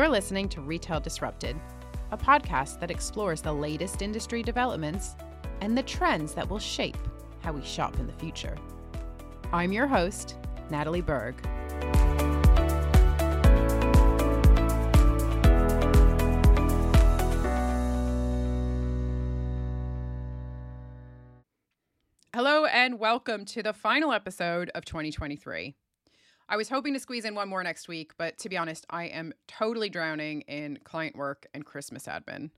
You're 0.00 0.08
listening 0.08 0.48
to 0.48 0.62
Retail 0.62 0.98
Disrupted, 0.98 1.60
a 2.10 2.16
podcast 2.16 2.80
that 2.80 2.90
explores 2.90 3.42
the 3.42 3.52
latest 3.52 4.00
industry 4.00 4.42
developments 4.42 5.14
and 5.60 5.76
the 5.76 5.82
trends 5.82 6.32
that 6.32 6.48
will 6.48 6.58
shape 6.58 6.96
how 7.42 7.52
we 7.52 7.62
shop 7.62 8.00
in 8.00 8.06
the 8.06 8.14
future. 8.14 8.56
I'm 9.52 9.72
your 9.72 9.86
host, 9.86 10.36
Natalie 10.70 11.02
Berg. 11.02 11.34
Hello, 22.32 22.64
and 22.64 22.98
welcome 22.98 23.44
to 23.44 23.62
the 23.62 23.74
final 23.74 24.14
episode 24.14 24.70
of 24.74 24.86
2023. 24.86 25.74
I 26.52 26.56
was 26.56 26.68
hoping 26.68 26.94
to 26.94 27.00
squeeze 27.00 27.24
in 27.24 27.36
one 27.36 27.48
more 27.48 27.62
next 27.62 27.86
week, 27.86 28.10
but 28.18 28.36
to 28.38 28.48
be 28.48 28.56
honest, 28.56 28.84
I 28.90 29.04
am 29.04 29.32
totally 29.46 29.88
drowning 29.88 30.40
in 30.42 30.80
client 30.82 31.14
work 31.14 31.46
and 31.54 31.64
Christmas 31.64 32.06
admin. 32.06 32.50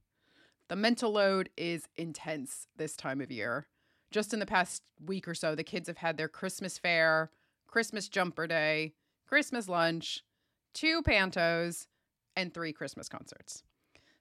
The 0.68 0.76
mental 0.76 1.12
load 1.12 1.50
is 1.58 1.86
intense 1.96 2.68
this 2.74 2.96
time 2.96 3.20
of 3.20 3.30
year. 3.30 3.66
Just 4.10 4.32
in 4.32 4.40
the 4.40 4.46
past 4.46 4.82
week 5.04 5.28
or 5.28 5.34
so, 5.34 5.54
the 5.54 5.62
kids 5.62 5.88
have 5.88 5.98
had 5.98 6.16
their 6.16 6.28
Christmas 6.28 6.78
fair, 6.78 7.32
Christmas 7.66 8.08
jumper 8.08 8.46
day, 8.46 8.94
Christmas 9.28 9.68
lunch, 9.68 10.24
two 10.72 11.02
pantos, 11.02 11.86
and 12.34 12.54
three 12.54 12.72
Christmas 12.72 13.10
concerts. 13.10 13.62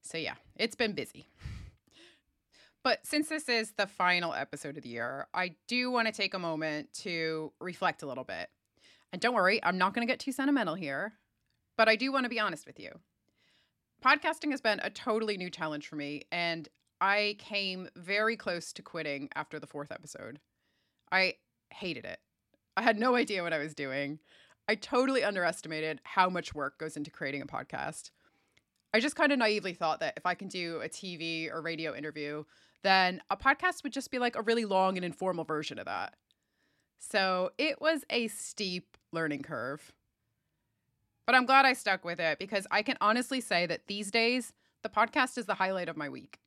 So, 0.01 0.17
yeah, 0.17 0.35
it's 0.57 0.75
been 0.75 0.91
busy. 0.91 1.29
But 2.83 3.05
since 3.05 3.29
this 3.29 3.47
is 3.47 3.71
the 3.77 3.87
final 3.87 4.33
episode 4.33 4.75
of 4.75 4.83
the 4.83 4.89
year, 4.89 5.27
I 5.33 5.55
do 5.69 5.91
want 5.91 6.07
to 6.07 6.11
take 6.11 6.33
a 6.33 6.39
moment 6.39 6.91
to 7.03 7.53
reflect 7.61 8.03
a 8.03 8.05
little 8.05 8.25
bit 8.25 8.49
and 9.11 9.21
don't 9.21 9.35
worry, 9.35 9.63
I'm 9.63 9.77
not 9.77 9.93
going 9.93 10.05
to 10.05 10.11
get 10.11 10.19
too 10.19 10.31
sentimental 10.31 10.75
here, 10.75 11.13
but 11.77 11.89
I 11.89 11.95
do 11.95 12.11
want 12.11 12.25
to 12.25 12.29
be 12.29 12.39
honest 12.39 12.65
with 12.65 12.79
you. 12.79 12.91
Podcasting 14.03 14.51
has 14.51 14.61
been 14.61 14.79
a 14.81 14.89
totally 14.89 15.37
new 15.37 15.49
challenge 15.49 15.87
for 15.87 15.95
me, 15.95 16.23
and 16.31 16.67
I 16.99 17.35
came 17.39 17.89
very 17.95 18.35
close 18.35 18.73
to 18.73 18.81
quitting 18.81 19.29
after 19.35 19.59
the 19.59 19.67
fourth 19.67 19.91
episode. 19.91 20.39
I 21.11 21.35
hated 21.73 22.05
it. 22.05 22.19
I 22.77 22.83
had 22.83 22.97
no 22.97 23.15
idea 23.15 23.43
what 23.43 23.53
I 23.53 23.59
was 23.59 23.75
doing. 23.75 24.19
I 24.67 24.75
totally 24.75 25.23
underestimated 25.23 25.99
how 26.03 26.29
much 26.29 26.55
work 26.55 26.77
goes 26.77 26.95
into 26.95 27.11
creating 27.11 27.41
a 27.41 27.47
podcast. 27.47 28.11
I 28.93 28.99
just 28.99 29.15
kind 29.15 29.31
of 29.31 29.39
naively 29.39 29.73
thought 29.73 29.99
that 29.99 30.13
if 30.17 30.25
I 30.25 30.35
can 30.35 30.47
do 30.47 30.81
a 30.81 30.89
TV 30.89 31.51
or 31.51 31.61
radio 31.61 31.95
interview, 31.95 32.43
then 32.83 33.21
a 33.29 33.37
podcast 33.37 33.83
would 33.83 33.93
just 33.93 34.11
be 34.11 34.19
like 34.19 34.35
a 34.35 34.41
really 34.41 34.65
long 34.65 34.97
and 34.97 35.05
informal 35.05 35.43
version 35.43 35.79
of 35.79 35.85
that. 35.85 36.15
So 36.99 37.51
it 37.57 37.81
was 37.81 38.03
a 38.09 38.27
steep 38.27 38.97
learning 39.11 39.43
curve. 39.43 39.93
But 41.25 41.35
I'm 41.35 41.45
glad 41.45 41.65
I 41.65 41.73
stuck 41.73 42.03
with 42.03 42.19
it 42.19 42.39
because 42.39 42.67
I 42.71 42.81
can 42.81 42.97
honestly 42.99 43.41
say 43.41 43.65
that 43.67 43.87
these 43.87 44.11
days, 44.11 44.53
the 44.83 44.89
podcast 44.89 45.37
is 45.37 45.45
the 45.45 45.55
highlight 45.55 45.89
of 45.89 45.97
my 45.97 46.09
week. 46.09 46.39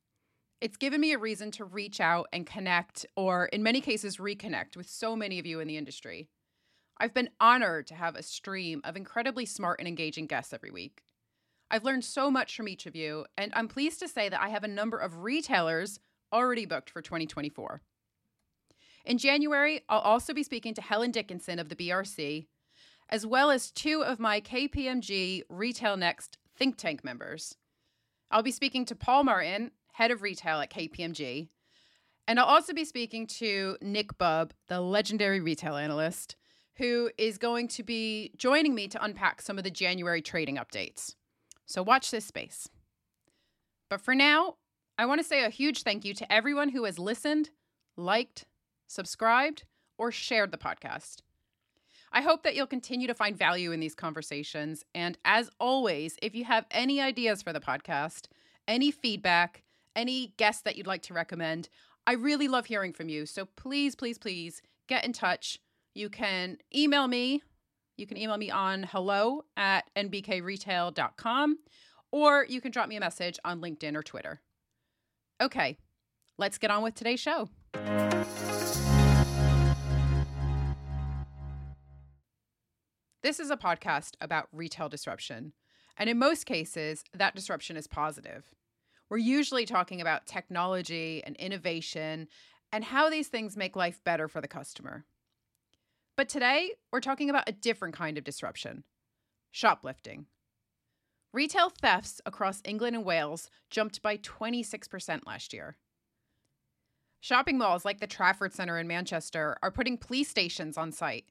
It's 0.61 0.77
given 0.77 1.01
me 1.01 1.13
a 1.13 1.17
reason 1.17 1.51
to 1.51 1.65
reach 1.65 1.99
out 1.99 2.27
and 2.31 2.45
connect, 2.45 3.05
or 3.15 3.45
in 3.47 3.63
many 3.63 3.81
cases, 3.81 4.17
reconnect 4.17 4.77
with 4.77 4.89
so 4.89 5.15
many 5.15 5.39
of 5.39 5.45
you 5.45 5.59
in 5.59 5.67
the 5.67 5.77
industry. 5.77 6.27
I've 6.97 7.13
been 7.13 7.29
honored 7.39 7.87
to 7.87 7.95
have 7.95 8.15
a 8.15 8.23
stream 8.23 8.81
of 8.83 8.95
incredibly 8.95 9.45
smart 9.45 9.79
and 9.79 9.87
engaging 9.87 10.27
guests 10.27 10.53
every 10.53 10.71
week. 10.71 11.03
I've 11.69 11.83
learned 11.83 12.05
so 12.05 12.31
much 12.31 12.55
from 12.55 12.67
each 12.67 12.85
of 12.85 12.95
you, 12.95 13.25
and 13.37 13.51
I'm 13.55 13.67
pleased 13.67 13.99
to 13.99 14.07
say 14.07 14.29
that 14.29 14.41
I 14.41 14.49
have 14.49 14.63
a 14.63 14.67
number 14.69 14.97
of 14.97 15.23
retailers 15.23 15.99
already 16.31 16.65
booked 16.65 16.89
for 16.89 17.01
2024. 17.01 17.81
In 19.03 19.17
January, 19.17 19.81
I'll 19.89 19.99
also 19.99 20.33
be 20.33 20.43
speaking 20.43 20.73
to 20.75 20.81
Helen 20.81 21.11
Dickinson 21.11 21.59
of 21.59 21.69
the 21.69 21.75
BRC, 21.75 22.47
as 23.09 23.25
well 23.25 23.51
as 23.51 23.71
two 23.71 24.03
of 24.03 24.19
my 24.19 24.41
KPMG 24.41 25.43
Retail 25.49 25.97
Next 25.97 26.37
think 26.57 26.77
tank 26.77 27.03
members. 27.03 27.55
I'll 28.31 28.43
be 28.43 28.51
speaking 28.51 28.85
to 28.85 28.95
Paul 28.95 29.23
Martin, 29.23 29.71
head 29.93 30.11
of 30.11 30.21
retail 30.21 30.59
at 30.61 30.71
KPMG, 30.71 31.49
and 32.27 32.39
I'll 32.39 32.45
also 32.45 32.73
be 32.73 32.85
speaking 32.85 33.27
to 33.27 33.77
Nick 33.81 34.17
Bubb, 34.17 34.51
the 34.67 34.81
legendary 34.81 35.39
retail 35.39 35.75
analyst, 35.75 36.35
who 36.77 37.11
is 37.17 37.37
going 37.37 37.67
to 37.69 37.83
be 37.83 38.31
joining 38.35 38.73
me 38.73 38.87
to 38.87 39.03
unpack 39.03 39.41
some 39.41 39.57
of 39.57 39.63
the 39.63 39.71
January 39.71 40.21
trading 40.21 40.57
updates. 40.57 41.15
So 41.65 41.83
watch 41.83 42.11
this 42.11 42.25
space. 42.25 42.67
But 43.89 44.01
for 44.01 44.15
now, 44.15 44.55
I 44.97 45.05
want 45.05 45.19
to 45.19 45.27
say 45.27 45.43
a 45.43 45.49
huge 45.49 45.83
thank 45.83 46.03
you 46.03 46.13
to 46.15 46.31
everyone 46.31 46.69
who 46.69 46.85
has 46.85 46.97
listened, 46.97 47.51
liked, 47.95 48.45
subscribed, 48.87 49.63
or 49.97 50.11
shared 50.11 50.51
the 50.51 50.57
podcast. 50.57 51.17
I 52.15 52.21
hope 52.21 52.43
that 52.43 52.55
you'll 52.55 52.65
continue 52.65 53.07
to 53.07 53.13
find 53.13 53.37
value 53.37 53.73
in 53.73 53.81
these 53.81 53.93
conversations. 53.93 54.85
And 54.95 55.17
as 55.25 55.49
always, 55.59 56.15
if 56.21 56.33
you 56.33 56.45
have 56.45 56.65
any 56.71 57.01
ideas 57.01 57.41
for 57.41 57.51
the 57.51 57.59
podcast, 57.59 58.27
any 58.69 58.89
feedback, 58.89 59.63
any 59.97 60.33
guests 60.37 60.61
that 60.61 60.77
you'd 60.77 60.87
like 60.87 61.01
to 61.03 61.13
recommend, 61.13 61.67
I 62.07 62.13
really 62.13 62.47
love 62.47 62.67
hearing 62.67 62.93
from 62.93 63.09
you. 63.09 63.25
So 63.25 63.45
please, 63.57 63.95
please, 63.95 64.17
please 64.17 64.61
get 64.87 65.03
in 65.03 65.11
touch. 65.11 65.59
You 65.93 66.09
can 66.09 66.57
email 66.73 67.09
me. 67.09 67.43
You 67.97 68.07
can 68.07 68.15
email 68.15 68.37
me 68.37 68.49
on 68.49 68.83
hello 68.83 69.43
at 69.57 69.89
nbkretail.com 69.97 71.59
or 72.11 72.45
you 72.47 72.61
can 72.61 72.71
drop 72.71 72.87
me 72.87 72.95
a 72.95 73.01
message 73.01 73.39
on 73.43 73.59
LinkedIn 73.59 73.93
or 73.93 74.03
Twitter. 74.03 74.39
Okay, 75.41 75.77
let's 76.37 76.57
get 76.57 76.71
on 76.71 76.81
with 76.81 76.95
today's 76.95 77.19
show. 77.19 77.49
This 83.25 83.39
is 83.39 83.49
a 83.49 83.57
podcast 83.57 84.11
about 84.21 84.49
retail 84.51 84.87
disruption. 84.87 85.53
And 85.97 86.11
in 86.11 86.19
most 86.19 86.45
cases, 86.45 87.03
that 87.11 87.33
disruption 87.33 87.75
is 87.75 87.87
positive. 87.87 88.53
We're 89.09 89.17
usually 89.17 89.65
talking 89.65 89.99
about 89.99 90.27
technology 90.27 91.23
and 91.25 91.35
innovation 91.37 92.27
and 92.71 92.83
how 92.83 93.09
these 93.09 93.27
things 93.27 93.57
make 93.57 93.75
life 93.75 93.99
better 94.03 94.27
for 94.27 94.41
the 94.41 94.47
customer. 94.47 95.05
But 96.15 96.29
today, 96.29 96.73
we're 96.91 96.99
talking 96.99 97.31
about 97.31 97.49
a 97.49 97.53
different 97.53 97.95
kind 97.95 98.19
of 98.19 98.23
disruption 98.23 98.83
shoplifting. 99.49 100.27
Retail 101.33 101.71
thefts 101.71 102.21
across 102.27 102.61
England 102.63 102.95
and 102.95 103.05
Wales 103.05 103.49
jumped 103.71 104.03
by 104.03 104.17
26% 104.17 105.25
last 105.25 105.51
year. 105.51 105.77
Shopping 107.21 107.57
malls 107.57 107.85
like 107.85 107.99
the 107.99 108.05
Trafford 108.05 108.53
Centre 108.53 108.77
in 108.77 108.85
Manchester 108.85 109.57
are 109.63 109.71
putting 109.71 109.97
police 109.97 110.29
stations 110.29 110.77
on 110.77 110.91
site 110.91 111.25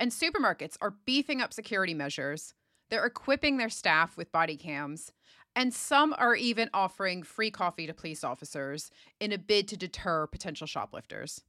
and 0.00 0.10
supermarkets 0.10 0.76
are 0.80 0.94
beefing 1.04 1.42
up 1.42 1.52
security 1.52 1.94
measures. 1.94 2.54
They're 2.88 3.04
equipping 3.04 3.58
their 3.58 3.68
staff 3.68 4.16
with 4.16 4.32
body 4.32 4.56
cams. 4.56 5.12
And 5.54 5.74
some 5.74 6.14
are 6.16 6.34
even 6.34 6.70
offering 6.72 7.22
free 7.22 7.50
coffee 7.50 7.86
to 7.86 7.92
police 7.92 8.24
officers 8.24 8.90
in 9.20 9.30
a 9.30 9.38
bid 9.38 9.68
to 9.68 9.76
deter 9.76 10.26
potential 10.26 10.66
shoplifters. 10.66 11.42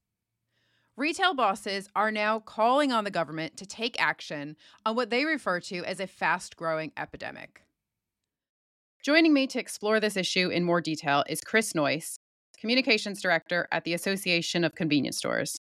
Retail 0.97 1.33
bosses 1.33 1.87
are 1.95 2.11
now 2.11 2.39
calling 2.39 2.91
on 2.91 3.05
the 3.05 3.11
government 3.11 3.55
to 3.57 3.65
take 3.65 3.99
action 4.01 4.57
on 4.85 4.95
what 4.95 5.09
they 5.09 5.23
refer 5.23 5.59
to 5.61 5.85
as 5.85 5.99
a 5.99 6.07
fast 6.07 6.57
growing 6.57 6.91
epidemic. 6.97 7.63
Joining 9.01 9.33
me 9.33 9.47
to 9.47 9.59
explore 9.59 9.99
this 9.99 10.17
issue 10.17 10.49
in 10.49 10.63
more 10.63 10.81
detail 10.81 11.23
is 11.29 11.41
Chris 11.41 11.73
Noice, 11.73 12.17
Communications 12.59 13.21
Director 13.21 13.67
at 13.71 13.83
the 13.85 13.93
Association 13.93 14.63
of 14.63 14.75
Convenience 14.75 15.17
Stores. 15.17 15.57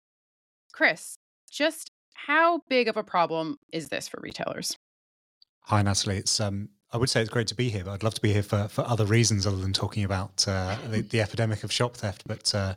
Chris, 0.71 1.17
just 1.51 1.91
how 2.25 2.61
big 2.67 2.87
of 2.87 2.97
a 2.97 3.03
problem 3.03 3.57
is 3.71 3.89
this 3.89 4.07
for 4.07 4.19
retailers? 4.21 4.77
Hi, 5.61 5.81
Natalie. 5.81 6.17
It's 6.17 6.39
um, 6.39 6.69
I 6.91 6.97
would 6.97 7.09
say 7.09 7.21
it's 7.21 7.29
great 7.29 7.47
to 7.47 7.55
be 7.55 7.69
here, 7.69 7.83
but 7.83 7.91
I'd 7.91 8.03
love 8.03 8.15
to 8.15 8.21
be 8.21 8.33
here 8.33 8.43
for, 8.43 8.67
for 8.67 8.81
other 8.87 9.05
reasons 9.05 9.45
other 9.45 9.57
than 9.57 9.73
talking 9.73 10.03
about 10.03 10.45
uh, 10.47 10.77
the, 10.89 11.01
the, 11.11 11.21
epidemic 11.21 11.63
of 11.63 11.71
shop 11.71 11.95
theft. 11.95 12.23
But 12.25 12.53
uh, 12.55 12.75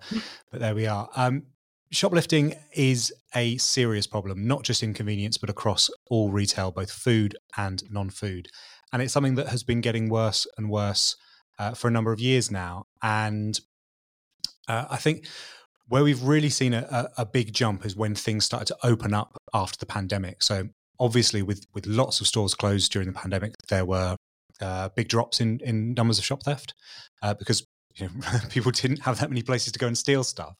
but 0.51 0.61
there 0.61 0.75
we 0.75 0.87
are. 0.87 1.09
Um, 1.17 1.45
shoplifting 1.91 2.55
is 2.75 3.13
a 3.35 3.57
serious 3.57 4.07
problem, 4.07 4.47
not 4.47 4.63
just 4.63 4.83
in 4.83 4.93
convenience, 4.95 5.39
but 5.39 5.51
across 5.51 5.91
all 6.11 6.31
retail, 6.31 6.71
both 6.71 6.91
food 6.91 7.37
and 7.57 7.83
non-food, 7.91 8.49
and 8.93 9.01
it's 9.01 9.13
something 9.13 9.37
that 9.37 9.49
has 9.49 9.63
been 9.63 9.81
getting 9.81 10.09
worse 10.09 10.47
and 10.59 10.69
worse 10.69 11.17
uh, 11.59 11.73
for 11.73 11.89
a 11.89 11.91
number 11.91 12.13
of 12.13 12.21
years 12.21 12.51
now. 12.51 12.85
And 13.03 13.59
uh, 14.69 14.87
I 14.91 14.97
think 14.97 15.27
where 15.91 16.05
we've 16.05 16.23
really 16.23 16.49
seen 16.49 16.73
a, 16.73 17.11
a, 17.19 17.27
big 17.27 17.53
jump 17.53 17.85
is 17.85 17.97
when 17.97 18.15
things 18.15 18.45
started 18.45 18.67
to 18.67 18.77
open 18.85 19.13
up 19.13 19.37
after 19.53 19.77
the 19.77 19.87
pandemic. 19.87 20.41
So 20.41 20.69
obviously, 21.01 21.43
with 21.43 21.67
with 21.75 21.85
lots 21.87 22.21
of 22.21 22.29
stores 22.29 22.55
closed 22.55 22.93
during 22.93 23.09
the 23.09 23.13
pandemic, 23.13 23.55
there 23.69 23.85
were 23.85 24.17
uh, 24.61 24.89
big 24.91 25.09
drops 25.09 25.41
in 25.41 25.59
in 25.65 25.95
numbers 25.95 26.19
of 26.19 26.25
shop 26.25 26.45
theft 26.45 26.75
uh, 27.23 27.35
because 27.35 27.67
you 27.97 28.07
know, 28.07 28.39
people 28.51 28.71
didn't 28.71 29.01
have 29.01 29.19
that 29.19 29.31
many 29.31 29.43
places 29.43 29.73
to 29.73 29.79
go 29.81 29.89
and 29.89 29.99
steal 29.99 30.23
stuff. 30.23 30.55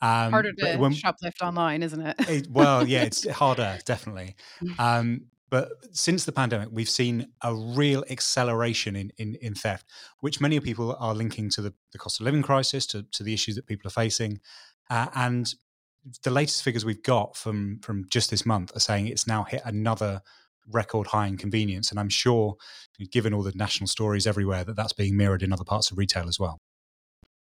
Um, 0.00 0.32
harder 0.32 0.52
to 0.52 0.76
when, 0.78 0.92
shoplift 0.92 1.42
online, 1.42 1.82
isn't 1.82 2.00
it? 2.00 2.16
it? 2.20 2.50
Well, 2.50 2.86
yeah, 2.88 3.02
it's 3.02 3.28
harder, 3.28 3.78
definitely. 3.84 4.34
Um, 4.78 5.26
but 5.50 5.72
since 5.92 6.24
the 6.24 6.32
pandemic, 6.32 6.68
we've 6.70 6.88
seen 6.88 7.26
a 7.42 7.54
real 7.54 8.04
acceleration 8.08 8.94
in, 8.94 9.12
in, 9.18 9.34
in 9.42 9.54
theft, 9.54 9.84
which 10.20 10.40
many 10.40 10.58
people 10.60 10.96
are 10.98 11.12
linking 11.12 11.50
to 11.50 11.60
the, 11.60 11.74
the 11.92 11.98
cost 11.98 12.20
of 12.20 12.24
living 12.24 12.42
crisis, 12.42 12.86
to, 12.86 13.02
to 13.10 13.24
the 13.24 13.34
issues 13.34 13.56
that 13.56 13.66
people 13.66 13.88
are 13.88 13.90
facing. 13.90 14.40
Uh, 14.90 15.06
and 15.14 15.54
the 16.24 16.30
latest 16.30 16.62
figures 16.62 16.84
we've 16.84 17.02
got 17.02 17.36
from 17.36 17.78
from 17.80 18.06
just 18.10 18.30
this 18.30 18.44
month 18.44 18.74
are 18.74 18.80
saying 18.80 19.06
it's 19.06 19.26
now 19.26 19.44
hit 19.44 19.62
another 19.64 20.20
record 20.72 21.08
high 21.08 21.26
in 21.26 21.36
convenience. 21.36 21.90
And 21.90 21.98
I'm 21.98 22.08
sure, 22.08 22.56
given 23.10 23.32
all 23.32 23.42
the 23.42 23.52
national 23.54 23.88
stories 23.88 24.26
everywhere, 24.26 24.64
that 24.64 24.76
that's 24.76 24.92
being 24.92 25.16
mirrored 25.16 25.42
in 25.42 25.52
other 25.52 25.64
parts 25.64 25.90
of 25.90 25.98
retail 25.98 26.28
as 26.28 26.38
well. 26.38 26.58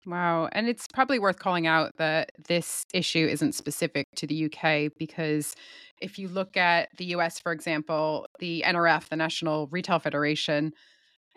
Wow. 0.05 0.49
And 0.53 0.67
it's 0.67 0.87
probably 0.93 1.19
worth 1.19 1.39
calling 1.39 1.67
out 1.67 1.91
that 1.97 2.31
this 2.47 2.85
issue 2.93 3.27
isn't 3.27 3.53
specific 3.53 4.07
to 4.15 4.25
the 4.25 4.45
UK 4.45 4.91
because 4.97 5.55
if 6.01 6.17
you 6.17 6.29
look 6.29 6.55
at 6.55 6.89
the 6.97 7.05
US, 7.15 7.39
for 7.39 7.51
example, 7.51 8.25
the 8.39 8.63
NRF, 8.65 9.09
the 9.09 9.17
National 9.17 9.67
Retail 9.67 9.99
Federation, 9.99 10.73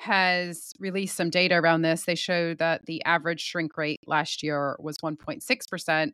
has 0.02 0.72
released 0.80 1.16
some 1.16 1.30
data 1.30 1.54
around 1.54 1.82
this. 1.82 2.04
They 2.04 2.16
show 2.16 2.54
that 2.54 2.86
the 2.86 3.04
average 3.04 3.40
shrink 3.40 3.76
rate 3.76 4.00
last 4.06 4.42
year 4.42 4.76
was 4.80 4.98
1.6%, 4.98 6.10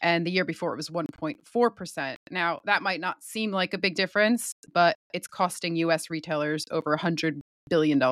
and 0.00 0.26
the 0.26 0.30
year 0.30 0.46
before 0.46 0.72
it 0.72 0.76
was 0.76 0.88
1.4%. 0.88 2.16
Now, 2.30 2.60
that 2.64 2.80
might 2.80 3.00
not 3.00 3.22
seem 3.22 3.50
like 3.50 3.74
a 3.74 3.78
big 3.78 3.94
difference, 3.94 4.54
but 4.72 4.96
it's 5.12 5.28
costing 5.28 5.76
US 5.76 6.08
retailers 6.08 6.64
over 6.70 6.96
$100 6.96 7.40
billion 7.68 8.02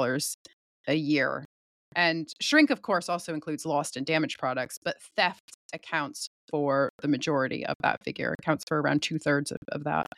a 0.89 0.95
year. 0.95 1.47
And 1.97 2.29
shrink, 2.43 2.69
of 2.69 2.83
course, 2.83 3.09
also 3.09 3.33
includes 3.33 3.65
lost 3.65 3.97
and 3.97 4.05
damaged 4.05 4.39
products, 4.39 4.79
but 4.83 4.97
theft 5.17 5.53
accounts 5.73 6.29
for 6.51 6.91
the 7.01 7.09
majority 7.09 7.65
of 7.65 7.77
that 7.83 8.05
figure, 8.05 8.35
accounts 8.39 8.65
for 8.69 8.79
around 8.79 9.01
two 9.01 9.19
thirds 9.19 9.51
of, 9.53 9.59
of 9.69 9.85
that. 9.85 10.09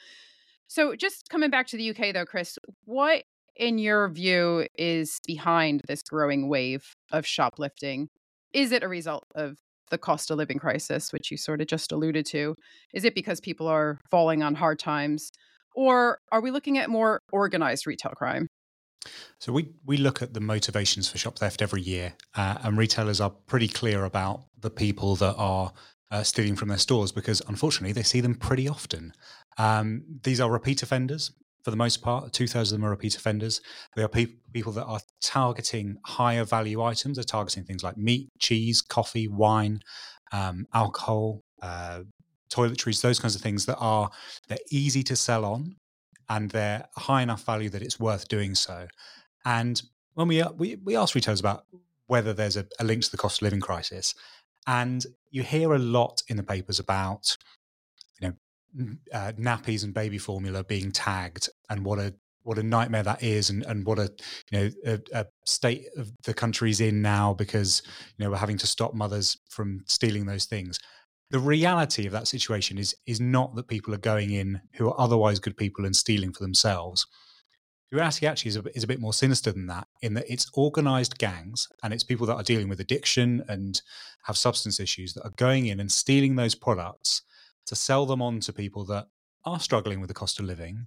So, 0.67 0.97
just 0.97 1.29
coming 1.29 1.51
back 1.51 1.69
to 1.69 1.77
the 1.77 1.91
UK, 1.91 2.13
though, 2.13 2.25
Chris, 2.25 2.59
what 2.87 3.23
in 3.57 3.79
your 3.79 4.09
view, 4.09 4.67
is 4.77 5.21
behind 5.27 5.83
this 5.89 6.03
growing 6.03 6.49
wave 6.49 6.95
of 7.11 7.27
shoplifting? 7.27 8.09
Is 8.53 8.73
it 8.73 8.83
a 8.83 8.89
result 8.89 9.27
of 9.35 9.57
the 9.91 9.99
cost 9.99 10.31
of 10.31 10.39
living 10.39 10.59
crisis, 10.59 11.13
which 11.13 11.31
you 11.31 11.37
sort 11.37 11.61
of 11.61 11.67
just 11.67 11.93
alluded 11.93 12.27
to? 12.27 12.57
Is 12.93 13.05
it 13.05 13.15
because 13.15 13.41
people 13.41 13.67
are 13.69 13.99
falling 14.11 14.43
on 14.43 14.55
hard 14.55 14.79
times? 14.79 15.31
Or 15.75 16.19
are 16.33 16.41
we 16.41 16.51
looking 16.51 16.79
at 16.79 16.91
more 16.91 17.21
organized 17.33 17.87
retail 17.87 18.13
crime? 18.13 18.49
So 19.39 19.53
we 19.53 19.69
we 19.85 19.99
look 19.99 20.21
at 20.21 20.35
the 20.35 20.41
motivations 20.41 21.09
for 21.09 21.19
shop 21.19 21.39
theft 21.39 21.63
every 21.63 21.83
year, 21.83 22.15
uh, 22.35 22.59
and 22.63 22.77
retailers 22.77 23.21
are 23.21 23.31
pretty 23.31 23.69
clear 23.69 24.05
about 24.05 24.47
the 24.59 24.71
people 24.71 25.15
that 25.17 25.35
are 25.37 25.73
uh, 26.11 26.25
stealing 26.25 26.57
from 26.57 26.69
their 26.69 26.79
stores 26.79 27.13
because 27.13 27.41
unfortunately 27.47 27.93
they 27.93 28.03
see 28.03 28.21
them 28.21 28.35
pretty 28.35 28.69
often. 28.69 29.13
Um, 29.59 30.03
these 30.25 30.41
are 30.41 30.51
repeat 30.51 30.83
offenders 30.83 31.31
for 31.67 31.73
the 31.73 31.77
most 31.77 32.01
part. 32.01 32.33
Two 32.33 32.47
thirds 32.47 32.71
of 32.71 32.79
them 32.79 32.87
are 32.87 32.91
repeat 32.91 33.17
offenders. 33.17 33.61
They 33.97 34.05
are 34.05 34.09
pe- 34.09 34.37
people 34.53 34.71
that 34.75 34.85
are 34.85 35.01
targeting 35.21 35.97
higher 36.05 36.45
value 36.45 36.81
items. 36.81 37.17
They're 37.17 37.25
targeting 37.25 37.65
things 37.65 37.83
like 37.83 37.97
meat, 37.97 38.31
cheese, 38.39 38.81
coffee, 38.81 39.27
wine, 39.27 39.81
um, 40.31 40.69
alcohol, 40.73 41.43
uh, 41.61 42.03
toiletries, 42.51 43.03
those 43.03 43.19
kinds 43.19 43.35
of 43.35 43.41
things 43.41 43.67
that 43.67 43.79
are 43.79 44.09
they're 44.47 44.59
easy 44.71 45.03
to 45.03 45.17
sell 45.17 45.45
on, 45.45 45.75
and 46.29 46.51
they're 46.51 46.85
high 46.99 47.23
enough 47.23 47.45
value 47.45 47.69
that 47.71 47.83
it's 47.83 47.99
worth 47.99 48.29
doing 48.29 48.55
so. 48.55 48.87
And 49.45 49.83
when 50.15 50.29
we 50.29 50.45
we 50.57 50.77
we 50.85 50.95
ask 50.95 51.17
retailers 51.17 51.41
about 51.41 51.65
whether 52.07 52.33
there's 52.33 52.57
a, 52.57 52.65
a 52.79 52.85
link 52.85 53.03
to 53.03 53.11
the 53.11 53.17
cost 53.17 53.39
of 53.39 53.43
living 53.43 53.61
crisis, 53.61 54.15
and 54.69 55.05
you 55.33 55.43
hear 55.43 55.75
a 55.75 55.81
lot 55.81 56.23
in 56.29 56.37
the 56.37 56.45
papers 56.45 56.79
about 56.79 57.37
uh, 59.13 59.33
nappies 59.39 59.85
and 59.85 59.95
baby 59.95 60.19
formula 60.19 60.63
being 60.65 60.93
tagged 60.93 61.49
and 61.71 61.85
what 61.85 61.99
a 61.99 62.15
what 62.47 62.59
a 62.59 62.63
nightmare 62.63 63.03
that 63.03 63.25
is 63.25 63.51
and, 63.51 63.65
and 63.65 63.85
what 63.85 63.99
a 63.99 64.09
you 64.51 64.59
know 64.59 64.71
a, 64.87 65.01
a, 65.13 65.27
state 65.45 65.87
of 65.97 66.13
the 66.23 66.33
country's 66.33 66.81
in 66.81 67.03
now 67.03 67.35
because 67.35 67.83
you 68.17 68.25
know 68.25 68.31
we're 68.31 68.37
having 68.37 68.57
to 68.59 68.69
stop 68.69 68.95
mothers 68.95 69.37
from 69.49 69.81
stealing 69.87 70.27
those 70.27 70.45
things. 70.45 70.79
The 71.31 71.41
reality 71.41 72.07
of 72.07 72.13
that 72.13 72.29
situation 72.29 72.79
is 72.79 72.95
is 73.07 73.21
not 73.21 73.57
that 73.57 73.67
people 73.67 73.93
are 73.95 73.99
going 73.99 74.31
in 74.31 74.61
who 74.75 74.89
are 74.89 75.01
otherwise 75.01 75.41
good 75.41 75.57
people 75.57 75.85
and 75.85 75.97
stealing 75.97 76.33
for 76.33 76.45
themselves. 76.45 77.05
The 77.91 77.97
reality 77.97 78.27
actually 78.27 78.51
is 78.51 78.57
a, 78.57 78.77
is 78.77 78.85
a 78.85 78.89
bit 78.89 79.01
more 79.01 79.13
sinister 79.13 79.51
than 79.51 79.67
that 79.67 79.89
in 80.03 80.15
that 80.15 80.27
it's 80.29 80.51
organized 80.55 81.19
gangs 81.19 81.69
and 81.83 81.93
it's 81.93 82.05
people 82.05 82.27
that 82.27 82.37
are 82.37 82.43
dealing 82.45 82.69
with 82.69 82.81
addiction 82.81 83.45
and 83.49 83.81
have 84.25 84.37
substance 84.37 84.79
issues 84.79 85.15
that 85.15 85.25
are 85.25 85.35
going 85.37 85.67
in 85.67 85.81
and 85.81 85.91
stealing 85.91 86.37
those 86.37 86.55
products 86.55 87.23
to 87.67 87.77
sell 87.77 88.07
them 88.07 88.23
on 88.23 88.41
to 88.41 88.53
people 88.53 88.85
that 88.87 89.07
are 89.45 89.61
struggling 89.61 90.01
with 90.01 90.09
the 90.09 90.15
cost 90.15 90.39
of 90.39 90.45
living, 90.45 90.87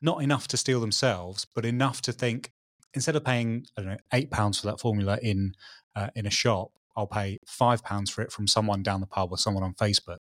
not 0.00 0.22
enough 0.22 0.48
to 0.48 0.56
steal 0.56 0.80
themselves, 0.80 1.46
but 1.54 1.64
enough 1.64 2.00
to 2.02 2.12
think 2.12 2.52
instead 2.94 3.16
of 3.16 3.24
paying 3.24 3.64
I 3.76 3.82
don't 3.82 3.90
know 3.90 3.98
eight 4.12 4.30
pounds 4.30 4.60
for 4.60 4.66
that 4.66 4.80
formula 4.80 5.18
in 5.22 5.54
uh, 5.94 6.08
in 6.14 6.26
a 6.26 6.30
shop, 6.30 6.70
I'll 6.96 7.06
pay 7.06 7.38
five 7.46 7.82
pounds 7.82 8.10
for 8.10 8.22
it 8.22 8.32
from 8.32 8.46
someone 8.46 8.82
down 8.82 9.00
the 9.00 9.06
pub 9.06 9.30
or 9.32 9.38
someone 9.38 9.62
on 9.62 9.74
Facebook, 9.74 10.18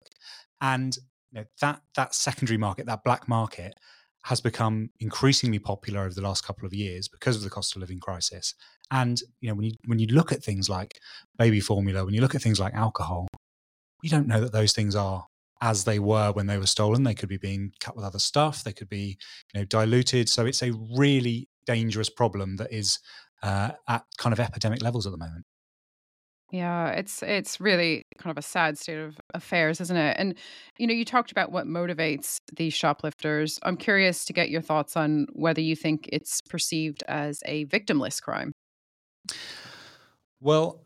and 0.61 0.95
you 1.31 1.41
know, 1.41 1.45
that 1.61 1.81
that 1.95 2.15
secondary 2.15 2.57
market, 2.57 2.85
that 2.85 3.03
black 3.03 3.27
market, 3.27 3.75
has 4.23 4.41
become 4.41 4.89
increasingly 4.99 5.59
popular 5.59 6.01
over 6.01 6.13
the 6.13 6.21
last 6.21 6.45
couple 6.45 6.65
of 6.65 6.73
years 6.73 7.07
because 7.07 7.35
of 7.35 7.43
the 7.43 7.49
cost 7.49 7.75
of 7.75 7.79
living 7.79 7.99
crisis. 7.99 8.53
And 8.91 9.21
you 9.41 9.49
know 9.49 9.55
when 9.55 9.65
you 9.65 9.73
when 9.85 9.99
you 9.99 10.07
look 10.07 10.31
at 10.31 10.43
things 10.43 10.69
like 10.69 10.99
baby 11.37 11.59
formula, 11.59 12.05
when 12.05 12.13
you 12.13 12.21
look 12.21 12.35
at 12.35 12.41
things 12.41 12.59
like 12.59 12.73
alcohol, 12.73 13.27
you 14.01 14.09
don't 14.09 14.27
know 14.27 14.41
that 14.41 14.51
those 14.51 14.73
things 14.73 14.95
are 14.95 15.25
as 15.61 15.83
they 15.83 15.99
were 15.99 16.31
when 16.31 16.47
they 16.47 16.57
were 16.57 16.65
stolen. 16.65 17.03
They 17.03 17.13
could 17.13 17.29
be 17.29 17.37
being 17.37 17.71
cut 17.79 17.95
with 17.95 18.05
other 18.05 18.19
stuff. 18.19 18.63
They 18.63 18.73
could 18.73 18.89
be, 18.89 19.17
you 19.53 19.59
know, 19.59 19.65
diluted. 19.65 20.29
So 20.29 20.45
it's 20.45 20.63
a 20.63 20.71
really 20.95 21.49
dangerous 21.65 22.09
problem 22.09 22.57
that 22.57 22.71
is 22.71 22.99
uh, 23.43 23.71
at 23.87 24.03
kind 24.17 24.33
of 24.33 24.39
epidemic 24.39 24.81
levels 24.81 25.05
at 25.05 25.11
the 25.11 25.17
moment. 25.17 25.45
Yeah, 26.51 26.89
it's 26.89 27.21
it's 27.21 27.61
really 27.61 28.07
kind 28.17 28.31
of 28.31 28.37
a 28.37 28.45
sad 28.45 28.77
state 28.77 28.97
of 28.97 29.19
affairs, 29.35 29.79
isn't 29.81 29.95
it? 29.95 30.15
And 30.17 30.33
you 30.79 30.87
know, 30.87 30.93
you 30.93 31.05
talked 31.05 31.31
about 31.31 31.51
what 31.51 31.67
motivates 31.67 32.39
these 32.55 32.73
shoplifters. 32.73 33.59
I'm 33.61 33.77
curious 33.77 34.25
to 34.25 34.33
get 34.33 34.49
your 34.49 34.61
thoughts 34.61 34.97
on 34.97 35.27
whether 35.33 35.61
you 35.61 35.75
think 35.75 36.09
it's 36.11 36.41
perceived 36.41 37.03
as 37.07 37.43
a 37.45 37.65
victimless 37.65 38.19
crime. 38.19 38.51
Well, 40.39 40.85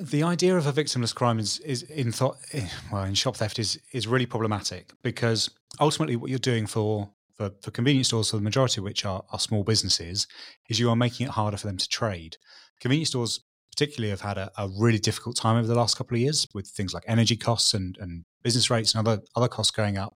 the 0.00 0.22
idea 0.22 0.56
of 0.56 0.66
a 0.66 0.72
victimless 0.72 1.14
crime 1.14 1.38
is 1.38 1.58
is 1.60 1.82
in 1.82 2.12
thought 2.12 2.36
eh, 2.52 2.68
well 2.92 3.04
in 3.04 3.14
shop 3.14 3.36
theft 3.36 3.58
is 3.58 3.80
is 3.92 4.06
really 4.06 4.26
problematic 4.26 4.92
because 5.02 5.50
ultimately 5.80 6.16
what 6.16 6.30
you're 6.30 6.38
doing 6.38 6.66
for 6.66 7.10
for, 7.36 7.50
for 7.62 7.70
convenience 7.70 8.08
stores 8.08 8.30
for 8.30 8.36
the 8.36 8.42
majority 8.42 8.80
of 8.80 8.84
which 8.84 9.04
are, 9.04 9.24
are 9.30 9.38
small 9.38 9.64
businesses 9.64 10.26
is 10.68 10.78
you 10.78 10.88
are 10.90 10.96
making 10.96 11.26
it 11.26 11.30
harder 11.30 11.56
for 11.56 11.66
them 11.66 11.76
to 11.76 11.88
trade. 11.88 12.36
Convenience 12.80 13.08
stores 13.08 13.40
particularly 13.72 14.10
have 14.10 14.20
had 14.20 14.38
a, 14.38 14.52
a 14.56 14.68
really 14.78 15.00
difficult 15.00 15.34
time 15.36 15.56
over 15.56 15.66
the 15.66 15.74
last 15.74 15.96
couple 15.96 16.14
of 16.14 16.20
years 16.20 16.46
with 16.54 16.68
things 16.68 16.94
like 16.94 17.02
energy 17.08 17.36
costs 17.36 17.74
and, 17.74 17.96
and 18.00 18.24
business 18.44 18.70
rates 18.70 18.94
and 18.94 19.06
other 19.06 19.22
other 19.34 19.48
costs 19.48 19.72
going 19.72 19.98
up. 19.98 20.16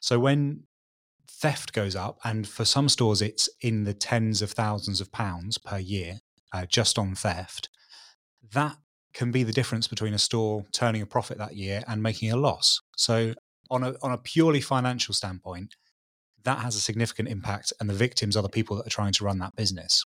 So 0.00 0.18
when 0.18 0.62
theft 1.28 1.72
goes 1.72 1.96
up 1.96 2.18
and 2.24 2.46
for 2.46 2.64
some 2.64 2.88
stores 2.88 3.20
it's 3.20 3.48
in 3.60 3.84
the 3.84 3.92
tens 3.92 4.40
of 4.40 4.52
thousands 4.52 5.00
of 5.00 5.10
pounds 5.12 5.58
per 5.58 5.78
year 5.78 6.20
uh, 6.52 6.64
just 6.64 6.98
on 6.98 7.14
theft 7.14 7.68
that 8.52 8.76
can 9.14 9.30
be 9.30 9.42
the 9.42 9.52
difference 9.52 9.86
between 9.86 10.12
a 10.12 10.18
store 10.18 10.64
turning 10.72 11.00
a 11.00 11.06
profit 11.06 11.38
that 11.38 11.56
year 11.56 11.82
and 11.88 12.02
making 12.02 12.30
a 12.30 12.36
loss. 12.36 12.80
So, 12.96 13.34
on 13.70 13.82
a, 13.82 13.94
on 14.02 14.12
a 14.12 14.18
purely 14.18 14.60
financial 14.60 15.14
standpoint, 15.14 15.74
that 16.44 16.58
has 16.58 16.76
a 16.76 16.80
significant 16.80 17.28
impact, 17.28 17.72
and 17.80 17.88
the 17.88 17.94
victims 17.94 18.36
are 18.36 18.42
the 18.42 18.48
people 18.48 18.76
that 18.76 18.86
are 18.86 18.90
trying 18.90 19.12
to 19.14 19.24
run 19.24 19.38
that 19.38 19.56
business. 19.56 20.04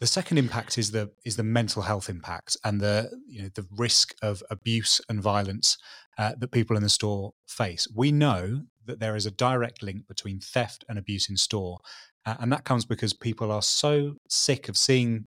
The 0.00 0.06
second 0.06 0.38
impact 0.38 0.78
is 0.78 0.90
the 0.90 1.10
is 1.24 1.36
the 1.36 1.44
mental 1.44 1.82
health 1.82 2.10
impact 2.10 2.56
and 2.64 2.80
the 2.80 3.10
you 3.26 3.42
know 3.42 3.48
the 3.54 3.66
risk 3.70 4.14
of 4.20 4.42
abuse 4.50 5.00
and 5.08 5.22
violence 5.22 5.78
uh, 6.18 6.32
that 6.38 6.50
people 6.50 6.76
in 6.76 6.82
the 6.82 6.88
store 6.88 7.32
face. 7.46 7.86
We 7.94 8.10
know 8.10 8.62
that 8.84 8.98
there 8.98 9.14
is 9.14 9.26
a 9.26 9.30
direct 9.30 9.82
link 9.82 10.08
between 10.08 10.40
theft 10.40 10.84
and 10.88 10.98
abuse 10.98 11.30
in 11.30 11.36
store, 11.36 11.78
uh, 12.26 12.34
and 12.40 12.52
that 12.52 12.64
comes 12.64 12.84
because 12.84 13.14
people 13.14 13.52
are 13.52 13.62
so 13.62 14.14
sick 14.28 14.68
of 14.68 14.76
seeing 14.76 15.26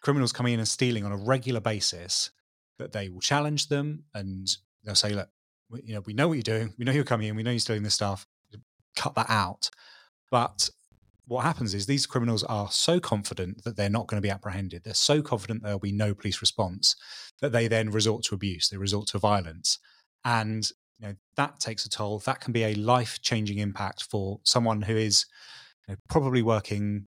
criminals 0.00 0.32
coming 0.32 0.54
in 0.54 0.60
and 0.60 0.68
stealing 0.68 1.04
on 1.04 1.12
a 1.12 1.16
regular 1.16 1.60
basis 1.60 2.30
that 2.78 2.92
they 2.92 3.08
will 3.08 3.20
challenge 3.20 3.68
them 3.68 4.04
and 4.14 4.56
they'll 4.84 4.94
say, 4.94 5.12
look, 5.12 5.28
we, 5.68 5.82
you 5.84 5.94
know, 5.94 6.00
we 6.00 6.14
know 6.14 6.28
what 6.28 6.34
you're 6.34 6.42
doing. 6.42 6.72
We 6.78 6.84
know 6.84 6.92
you're 6.92 7.04
coming 7.04 7.28
in. 7.28 7.36
We 7.36 7.42
know 7.42 7.50
you're 7.50 7.60
stealing 7.60 7.82
this 7.82 7.94
stuff. 7.94 8.26
Cut 8.96 9.14
that 9.14 9.30
out. 9.30 9.70
But 10.30 10.70
what 11.26 11.44
happens 11.44 11.74
is 11.74 11.86
these 11.86 12.06
criminals 12.06 12.42
are 12.44 12.70
so 12.70 12.98
confident 12.98 13.62
that 13.64 13.76
they're 13.76 13.88
not 13.88 14.08
going 14.08 14.20
to 14.20 14.26
be 14.26 14.32
apprehended. 14.32 14.82
They're 14.82 14.94
so 14.94 15.22
confident 15.22 15.62
there'll 15.62 15.78
be 15.78 15.92
no 15.92 16.14
police 16.14 16.40
response 16.40 16.96
that 17.40 17.52
they 17.52 17.68
then 17.68 17.90
resort 17.90 18.24
to 18.24 18.34
abuse. 18.34 18.68
They 18.68 18.76
resort 18.76 19.06
to 19.08 19.18
violence. 19.18 19.78
And 20.24 20.68
you 20.98 21.08
know, 21.08 21.14
that 21.36 21.60
takes 21.60 21.86
a 21.86 21.88
toll. 21.88 22.18
That 22.20 22.40
can 22.40 22.52
be 22.52 22.64
a 22.64 22.74
life 22.74 23.20
changing 23.22 23.58
impact 23.58 24.04
for 24.10 24.40
someone 24.44 24.82
who 24.82 24.96
is 24.96 25.24
you 25.86 25.94
know, 25.94 25.98
probably 26.08 26.42
working 26.42 27.06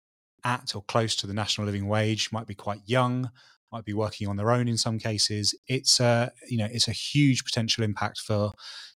at 0.45 0.75
or 0.75 0.83
close 0.83 1.15
to 1.17 1.27
the 1.27 1.33
national 1.33 1.65
living 1.65 1.87
wage, 1.87 2.31
might 2.31 2.47
be 2.47 2.55
quite 2.55 2.81
young, 2.85 3.29
might 3.71 3.83
be 3.83 3.93
working 3.93 4.27
on 4.27 4.37
their 4.37 4.51
own 4.51 4.67
in 4.67 4.77
some 4.77 4.99
cases. 4.99 5.53
It's 5.67 5.99
a 5.99 6.31
you 6.47 6.57
know 6.57 6.67
it's 6.71 6.87
a 6.87 6.93
huge 6.93 7.43
potential 7.43 7.83
impact 7.83 8.19
for 8.19 8.51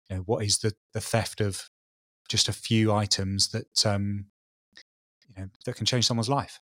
you 0.09 0.17
know, 0.17 0.21
what 0.23 0.43
is 0.43 0.57
the 0.59 0.73
the 0.93 1.01
theft 1.01 1.41
of 1.41 1.69
just 2.27 2.49
a 2.49 2.53
few 2.53 2.91
items 2.91 3.49
that 3.49 3.85
um, 3.85 4.25
you 5.27 5.41
know 5.41 5.49
that 5.65 5.75
can 5.75 5.85
change 5.85 6.05
someone's 6.05 6.29
life. 6.29 6.59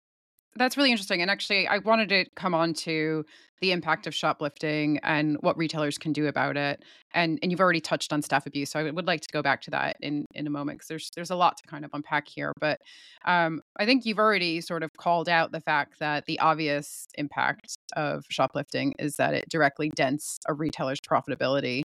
That's 0.57 0.77
really 0.77 0.91
interesting. 0.91 1.23
And 1.23 1.31
actually, 1.31 1.67
I 1.67 1.79
wanted 1.79 2.09
to 2.11 2.27
come 2.35 2.55
on 2.55 2.75
to 2.75 3.25
the 3.61 3.73
impact 3.73 4.07
of 4.07 4.15
shoplifting 4.15 4.99
and 5.03 5.39
what 5.41 5.57
retailers 5.57 5.97
can 5.97 6.13
do 6.13 6.27
about 6.27 6.57
it. 6.57 6.85
And 7.15 7.39
and 7.43 7.51
you've 7.51 7.61
already 7.61 7.81
touched 7.81 8.13
on 8.13 8.21
staff 8.23 8.47
abuse, 8.47 8.71
so 8.71 8.81
I 8.81 8.91
would 8.91 9.07
like 9.07 9.23
to 9.23 9.29
go 9.33 9.43
back 9.43 9.63
to 9.63 9.71
that 9.71 9.97
in 10.01 10.27
in 10.35 10.47
a 10.47 10.51
moment 10.51 10.79
because 10.79 10.89
there's 10.89 11.11
there's 11.15 11.31
a 11.31 11.37
lot 11.37 11.57
to 11.59 11.67
kind 11.67 11.85
of 11.85 11.91
unpack 11.95 12.29
here. 12.29 12.53
But 12.61 12.81
um, 13.25 13.63
I 13.79 13.87
think 13.87 14.05
you've 14.05 14.19
already 14.19 14.61
sort 14.61 14.83
of 14.83 14.91
called 14.99 15.29
out 15.29 15.53
the 15.53 15.61
fact 15.61 15.99
that 16.01 16.27
the 16.27 16.39
obvious 16.41 17.07
impact 17.17 17.77
of 17.97 18.25
shoplifting 18.29 18.95
is 18.99 19.17
that 19.17 19.35
it 19.35 19.49
directly 19.49 19.91
dents 19.91 20.39
a 20.47 20.55
retailer's 20.55 21.01
profitability. 21.01 21.83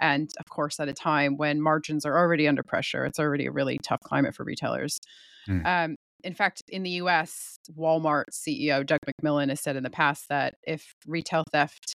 And 0.00 0.32
of 0.40 0.48
course, 0.48 0.80
at 0.80 0.88
a 0.88 0.92
time 0.92 1.36
when 1.36 1.60
margins 1.60 2.04
are 2.04 2.18
already 2.18 2.48
under 2.48 2.64
pressure, 2.64 3.04
it's 3.04 3.20
already 3.20 3.46
a 3.46 3.52
really 3.52 3.78
tough 3.78 4.00
climate 4.00 4.34
for 4.34 4.42
retailers. 4.42 4.98
Mm. 5.48 5.66
Um, 5.66 5.96
in 6.24 6.34
fact, 6.34 6.62
in 6.68 6.82
the 6.82 6.90
US, 6.90 7.56
Walmart 7.76 8.24
CEO 8.32 8.84
Doug 8.84 9.00
McMillon 9.06 9.48
has 9.48 9.60
said 9.60 9.76
in 9.76 9.82
the 9.82 9.90
past 9.90 10.28
that 10.28 10.54
if 10.66 10.94
retail 11.06 11.44
theft 11.52 11.94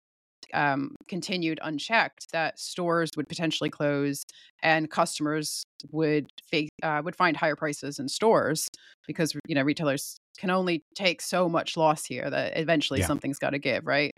um, 0.54 0.96
continued 1.08 1.60
unchecked, 1.64 2.32
that 2.32 2.60
stores 2.60 3.12
would 3.18 3.28
potentially 3.28 3.70
close 3.70 4.24
and 4.62 4.90
customers 4.90 5.64
would 5.92 6.28
face, 6.50 6.70
uh, 6.84 7.02
would 7.04 7.16
find 7.16 7.36
higher 7.36 7.56
prices 7.56 8.00
in 8.00 8.08
stores 8.08 8.68
because 9.08 9.34
you 9.48 9.56
know 9.56 9.64
retailers 9.64 10.18
can 10.38 10.50
only 10.50 10.84
take 10.96 11.22
so 11.22 11.50
much 11.50 11.78
loss 11.78 12.06
here 12.06 12.30
that 12.30 12.58
eventually 12.58 13.00
yeah. 13.00 13.08
something's 13.08 13.40
got 13.40 13.52
to 13.52 13.60
give, 13.60 13.86
right? 13.86 14.12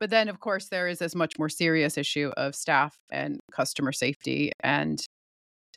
But 0.00 0.10
then, 0.10 0.28
of 0.28 0.38
course, 0.40 0.68
there 0.68 0.86
is 0.86 1.00
this 1.00 1.14
much 1.14 1.38
more 1.38 1.48
serious 1.48 1.98
issue 1.98 2.30
of 2.36 2.54
staff 2.54 2.96
and 3.10 3.40
customer 3.52 3.92
safety 3.92 4.52
and 4.60 5.04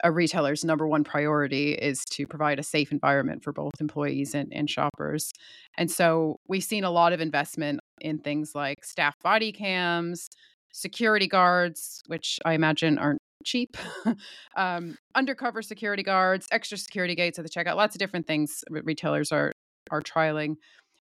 a 0.03 0.12
retailer's 0.12 0.63
number 0.63 0.88
one 0.88 1.03
priority 1.03 1.74
is 1.74 2.03
to 2.05 2.25
provide 2.25 2.60
a 2.60 2.63
safe 2.63 2.91
environment 2.91 3.43
for 3.43 3.51
both 3.51 3.74
employees 3.79 4.34
and, 4.34 4.51
and 4.53 4.70
shoppers. 4.70 5.31
And 5.77 5.89
so 5.89 6.38
we've 6.48 6.63
seen 6.63 6.84
a 6.84 6.91
lot 6.91 7.13
of 7.13 7.22
investment 7.22 7.79
in 8.00 8.20
things 8.20 8.53
like 8.55 8.84
staff 8.84 9.15
body 9.24 9.51
cams, 9.51 10.29
security 10.74 11.27
guards, 11.27 12.01
which 12.08 12.39
I 12.46 12.53
imagine 12.53 12.98
aren't 12.98 13.20
cheap, 13.43 13.77
um, 14.55 14.98
undercover 15.15 15.62
security 15.62 16.03
guards, 16.03 16.48
extra 16.51 16.77
security 16.77 17.15
gates 17.15 17.39
at 17.39 17.46
the 17.46 17.50
checkout, 17.50 17.75
lots 17.75 17.96
of 17.96 18.00
different 18.00 18.27
things 18.27 18.63
retailers 18.70 19.31
are 19.31 19.51
are 19.89 20.01
trialing. 20.01 20.55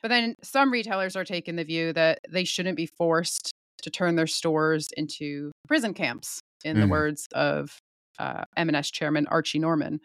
But 0.02 0.08
then 0.08 0.36
some 0.42 0.70
retailers 0.70 1.16
are 1.16 1.24
taking 1.24 1.56
the 1.56 1.64
view 1.64 1.92
that 1.94 2.20
they 2.28 2.44
shouldn't 2.44 2.76
be 2.76 2.86
forced 2.86 3.52
to 3.82 3.90
turn 3.90 4.16
their 4.16 4.26
stores 4.26 4.88
into 4.96 5.50
prison 5.66 5.94
camps, 5.94 6.40
in 6.66 6.76
mm. 6.76 6.80
the 6.80 6.88
words 6.88 7.28
of 7.32 7.78
uh, 8.18 8.44
M&S 8.56 8.90
chairman 8.90 9.26
Archie 9.28 9.58
Norman. 9.58 10.00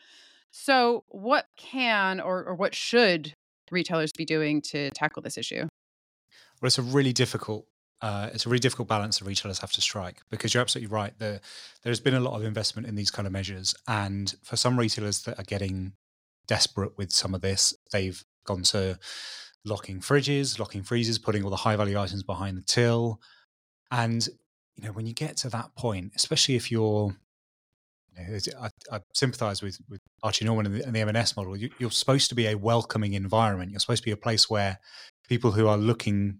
So, 0.51 1.06
what 1.08 1.46
can 1.58 2.20
or, 2.20 2.44
or 2.44 2.56
what 2.56 2.75
should 2.75 3.34
retailers 3.72 4.12
be 4.12 4.25
doing 4.25 4.62
to 4.63 4.91
tackle 4.91 5.22
this 5.22 5.38
issue? 5.38 5.68
Well, 6.62 6.68
it's 6.68 6.77
a 6.77 6.84
really 6.84 7.13
difficult 7.13 7.65
uh, 8.01 8.30
it's 8.34 8.46
a 8.46 8.50
really 8.50 8.60
difficult 8.60 8.88
balance 8.88 9.20
that 9.20 9.25
retailers 9.25 9.60
have 9.60 9.72
to 9.72 9.82
strike 9.82 10.22
because 10.32 10.53
you're 10.53 10.62
absolutely 10.62 10.94
right. 10.94 11.18
The, 11.20 11.39
there's 11.84 12.00
been 12.00 12.15
a 12.15 12.20
lot 12.20 12.36
of 12.36 12.44
investment 12.44 12.88
in 12.88 12.96
these 12.96 13.12
kind 13.12 13.27
of 13.27 13.32
measures, 13.32 13.75
and 13.88 14.34
for 14.44 14.56
some 14.56 14.77
retailers 14.77 15.22
that 15.24 15.38
are 15.38 15.44
getting 15.44 15.94
desperate 16.48 16.98
with 16.98 17.12
some 17.12 17.36
of 17.36 17.41
this, 17.41 17.75
they've 17.91 18.24
gone 18.46 18.63
to 18.63 18.98
locking 19.65 20.00
fridges, 20.00 20.58
locking 20.58 20.82
freezers, 20.82 21.20
putting 21.20 21.44
all 21.44 21.51
the 21.51 21.56
high 21.56 21.75
value 21.75 22.00
items 22.00 22.24
behind 22.24 22.58
the 22.58 22.63
till, 22.63 23.22
and 23.91 24.27
you 24.75 24.84
know 24.84 24.91
when 24.91 25.06
you 25.06 25.13
get 25.13 25.38
to 25.38 25.50
that 25.50 25.75
point, 25.75 26.13
especially 26.15 26.56
if 26.56 26.72
you're 26.72 27.15
know, 28.18 28.39
I, 28.62 28.70
I 28.96 29.00
sympathise 29.13 29.62
with, 29.62 29.77
with 29.89 30.01
Archie 30.24 30.46
Norman 30.46 30.65
and 30.65 30.75
the, 30.75 30.86
and 30.86 30.96
the 30.96 31.00
M&S 31.00 31.36
model. 31.36 31.56
You, 31.56 31.70
you're 31.80 31.91
supposed 31.91 32.30
to 32.30 32.36
be 32.36 32.48
a 32.48 32.58
welcoming 32.58 33.13
environment. 33.13 33.72
You're 33.72 33.80
supposed 33.80 34.03
to 34.03 34.08
be 34.08 34.12
a 34.12 34.18
place 34.18 34.50
where 34.50 34.80
people 35.27 35.51
who 35.51 35.68
are 35.68 35.77
looking 35.77 36.39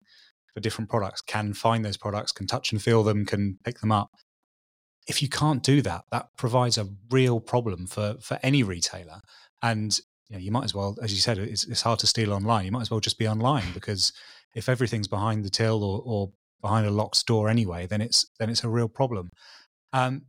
for 0.54 0.60
different 0.60 0.90
products 0.90 1.22
can 1.22 1.54
find 1.54 1.86
those 1.86 1.98
products, 1.98 2.32
can 2.32 2.48
touch 2.48 2.72
and 2.72 2.82
feel 2.82 3.04
them, 3.04 3.26
can 3.26 3.58
pick 3.64 3.80
them 3.80 3.92
up. 3.92 4.10
If 5.08 5.22
you 5.22 5.30
can't 5.30 5.64
do 5.64 5.82
that, 5.82 6.04
that 6.12 6.28
provides 6.38 6.78
a 6.78 6.90
real 7.10 7.40
problem 7.40 7.88
for 7.88 8.16
for 8.22 8.38
any 8.44 8.64
retailer. 8.64 9.22
And 9.62 9.98
you, 10.30 10.36
know, 10.36 10.40
you 10.40 10.52
might 10.52 10.66
as 10.66 10.76
well, 10.76 10.96
as 11.02 11.12
you 11.12 11.20
said, 11.20 11.38
it's, 11.38 11.66
it's 11.68 11.82
hard 11.82 12.00
to 12.00 12.08
steal 12.08 12.34
online. 12.34 12.66
You 12.66 12.72
might 12.72 12.82
as 12.82 12.92
well 12.92 13.00
just 13.00 13.18
be 13.18 13.28
online 13.28 13.72
because 13.74 14.14
if 14.56 14.70
everything's 14.70 15.08
behind 15.08 15.44
the 15.44 15.50
till 15.50 15.84
or, 15.84 16.02
or 16.06 16.32
behind 16.62 16.86
a 16.86 16.92
locked 16.92 17.26
door 17.26 17.50
anyway, 17.50 17.88
then 17.88 18.02
it's 18.02 18.26
then 18.40 18.50
it's 18.50 18.64
a 18.64 18.70
real 18.70 18.88
problem. 18.88 19.30
Um, 19.94 20.24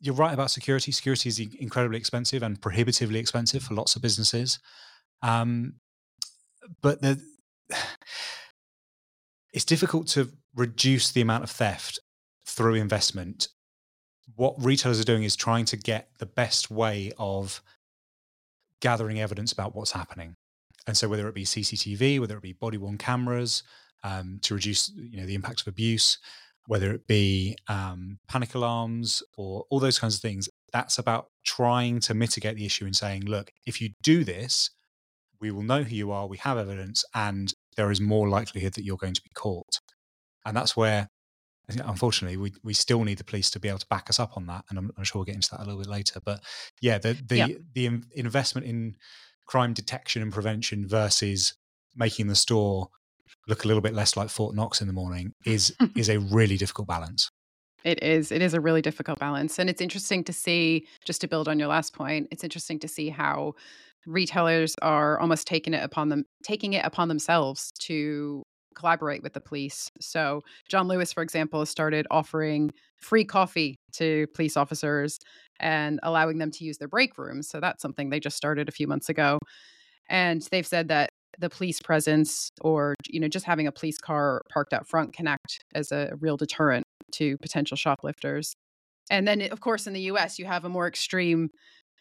you're 0.00 0.14
right 0.14 0.32
about 0.32 0.50
security. 0.50 0.92
Security 0.92 1.28
is 1.28 1.38
incredibly 1.38 1.98
expensive 1.98 2.42
and 2.42 2.60
prohibitively 2.60 3.18
expensive 3.18 3.62
for 3.62 3.74
lots 3.74 3.96
of 3.96 4.02
businesses. 4.02 4.58
Um, 5.22 5.74
but 6.80 7.02
the, 7.02 7.20
it's 9.52 9.64
difficult 9.64 10.06
to 10.08 10.30
reduce 10.54 11.12
the 11.12 11.20
amount 11.20 11.44
of 11.44 11.50
theft 11.50 11.98
through 12.46 12.74
investment. 12.74 13.48
What 14.36 14.54
retailers 14.58 15.00
are 15.00 15.04
doing 15.04 15.24
is 15.24 15.36
trying 15.36 15.66
to 15.66 15.76
get 15.76 16.08
the 16.18 16.26
best 16.26 16.70
way 16.70 17.12
of 17.18 17.62
gathering 18.80 19.20
evidence 19.20 19.52
about 19.52 19.74
what's 19.74 19.92
happening. 19.92 20.34
And 20.86 20.96
so, 20.96 21.08
whether 21.08 21.28
it 21.28 21.34
be 21.34 21.44
CCTV, 21.44 22.20
whether 22.20 22.36
it 22.36 22.42
be 22.42 22.54
body 22.54 22.78
worn 22.78 22.96
cameras, 22.96 23.62
um, 24.02 24.38
to 24.42 24.54
reduce 24.54 24.90
you 24.96 25.18
know 25.20 25.26
the 25.26 25.34
impact 25.34 25.60
of 25.60 25.66
abuse, 25.66 26.18
whether 26.66 26.92
it 26.92 27.06
be 27.06 27.56
um, 27.68 28.18
panic 28.28 28.54
alarms 28.54 29.22
or 29.36 29.64
all 29.70 29.80
those 29.80 29.98
kinds 29.98 30.14
of 30.14 30.20
things. 30.20 30.48
That's 30.72 30.98
about 30.98 31.26
trying 31.44 32.00
to 32.00 32.14
mitigate 32.14 32.56
the 32.56 32.66
issue 32.66 32.84
and 32.84 32.94
saying, 32.94 33.24
look, 33.24 33.50
if 33.66 33.80
you 33.80 33.90
do 34.02 34.24
this, 34.24 34.70
we 35.40 35.50
will 35.50 35.62
know 35.62 35.82
who 35.82 35.96
you 35.96 36.12
are, 36.12 36.26
we 36.26 36.36
have 36.38 36.58
evidence, 36.58 37.04
and 37.14 37.52
there 37.76 37.90
is 37.90 38.00
more 38.00 38.28
likelihood 38.28 38.74
that 38.74 38.84
you're 38.84 38.96
going 38.96 39.14
to 39.14 39.22
be 39.22 39.30
caught. 39.34 39.80
And 40.44 40.56
that's 40.56 40.76
where, 40.76 41.08
unfortunately, 41.68 42.36
we, 42.36 42.52
we 42.62 42.74
still 42.74 43.04
need 43.04 43.18
the 43.18 43.24
police 43.24 43.50
to 43.50 43.60
be 43.60 43.68
able 43.68 43.78
to 43.78 43.86
back 43.88 44.10
us 44.10 44.20
up 44.20 44.36
on 44.36 44.46
that. 44.46 44.64
And 44.68 44.78
I'm, 44.78 44.90
I'm 44.96 45.04
sure 45.04 45.20
we'll 45.20 45.26
get 45.26 45.36
into 45.36 45.50
that 45.52 45.60
a 45.60 45.64
little 45.64 45.80
bit 45.80 45.88
later. 45.88 46.20
But 46.24 46.42
yeah, 46.80 46.98
the 46.98 47.16
the, 47.26 47.36
yeah. 47.36 47.46
the 47.74 48.00
investment 48.14 48.66
in 48.66 48.96
crime 49.46 49.72
detection 49.72 50.22
and 50.22 50.32
prevention 50.32 50.86
versus 50.86 51.54
making 51.96 52.28
the 52.28 52.36
store 52.36 52.88
look 53.50 53.64
a 53.64 53.66
little 53.66 53.82
bit 53.82 53.94
less 53.94 54.16
like 54.16 54.30
Fort 54.30 54.54
Knox 54.54 54.80
in 54.80 54.86
the 54.86 54.92
morning 54.92 55.34
is 55.44 55.74
hmm. 55.78 55.86
is 55.96 56.08
a 56.08 56.18
really 56.18 56.56
difficult 56.56 56.88
balance. 56.88 57.30
It 57.84 58.02
is. 58.02 58.30
It 58.30 58.42
is 58.42 58.54
a 58.54 58.60
really 58.60 58.82
difficult 58.82 59.18
balance. 59.18 59.58
And 59.58 59.70
it's 59.70 59.80
interesting 59.80 60.22
to 60.24 60.32
see, 60.32 60.86
just 61.06 61.20
to 61.22 61.28
build 61.28 61.48
on 61.48 61.58
your 61.58 61.68
last 61.68 61.94
point, 61.94 62.28
it's 62.30 62.44
interesting 62.44 62.78
to 62.80 62.88
see 62.88 63.08
how 63.08 63.54
retailers 64.06 64.74
are 64.82 65.18
almost 65.18 65.46
taking 65.46 65.74
it 65.74 65.82
upon 65.82 66.08
them 66.08 66.24
taking 66.42 66.72
it 66.72 66.84
upon 66.84 67.08
themselves 67.08 67.70
to 67.78 68.42
collaborate 68.74 69.22
with 69.22 69.34
the 69.34 69.40
police. 69.40 69.90
So 70.00 70.42
John 70.68 70.88
Lewis, 70.88 71.12
for 71.12 71.22
example, 71.22 71.66
started 71.66 72.06
offering 72.10 72.70
free 72.96 73.24
coffee 73.24 73.76
to 73.92 74.26
police 74.34 74.56
officers 74.56 75.18
and 75.58 76.00
allowing 76.02 76.38
them 76.38 76.50
to 76.52 76.64
use 76.64 76.78
their 76.78 76.88
break 76.88 77.18
rooms. 77.18 77.48
So 77.48 77.60
that's 77.60 77.82
something 77.82 78.08
they 78.08 78.20
just 78.20 78.36
started 78.36 78.68
a 78.68 78.72
few 78.72 78.86
months 78.86 79.08
ago. 79.08 79.38
And 80.08 80.42
they've 80.50 80.66
said 80.66 80.88
that 80.88 81.09
the 81.40 81.50
police 81.50 81.80
presence 81.80 82.50
or 82.60 82.94
you 83.08 83.18
know 83.18 83.28
just 83.28 83.46
having 83.46 83.66
a 83.66 83.72
police 83.72 83.98
car 83.98 84.42
parked 84.50 84.72
out 84.72 84.86
front 84.86 85.12
can 85.12 85.26
act 85.26 85.64
as 85.74 85.90
a 85.90 86.12
real 86.20 86.36
deterrent 86.36 86.84
to 87.12 87.36
potential 87.38 87.76
shoplifters. 87.76 88.54
And 89.10 89.26
then 89.26 89.42
of 89.42 89.60
course 89.60 89.86
in 89.86 89.92
the 89.92 90.02
us 90.02 90.38
you 90.38 90.44
have 90.44 90.64
a 90.64 90.68
more 90.68 90.86
extreme 90.86 91.48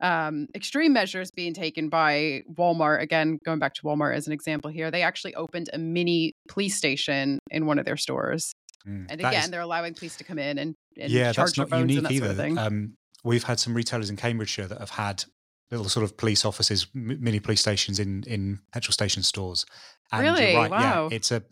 um, 0.01 0.47
extreme 0.55 0.93
measures 0.93 1.29
being 1.31 1.53
taken 1.53 1.89
by 1.89 2.43
walmart. 2.53 3.01
Again 3.01 3.39
going 3.43 3.59
back 3.59 3.73
to 3.75 3.81
walmart 3.83 4.15
as 4.15 4.27
an 4.27 4.33
example 4.33 4.69
here 4.69 4.91
they 4.91 5.01
actually 5.01 5.35
opened 5.35 5.69
a 5.73 5.77
mini 5.77 6.33
police 6.47 6.75
station 6.75 7.39
in 7.49 7.65
one 7.65 7.79
of 7.79 7.85
their 7.85 7.97
stores. 7.97 8.53
Mm, 8.87 9.07
and 9.09 9.19
again 9.19 9.43
is, 9.43 9.49
they're 9.49 9.61
allowing 9.61 9.93
police 9.93 10.15
to 10.17 10.23
come 10.23 10.39
in 10.39 10.57
and, 10.57 10.75
and 10.97 11.11
yeah 11.11 11.31
that's 11.31 11.57
not 11.57 11.69
unique 11.71 12.09
either 12.11 12.33
sort 12.35 12.51
of 12.51 12.57
um, 12.57 12.93
we've 13.23 13.43
had 13.43 13.59
some 13.59 13.73
retailers 13.73 14.09
in 14.09 14.15
cambridgeshire 14.15 14.67
that 14.67 14.79
have 14.79 14.91
had 14.91 15.25
little 15.71 15.89
sort 15.89 16.03
of 16.03 16.17
police 16.17 16.45
offices, 16.45 16.87
mini 16.93 17.39
police 17.39 17.61
stations 17.61 17.99
in 17.99 18.23
in 18.23 18.59
petrol 18.71 18.93
station 18.93 19.23
stores. 19.23 19.65
And 20.11 20.21
really? 20.21 20.55
Right, 20.55 20.71
wow. 20.71 21.09
Yeah, 21.09 21.15
it's 21.15 21.31
a 21.31 21.43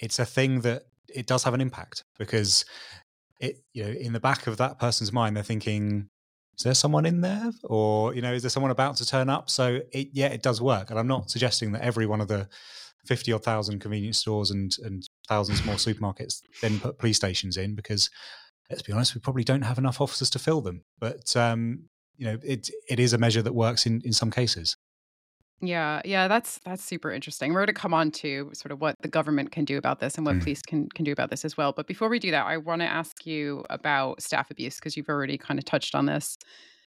it's 0.00 0.18
a 0.18 0.26
thing 0.26 0.60
that 0.62 0.84
it 1.08 1.26
does 1.26 1.44
have 1.44 1.54
an 1.54 1.60
impact 1.60 2.04
because 2.18 2.64
it 3.40 3.62
you 3.72 3.84
know 3.84 3.90
in 3.90 4.12
the 4.12 4.20
back 4.20 4.46
of 4.46 4.56
that 4.56 4.78
person's 4.78 5.12
mind 5.12 5.36
they're 5.36 5.42
thinking 5.42 6.08
is 6.56 6.64
there 6.64 6.74
someone 6.74 7.06
in 7.06 7.20
there 7.20 7.50
or 7.64 8.14
you 8.14 8.22
know 8.22 8.32
is 8.32 8.42
there 8.42 8.50
someone 8.50 8.70
about 8.70 8.96
to 8.96 9.06
turn 9.06 9.28
up 9.28 9.50
so 9.50 9.80
it 9.92 10.08
yeah 10.12 10.28
it 10.28 10.42
does 10.42 10.60
work 10.60 10.90
and 10.90 10.98
i'm 10.98 11.06
not 11.06 11.30
suggesting 11.30 11.72
that 11.72 11.82
every 11.82 12.06
one 12.06 12.20
of 12.20 12.28
the 12.28 12.48
50 13.06 13.32
or 13.32 13.38
thousand 13.38 13.80
convenience 13.80 14.18
stores 14.18 14.50
and 14.50 14.76
and 14.84 15.08
thousands 15.28 15.64
more 15.64 15.76
supermarkets 15.76 16.40
then 16.62 16.78
put 16.78 16.98
police 16.98 17.16
stations 17.16 17.56
in 17.56 17.74
because 17.74 18.08
let's 18.70 18.82
be 18.82 18.92
honest 18.92 19.14
we 19.14 19.20
probably 19.20 19.44
don't 19.44 19.62
have 19.62 19.78
enough 19.78 20.00
officers 20.00 20.30
to 20.30 20.38
fill 20.38 20.60
them 20.60 20.82
but 21.00 21.36
um 21.36 21.84
you 22.16 22.26
know 22.26 22.38
it 22.42 22.70
it 22.88 23.00
is 23.00 23.12
a 23.12 23.18
measure 23.18 23.42
that 23.42 23.54
works 23.54 23.86
in 23.86 24.00
in 24.04 24.12
some 24.12 24.30
cases 24.30 24.76
yeah 25.60 26.00
yeah 26.04 26.28
that's 26.28 26.60
that's 26.64 26.84
super 26.84 27.10
interesting 27.10 27.52
we're 27.52 27.60
going 27.60 27.66
to 27.66 27.72
come 27.72 27.94
on 27.94 28.10
to 28.10 28.50
sort 28.52 28.72
of 28.72 28.80
what 28.80 28.94
the 29.00 29.08
government 29.08 29.50
can 29.50 29.64
do 29.64 29.78
about 29.78 30.00
this 30.00 30.16
and 30.16 30.26
what 30.26 30.36
mm. 30.36 30.40
police 30.40 30.62
can 30.62 30.88
can 30.90 31.04
do 31.04 31.12
about 31.12 31.30
this 31.30 31.44
as 31.44 31.56
well 31.56 31.72
but 31.72 31.86
before 31.86 32.08
we 32.08 32.18
do 32.18 32.30
that 32.30 32.44
i 32.46 32.56
want 32.56 32.80
to 32.80 32.86
ask 32.86 33.24
you 33.26 33.64
about 33.70 34.20
staff 34.20 34.50
abuse 34.50 34.76
because 34.76 34.96
you've 34.96 35.08
already 35.08 35.38
kind 35.38 35.58
of 35.58 35.64
touched 35.64 35.94
on 35.94 36.06
this 36.06 36.36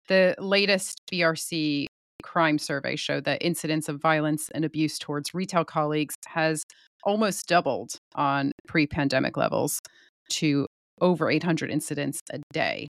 the 0.08 0.34
latest 0.38 1.00
brc 1.12 1.86
crime 2.22 2.58
survey 2.58 2.96
showed 2.96 3.24
that 3.24 3.42
incidents 3.42 3.88
of 3.88 4.00
violence 4.00 4.50
and 4.54 4.64
abuse 4.64 4.98
towards 4.98 5.34
retail 5.34 5.64
colleagues 5.64 6.14
has 6.26 6.64
almost 7.04 7.48
doubled 7.48 7.98
on 8.14 8.52
pre 8.66 8.86
pandemic 8.86 9.36
levels 9.36 9.80
to 10.28 10.66
over 11.00 11.30
800 11.30 11.70
incidents 11.70 12.20
a 12.30 12.40
day. 12.52 12.86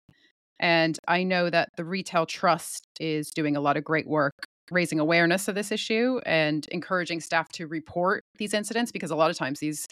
And 0.59 0.97
I 1.07 1.23
know 1.23 1.49
that 1.49 1.69
the 1.77 1.85
Retail 1.85 2.25
Trust 2.25 2.85
is 2.99 3.29
doing 3.29 3.55
a 3.55 3.61
lot 3.61 3.77
of 3.77 3.83
great 3.83 4.07
work 4.07 4.33
raising 4.71 4.99
awareness 4.99 5.47
of 5.47 5.55
this 5.55 5.71
issue 5.71 6.19
and 6.25 6.67
encouraging 6.71 7.21
staff 7.21 7.49
to 7.49 7.67
report 7.67 8.23
these 8.37 8.53
incidents 8.53 8.91
because 8.91 9.11
a 9.11 9.15
lot 9.15 9.31
of 9.31 9.37
times 9.37 9.59
these 9.59 9.85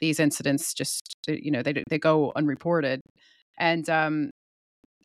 these 0.00 0.18
incidents 0.18 0.72
just 0.74 1.14
you 1.28 1.50
know 1.50 1.62
they 1.62 1.82
they 1.88 1.98
go 1.98 2.32
unreported. 2.36 3.00
And 3.58 3.88
um 3.90 4.30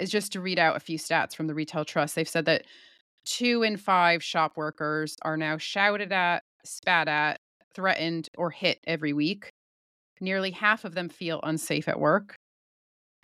just 0.06 0.32
to 0.32 0.42
read 0.42 0.58
out 0.60 0.78
a 0.78 0.80
few 0.80 0.98
stats 0.98 1.36
from 1.36 1.48
the 1.48 1.54
retail 1.54 1.84
trust 1.84 2.16
they've 2.16 2.30
said 2.30 2.46
that 2.46 2.64
two 3.26 3.64
in 3.64 3.76
five 3.76 4.24
shop 4.24 4.54
workers 4.56 5.16
are 5.24 5.36
now 5.36 5.58
shouted 5.58 6.14
at 6.14 6.42
spat 6.66 7.08
at 7.08 7.38
threatened 7.74 8.28
or 8.38 8.50
hit 8.50 8.80
every 8.88 9.14
week. 9.14 9.50
Nearly 10.22 10.52
half 10.52 10.86
of 10.86 10.96
them 10.96 11.10
feel 11.10 11.40
unsafe 11.44 11.88
at 11.88 12.00
work 12.00 12.36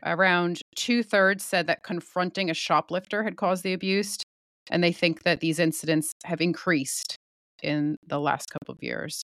Around 0.06 0.62
two 0.76 1.02
thirds 1.02 1.44
said 1.44 1.66
that 1.68 1.84
confronting 1.84 2.50
a 2.50 2.54
shoplifter 2.54 3.24
had 3.24 3.38
caused 3.38 3.64
the 3.64 3.74
abuse, 3.74 4.18
and 4.70 4.84
they 4.84 4.92
think 4.92 5.24
that 5.24 5.40
these 5.40 5.60
incidents 5.60 6.12
have 6.26 6.42
increased 6.42 7.18
in 7.64 7.98
the 8.06 8.20
last 8.20 8.50
couple 8.52 8.74
of 8.74 8.84
years. 8.84 9.24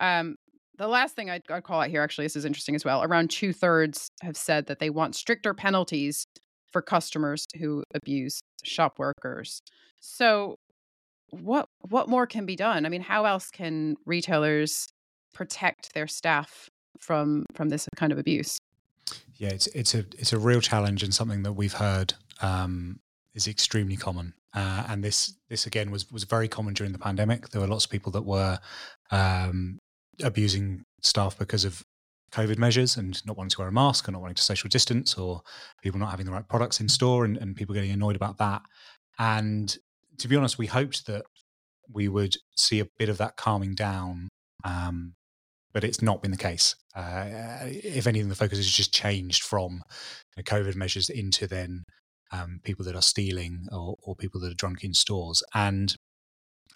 Um, 0.00 0.36
the 0.78 0.88
last 0.88 1.14
thing 1.14 1.28
I'd, 1.30 1.42
I'd, 1.50 1.64
call 1.64 1.80
out 1.80 1.90
here, 1.90 2.02
actually, 2.02 2.24
this 2.24 2.36
is 2.36 2.44
interesting 2.44 2.74
as 2.74 2.84
well. 2.84 3.02
Around 3.02 3.30
two 3.30 3.52
thirds 3.52 4.08
have 4.22 4.36
said 4.36 4.66
that 4.66 4.78
they 4.78 4.90
want 4.90 5.14
stricter 5.14 5.54
penalties 5.54 6.26
for 6.72 6.82
customers 6.82 7.46
who 7.58 7.82
abuse 7.94 8.40
shop 8.64 8.98
workers. 8.98 9.60
So, 10.00 10.56
what 11.30 11.68
what 11.88 12.08
more 12.08 12.26
can 12.26 12.46
be 12.46 12.56
done? 12.56 12.86
I 12.86 12.88
mean, 12.88 13.02
how 13.02 13.24
else 13.24 13.50
can 13.50 13.96
retailers 14.06 14.86
protect 15.34 15.92
their 15.94 16.06
staff 16.06 16.68
from 17.00 17.44
from 17.54 17.68
this 17.68 17.88
kind 17.96 18.12
of 18.12 18.18
abuse? 18.18 18.58
Yeah, 19.36 19.50
it's 19.50 19.66
it's 19.68 19.94
a 19.94 19.98
it's 20.18 20.32
a 20.32 20.38
real 20.38 20.60
challenge 20.60 21.02
and 21.02 21.14
something 21.14 21.42
that 21.42 21.52
we've 21.52 21.74
heard 21.74 22.14
um, 22.40 23.00
is 23.34 23.46
extremely 23.46 23.96
common. 23.96 24.34
Uh, 24.54 24.84
and 24.88 25.04
this 25.04 25.34
this 25.50 25.66
again 25.66 25.90
was 25.90 26.10
was 26.10 26.24
very 26.24 26.48
common 26.48 26.74
during 26.74 26.92
the 26.92 26.98
pandemic. 26.98 27.50
There 27.50 27.60
were 27.60 27.66
lots 27.66 27.84
of 27.84 27.90
people 27.90 28.12
that 28.12 28.24
were 28.24 28.58
um, 29.10 29.78
abusing 30.22 30.84
staff 31.02 31.38
because 31.38 31.64
of 31.64 31.84
COVID 32.32 32.58
measures 32.58 32.96
and 32.96 33.24
not 33.26 33.36
wanting 33.36 33.50
to 33.50 33.58
wear 33.60 33.68
a 33.68 33.72
mask 33.72 34.08
and 34.08 34.14
not 34.14 34.22
wanting 34.22 34.36
to 34.36 34.42
social 34.42 34.68
distance, 34.68 35.14
or 35.14 35.42
people 35.82 36.00
not 36.00 36.10
having 36.10 36.26
the 36.26 36.32
right 36.32 36.48
products 36.48 36.80
in 36.80 36.88
store, 36.88 37.24
and, 37.24 37.36
and 37.36 37.56
people 37.56 37.74
getting 37.74 37.90
annoyed 37.90 38.16
about 38.16 38.38
that. 38.38 38.62
And 39.18 39.76
to 40.18 40.28
be 40.28 40.36
honest, 40.36 40.58
we 40.58 40.66
hoped 40.66 41.06
that 41.06 41.24
we 41.92 42.08
would 42.08 42.36
see 42.56 42.80
a 42.80 42.88
bit 42.98 43.08
of 43.08 43.18
that 43.18 43.36
calming 43.36 43.74
down 43.74 44.28
um, 44.64 45.14
but 45.76 45.84
it's 45.84 46.00
not 46.00 46.22
been 46.22 46.30
the 46.30 46.38
case. 46.38 46.74
Uh, 46.94 47.26
if 47.66 48.06
anything, 48.06 48.30
the 48.30 48.34
focus 48.34 48.56
has 48.56 48.66
just 48.66 48.94
changed 48.94 49.42
from 49.42 49.82
you 50.34 50.38
know, 50.38 50.42
COVID 50.42 50.74
measures 50.74 51.10
into 51.10 51.46
then 51.46 51.84
um, 52.32 52.60
people 52.64 52.82
that 52.86 52.96
are 52.96 53.02
stealing 53.02 53.66
or, 53.70 53.94
or, 54.02 54.16
people 54.16 54.40
that 54.40 54.50
are 54.50 54.54
drunk 54.54 54.84
in 54.84 54.94
stores. 54.94 55.42
And 55.52 55.94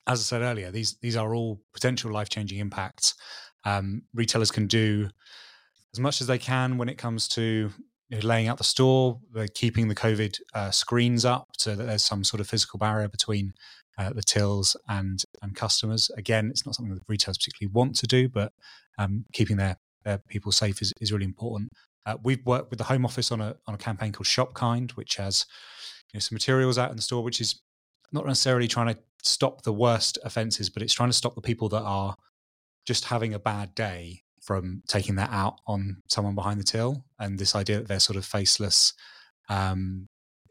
as 0.06 0.20
I 0.20 0.22
said 0.24 0.42
earlier, 0.42 0.70
these 0.70 0.98
these 1.00 1.16
are 1.16 1.34
all 1.34 1.62
potential 1.72 2.12
life 2.12 2.28
changing 2.28 2.58
impacts. 2.58 3.14
Um, 3.64 4.02
retailers 4.12 4.50
can 4.50 4.66
do 4.66 5.08
as 5.94 5.98
much 5.98 6.20
as 6.20 6.26
they 6.26 6.36
can 6.36 6.76
when 6.76 6.90
it 6.90 6.98
comes 6.98 7.26
to 7.28 7.70
you 8.10 8.18
know, 8.18 8.28
laying 8.28 8.48
out 8.48 8.58
the 8.58 8.64
store, 8.64 9.18
they're 9.32 9.48
keeping 9.48 9.88
the 9.88 9.94
COVID 9.94 10.38
uh, 10.52 10.70
screens 10.72 11.24
up 11.24 11.48
so 11.56 11.74
that 11.74 11.84
there's 11.84 12.04
some 12.04 12.22
sort 12.22 12.42
of 12.42 12.48
physical 12.48 12.78
barrier 12.78 13.08
between 13.08 13.54
uh, 13.96 14.10
the 14.10 14.22
tills 14.22 14.76
and 14.88 15.24
and 15.40 15.56
customers. 15.56 16.10
Again, 16.18 16.50
it's 16.50 16.66
not 16.66 16.74
something 16.74 16.94
that 16.94 17.04
retailers 17.08 17.38
particularly 17.38 17.72
want 17.72 17.96
to 17.96 18.06
do, 18.06 18.28
but 18.28 18.52
um, 19.00 19.24
keeping 19.32 19.56
their, 19.56 19.76
their 20.04 20.18
people 20.28 20.52
safe 20.52 20.82
is, 20.82 20.92
is 21.00 21.12
really 21.12 21.24
important. 21.24 21.70
Uh, 22.06 22.16
we've 22.22 22.44
worked 22.44 22.70
with 22.70 22.78
the 22.78 22.84
Home 22.84 23.04
Office 23.04 23.32
on 23.32 23.40
a 23.40 23.56
on 23.66 23.74
a 23.74 23.78
campaign 23.78 24.12
called 24.12 24.26
Shop 24.26 24.54
Kind, 24.54 24.92
which 24.92 25.16
has 25.16 25.46
you 26.12 26.18
know, 26.18 26.20
some 26.20 26.36
materials 26.36 26.78
out 26.78 26.90
in 26.90 26.96
the 26.96 27.02
store, 27.02 27.22
which 27.22 27.40
is 27.40 27.60
not 28.12 28.26
necessarily 28.26 28.68
trying 28.68 28.94
to 28.94 29.00
stop 29.22 29.62
the 29.62 29.72
worst 29.72 30.18
offences, 30.24 30.70
but 30.70 30.82
it's 30.82 30.94
trying 30.94 31.10
to 31.10 31.16
stop 31.16 31.34
the 31.34 31.40
people 31.40 31.68
that 31.68 31.82
are 31.82 32.14
just 32.86 33.04
having 33.04 33.34
a 33.34 33.38
bad 33.38 33.74
day 33.74 34.22
from 34.42 34.82
taking 34.88 35.16
that 35.16 35.30
out 35.30 35.60
on 35.66 35.98
someone 36.08 36.34
behind 36.34 36.58
the 36.58 36.64
till. 36.64 37.04
And 37.18 37.38
this 37.38 37.54
idea 37.54 37.78
that 37.78 37.88
they're 37.88 38.00
sort 38.00 38.16
of 38.16 38.24
faceless 38.24 38.94
um, 39.50 40.06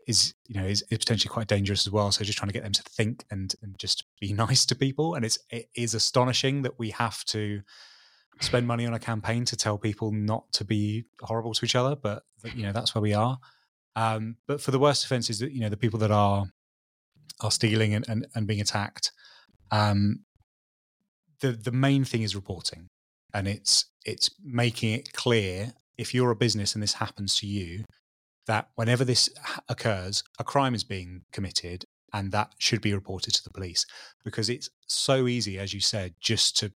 is 0.08 0.34
you 0.48 0.60
know 0.60 0.68
is, 0.68 0.84
is, 0.92 1.00
potentially 1.00 1.32
quite 1.32 1.48
dangerous 1.48 1.88
as 1.88 1.92
well. 1.92 2.12
So 2.12 2.24
just 2.24 2.38
trying 2.38 2.50
to 2.50 2.54
get 2.54 2.64
them 2.64 2.74
to 2.74 2.84
think 2.84 3.26
and 3.32 3.54
and 3.64 3.78
just 3.80 4.04
be 4.22 4.34
nice 4.46 4.66
to 4.68 4.76
people. 4.76 5.16
And 5.16 5.26
it's 5.26 5.40
it 5.50 5.68
is 5.76 5.96
astonishing 5.96 6.62
that 6.62 6.78
we 6.78 6.92
have 6.92 7.24
to 7.26 7.62
spend 8.40 8.68
money 8.68 8.86
on 8.86 8.94
a 8.94 9.00
campaign 9.00 9.46
to 9.46 9.56
tell 9.56 9.78
people 9.78 10.12
not 10.12 10.52
to 10.54 10.64
be 10.64 11.06
horrible 11.22 11.54
to 11.54 11.66
each 11.66 11.76
other, 11.76 11.96
but 11.96 12.24
you 12.56 12.64
know 12.64 12.72
that's 12.72 12.96
where 12.96 13.02
we 13.02 13.14
are. 13.14 13.38
Um, 13.96 14.38
but 14.48 14.62
for 14.62 14.72
the 14.72 14.80
worst 14.80 15.06
offences, 15.06 15.42
you 15.42 15.60
know 15.60 15.70
the 15.70 15.78
people 15.78 16.00
that 16.00 16.12
are 16.12 16.46
are 17.42 17.52
stealing 17.52 17.94
and, 17.94 18.08
and, 18.10 18.28
and 18.36 18.48
being 18.48 18.62
attacked, 18.62 19.12
um, 19.72 20.22
the 21.42 21.52
the 21.52 21.72
main 21.72 22.04
thing 22.04 22.22
is 22.22 22.36
reporting, 22.36 22.88
and 23.34 23.48
it's 23.48 23.86
it's 24.06 24.30
making 24.44 24.94
it 24.94 25.14
clear 25.14 25.74
if 25.98 26.14
you're 26.14 26.32
a 26.32 26.36
business 26.36 26.74
and 26.74 26.82
this 26.82 26.94
happens 26.94 27.36
to 27.40 27.46
you, 27.46 27.84
that 28.48 28.70
whenever 28.76 29.04
this 29.04 29.30
occurs, 29.68 30.24
a 30.40 30.44
crime 30.46 30.74
is 30.74 30.84
being 30.84 31.22
committed 31.34 31.84
and 32.14 32.32
that 32.32 32.54
should 32.58 32.82
be 32.82 32.94
reported 32.94 33.34
to 33.34 33.44
the 33.44 33.50
police 33.50 33.86
because 34.24 34.50
it's 34.50 34.70
so 34.88 35.28
easy, 35.28 35.60
as 35.60 35.74
you 35.74 35.80
said, 35.80 36.14
just 36.20 36.58
to 36.58 36.72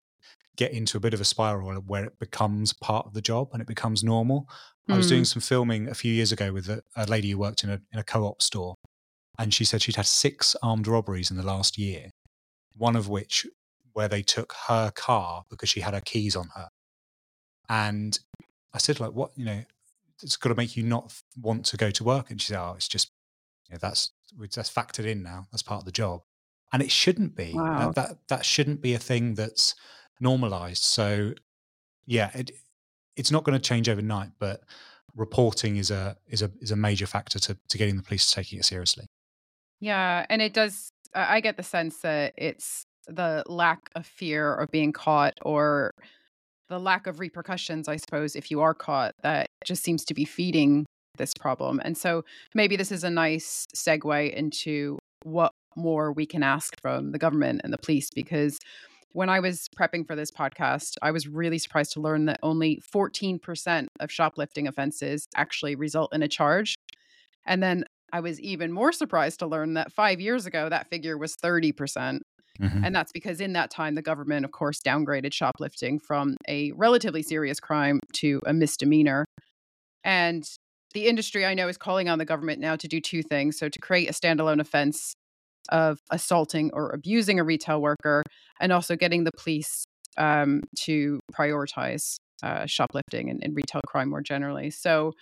get 0.57 0.73
into 0.73 0.97
a 0.97 1.01
bit 1.01 1.15
of 1.15 1.21
a 1.21 1.25
spiral 1.25 1.73
where 1.87 2.05
it 2.05 2.19
becomes 2.19 2.73
part 2.73 3.07
of 3.07 3.15
the 3.15 3.23
job 3.23 3.49
and 3.53 3.63
it 3.63 3.67
becomes 3.69 4.05
normal. 4.05 4.47
Mm. 4.89 4.95
I 4.95 4.97
was 4.97 5.09
doing 5.09 5.23
mm. 5.23 5.27
some 5.27 5.41
filming 5.41 5.89
a 5.89 5.95
few 5.95 6.13
years 6.13 6.33
ago 6.33 6.53
with 6.53 6.69
a, 6.69 6.83
a 6.97 7.07
lady 7.07 7.31
who 7.31 7.39
worked 7.39 7.65
in 7.65 7.71
a, 7.71 7.81
in 7.93 7.99
a 7.99 8.05
co 8.05 8.25
op 8.25 8.43
store, 8.43 8.75
and 9.39 9.55
she 9.55 9.65
said 9.65 9.83
she'd 9.83 9.97
had 9.97 10.07
six 10.07 10.55
armed 10.63 10.87
robberies 10.87 11.31
in 11.31 11.37
the 11.37 11.43
last 11.43 11.79
year, 11.79 12.11
one 12.77 12.97
of 12.97 13.09
which 13.09 13.47
where 13.93 14.09
they 14.09 14.23
took 14.23 14.55
her 14.69 14.91
car 14.91 15.45
because 15.51 15.69
she 15.69 15.81
had 15.81 15.95
her 15.95 16.01
keys 16.01 16.35
on 16.37 16.49
her. 16.55 16.69
And 17.69 18.19
I 18.73 18.79
said, 18.79 19.01
like, 19.01 19.13
what, 19.13 19.31
you 19.37 19.45
know, 19.45 19.63
it's 20.23 20.37
got 20.37 20.51
to 20.51 20.55
make 20.55 20.77
you 20.77 20.83
not 20.83 21.15
want 21.41 21.65
to 21.67 21.77
go 21.77 21.91
to 21.91 22.05
work. 22.05 22.31
And 22.31 22.41
she 22.41 22.49
said, 22.49 22.61
oh, 22.61 22.75
it's 22.77 22.89
just, 22.89 23.11
you 23.69 23.75
know, 23.75 23.79
that's, 23.81 24.11
that's 24.55 24.73
factored 24.73 25.07
in 25.07 25.23
now. 25.23 25.47
That's 25.51 25.63
part 25.63 25.81
of 25.81 25.85
the 25.85 25.93
job. 25.93 26.23
And 26.73 26.83
it 26.83 26.91
shouldn't 26.91 27.37
be. 27.37 27.53
Wow. 27.55 27.93
That, 27.93 27.95
that, 27.95 28.17
that 28.29 28.45
shouldn't 28.47 28.81
be 28.81 28.95
a 28.95 28.99
thing 28.99 29.35
that's 29.35 29.75
normalized. 30.21 30.83
So 30.83 31.35
yeah, 32.07 32.31
it, 32.35 32.53
it's 33.17 33.31
not 33.31 33.45
going 33.45 33.59
to 33.59 33.63
change 33.63 33.89
overnight, 33.89 34.31
but 34.39 34.63
reporting 35.15 35.77
is 35.77 35.91
a 35.91 36.17
is 36.29 36.43
a 36.43 36.51
is 36.61 36.71
a 36.71 36.77
major 36.77 37.07
factor 37.07 37.39
to 37.39 37.57
to 37.69 37.79
getting 37.79 37.97
the 37.97 38.03
police 38.03 38.33
taking 38.33 38.59
it 38.59 38.65
seriously. 38.65 39.07
Yeah, 39.81 40.27
and 40.29 40.41
it 40.41 40.55
does. 40.55 40.91
I 41.15 41.41
get 41.41 41.57
the 41.57 41.63
sense 41.63 41.99
that 41.99 42.33
it's 42.37 42.85
the 43.07 43.43
lack 43.47 43.91
of 43.95 44.07
fear 44.07 44.55
of 44.55 44.71
being 44.71 44.93
caught 44.93 45.35
or 45.43 45.91
the 46.69 46.79
lack 46.79 47.07
of 47.07 47.21
repercussions, 47.21 47.89
I 47.89 47.97
suppose, 47.97 48.35
if 48.35 48.51
you 48.51 48.61
are 48.61 48.73
caught, 48.73 49.15
that 49.23 49.49
just 49.65 49.83
seems 49.83 50.05
to 50.07 50.15
be 50.15 50.25
feeding 50.25 50.87
this 51.19 51.35
problem. 51.35 51.81
And 51.85 51.99
so 51.99 52.25
maybe 52.55 52.77
this 52.77 52.91
is 52.91 53.05
a 53.05 53.11
nice 53.11 53.67
segue 53.77 54.33
into 54.33 54.99
what 55.25 55.53
more 55.77 56.13
we 56.13 56.27
can 56.27 56.43
ask 56.43 56.81
from 56.81 57.13
the 57.13 57.19
government 57.19 57.61
and 57.65 57.73
the 57.73 57.79
police 57.79 58.09
because 58.15 58.59
when 59.13 59.29
I 59.29 59.41
was 59.41 59.69
prepping 59.79 60.07
for 60.07 60.17
this 60.17 60.31
podcast, 60.31 60.97
I 61.03 61.11
was 61.11 61.29
really 61.29 61.59
surprised 61.59 61.93
to 61.93 62.01
learn 62.01 62.27
that 62.27 62.41
only 62.43 62.81
14% 62.95 63.87
of 64.01 64.11
shoplifting 64.11 64.67
offenses 64.67 65.27
actually 65.35 65.75
result 65.75 66.15
in 66.15 66.23
a 66.23 66.29
charge. 66.29 66.75
And 67.47 67.63
then 67.63 67.85
I 68.13 68.21
was 68.21 68.41
even 68.41 68.73
more 68.73 68.93
surprised 68.93 69.39
to 69.41 69.47
learn 69.47 69.75
that 69.75 69.93
five 69.93 70.21
years 70.21 70.47
ago, 70.47 70.69
that 70.69 70.89
figure 70.89 71.17
was 71.17 71.37
30%. 71.37 71.77
percent 71.77 72.23
mm 72.61 72.71
hmm 72.71 72.85
And 72.85 72.95
that's 72.95 73.13
because 73.13 73.41
in 73.41 73.55
that 73.55 73.71
time, 73.71 73.95
the 73.95 74.03
government, 74.03 74.45
of 74.45 74.53
course, 74.53 74.81
downgraded 74.81 75.33
shoplifting 75.33 75.99
from 75.99 76.37
a 76.47 76.73
relatively 76.73 77.23
serious 77.23 77.59
crime 77.59 77.99
to 78.15 78.41
a 78.47 78.53
misdemeanor. 78.53 79.25
And 80.05 80.45
the 80.93 81.07
industry 81.07 81.47
I 81.47 81.55
know 81.55 81.69
is 81.69 81.79
calling 81.79 82.11
on 82.11 82.19
the 82.19 82.27
government 82.27 82.61
now 82.61 82.77
to 82.77 82.87
do 82.87 83.01
two 83.01 83.23
things. 83.23 83.59
So, 83.59 83.71
to 83.71 83.79
create 83.79 84.11
a 84.11 84.13
standalone 84.13 84.61
offense 84.61 85.15
of 85.71 86.01
assaulting 86.11 86.71
or 86.73 86.91
abusing 86.91 87.39
a 87.39 87.45
retail 87.45 87.81
worker, 87.81 88.23
and 88.61 88.73
also 88.73 88.97
getting 88.97 89.25
the 89.25 89.31
police 89.37 89.85
um, 90.17 90.63
to 90.81 91.21
prioritize 91.33 92.17
uh, 92.43 92.67
shoplifting 92.67 93.31
and, 93.31 93.43
and, 93.43 93.55
retail 93.55 93.81
crime 93.87 94.11
more 94.11 94.21
generally. 94.21 94.71
So, 94.71 95.13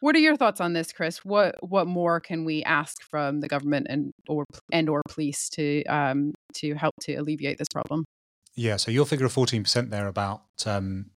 what 0.00 0.14
are 0.14 0.18
your 0.18 0.36
thoughts 0.36 0.60
on 0.60 0.72
this, 0.72 0.92
Chris? 0.92 1.24
What 1.24 1.54
what 1.60 1.86
more 1.86 2.20
can 2.20 2.44
we 2.44 2.62
ask 2.64 3.00
from 3.02 3.40
the 3.40 3.48
government 3.48 3.86
and 3.88 4.12
or 4.28 4.44
and 4.72 4.88
or 4.88 5.02
police 5.08 5.48
to 5.50 5.84
um, 5.84 6.34
to 6.54 6.74
help 6.74 6.94
to 7.02 7.14
alleviate 7.14 7.58
this 7.58 7.68
problem? 7.72 8.04
Yeah, 8.54 8.76
so 8.76 8.90
your 8.90 9.06
figure 9.06 9.26
of 9.26 9.32
fourteen 9.32 9.62
percent 9.62 9.90
there 9.90 10.06
about 10.06 10.42
um, 10.66 11.10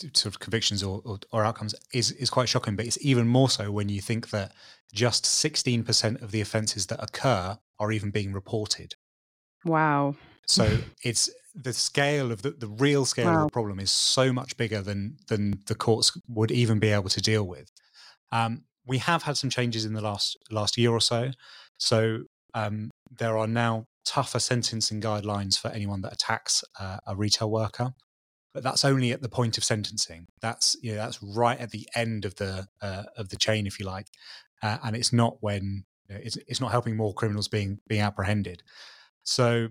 sort 0.00 0.26
of 0.26 0.40
convictions 0.40 0.82
or, 0.82 1.00
or, 1.04 1.18
or, 1.32 1.44
outcomes 1.44 1.74
is 1.92 2.10
is 2.12 2.30
quite 2.30 2.48
shocking. 2.48 2.76
But 2.76 2.86
it's 2.86 2.98
even 3.00 3.26
more 3.26 3.48
so 3.48 3.70
when 3.70 3.88
you 3.88 4.00
think 4.00 4.30
that 4.30 4.52
just 4.92 5.24
sixteen 5.26 5.84
percent 5.84 6.20
of 6.20 6.30
the 6.30 6.40
offences 6.40 6.86
that 6.86 7.02
occur 7.02 7.58
are 7.78 7.92
even 7.92 8.10
being 8.10 8.32
reported. 8.32 8.94
Wow. 9.64 10.16
So 10.46 10.78
it's 11.02 11.30
the 11.54 11.72
scale 11.72 12.32
of 12.32 12.42
the, 12.42 12.50
the 12.50 12.66
real 12.66 13.04
scale 13.04 13.26
wow. 13.26 13.42
of 13.42 13.48
the 13.48 13.52
problem 13.52 13.78
is 13.80 13.90
so 13.90 14.32
much 14.32 14.56
bigger 14.56 14.82
than 14.82 15.16
than 15.28 15.60
the 15.66 15.74
courts 15.74 16.18
would 16.28 16.50
even 16.50 16.78
be 16.78 16.88
able 16.88 17.10
to 17.10 17.20
deal 17.20 17.46
with. 17.46 17.70
Um, 18.32 18.64
we 18.86 18.98
have 18.98 19.22
had 19.22 19.36
some 19.36 19.50
changes 19.50 19.84
in 19.84 19.94
the 19.94 20.02
last 20.02 20.36
last 20.50 20.76
year 20.76 20.90
or 20.90 21.00
so. 21.00 21.30
So 21.78 22.24
um, 22.54 22.90
there 23.10 23.38
are 23.38 23.46
now 23.46 23.86
tougher 24.04 24.38
sentencing 24.38 25.00
guidelines 25.00 25.58
for 25.58 25.68
anyone 25.68 26.02
that 26.02 26.12
attacks 26.12 26.62
uh, 26.78 26.98
a 27.06 27.16
retail 27.16 27.50
worker. 27.50 27.94
But 28.54 28.62
that's 28.62 28.84
only 28.84 29.10
at 29.10 29.20
the 29.20 29.28
point 29.28 29.58
of 29.58 29.64
sentencing. 29.64 30.28
That's 30.40 30.76
you 30.80 30.92
know, 30.92 30.98
that's 30.98 31.22
right 31.22 31.58
at 31.58 31.72
the 31.72 31.88
end 31.94 32.24
of 32.24 32.36
the 32.36 32.68
uh, 32.80 33.02
of 33.16 33.28
the 33.28 33.36
chain, 33.36 33.66
if 33.66 33.80
you 33.80 33.86
like, 33.86 34.06
uh, 34.62 34.78
and 34.84 34.94
it's 34.96 35.12
not 35.12 35.38
when 35.40 35.84
you 36.08 36.14
know, 36.14 36.20
it's 36.22 36.36
it's 36.48 36.60
not 36.60 36.70
helping 36.70 36.96
more 36.96 37.12
criminals 37.12 37.48
being 37.48 37.80
being 37.88 38.00
apprehended. 38.00 38.62
So 39.24 39.68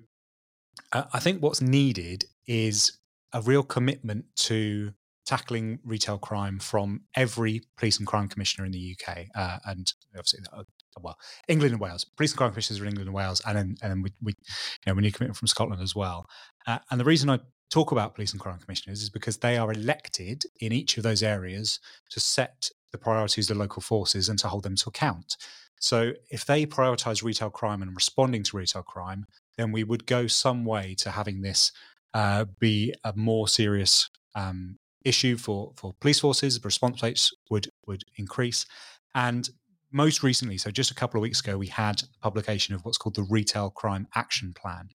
uh, 0.91 1.03
I 1.13 1.19
think 1.19 1.41
what's 1.41 1.61
needed 1.61 2.25
is 2.45 2.99
a 3.31 3.41
real 3.41 3.63
commitment 3.63 4.25
to 4.35 4.93
tackling 5.25 5.79
retail 5.85 6.17
crime 6.17 6.59
from 6.59 7.01
every 7.15 7.61
police 7.77 7.97
and 7.97 8.07
crime 8.07 8.27
commissioner 8.27 8.65
in 8.65 8.71
the 8.71 8.95
UK, 8.95 9.27
uh, 9.35 9.59
and 9.65 9.93
obviously, 10.15 10.41
uh, 10.51 10.63
well, 11.01 11.17
England 11.47 11.73
and 11.73 11.81
Wales. 11.81 12.05
Police 12.17 12.31
and 12.31 12.37
crime 12.37 12.51
commissioners 12.51 12.81
in 12.81 12.87
England 12.87 13.07
and 13.07 13.15
Wales, 13.15 13.41
and 13.45 13.57
then 13.57 13.75
and 13.81 13.91
then 13.91 14.01
we, 14.01 14.11
we 14.21 14.33
you 14.33 14.87
know 14.87 14.93
we 14.93 15.11
commitment 15.11 15.37
from 15.37 15.47
Scotland 15.47 15.81
as 15.81 15.95
well. 15.95 16.27
Uh, 16.67 16.79
and 16.91 16.99
the 16.99 17.05
reason 17.05 17.29
I 17.29 17.39
talk 17.73 17.91
about 17.91 18.13
police 18.13 18.31
and 18.31 18.39
crime 18.39 18.59
commissioners 18.59 19.01
is 19.01 19.09
because 19.09 19.37
they 19.37 19.57
are 19.57 19.71
elected 19.71 20.43
in 20.59 20.71
each 20.71 20.97
of 20.97 21.03
those 21.03 21.23
areas 21.23 21.79
to 22.11 22.19
set 22.19 22.69
the 22.91 22.99
priorities 22.99 23.49
of 23.49 23.57
the 23.57 23.63
local 23.63 23.81
forces 23.81 24.29
and 24.29 24.37
to 24.37 24.47
hold 24.47 24.63
them 24.63 24.75
to 24.75 24.89
account. 24.89 25.37
So 25.79 26.13
if 26.29 26.45
they 26.45 26.67
prioritise 26.67 27.23
retail 27.23 27.49
crime 27.49 27.81
and 27.81 27.95
responding 27.95 28.43
to 28.43 28.57
retail 28.57 28.83
crime, 28.83 29.25
then 29.57 29.71
we 29.71 29.83
would 29.83 30.05
go 30.05 30.27
some 30.27 30.63
way 30.65 30.95
to 30.99 31.09
having 31.09 31.41
this 31.41 31.71
uh, 32.13 32.45
be 32.59 32.93
a 33.03 33.11
more 33.15 33.47
serious 33.47 34.07
um, 34.35 34.77
issue 35.03 35.35
for 35.35 35.73
for 35.75 35.93
police 35.99 36.19
forces. 36.19 36.59
The 36.59 36.67
response 36.67 37.01
rates 37.01 37.31
would 37.49 37.67
would 37.87 38.03
increase, 38.17 38.67
and 39.15 39.49
most 39.91 40.23
recently, 40.23 40.57
so 40.57 40.69
just 40.69 40.91
a 40.91 40.95
couple 40.95 41.19
of 41.19 41.23
weeks 41.23 41.39
ago, 41.39 41.57
we 41.57 41.67
had 41.67 41.99
the 41.99 42.19
publication 42.21 42.75
of 42.75 42.85
what's 42.85 42.99
called 42.99 43.15
the 43.15 43.27
Retail 43.37 43.71
Crime 43.71 44.07
Action 44.13 44.53
Plan, 44.53 44.89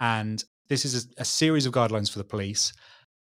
and 0.00 0.44
this 0.68 0.84
is 0.84 1.06
a, 1.18 1.22
a 1.22 1.24
series 1.24 1.66
of 1.66 1.72
guidelines 1.72 2.10
for 2.10 2.18
the 2.18 2.24
police, 2.24 2.72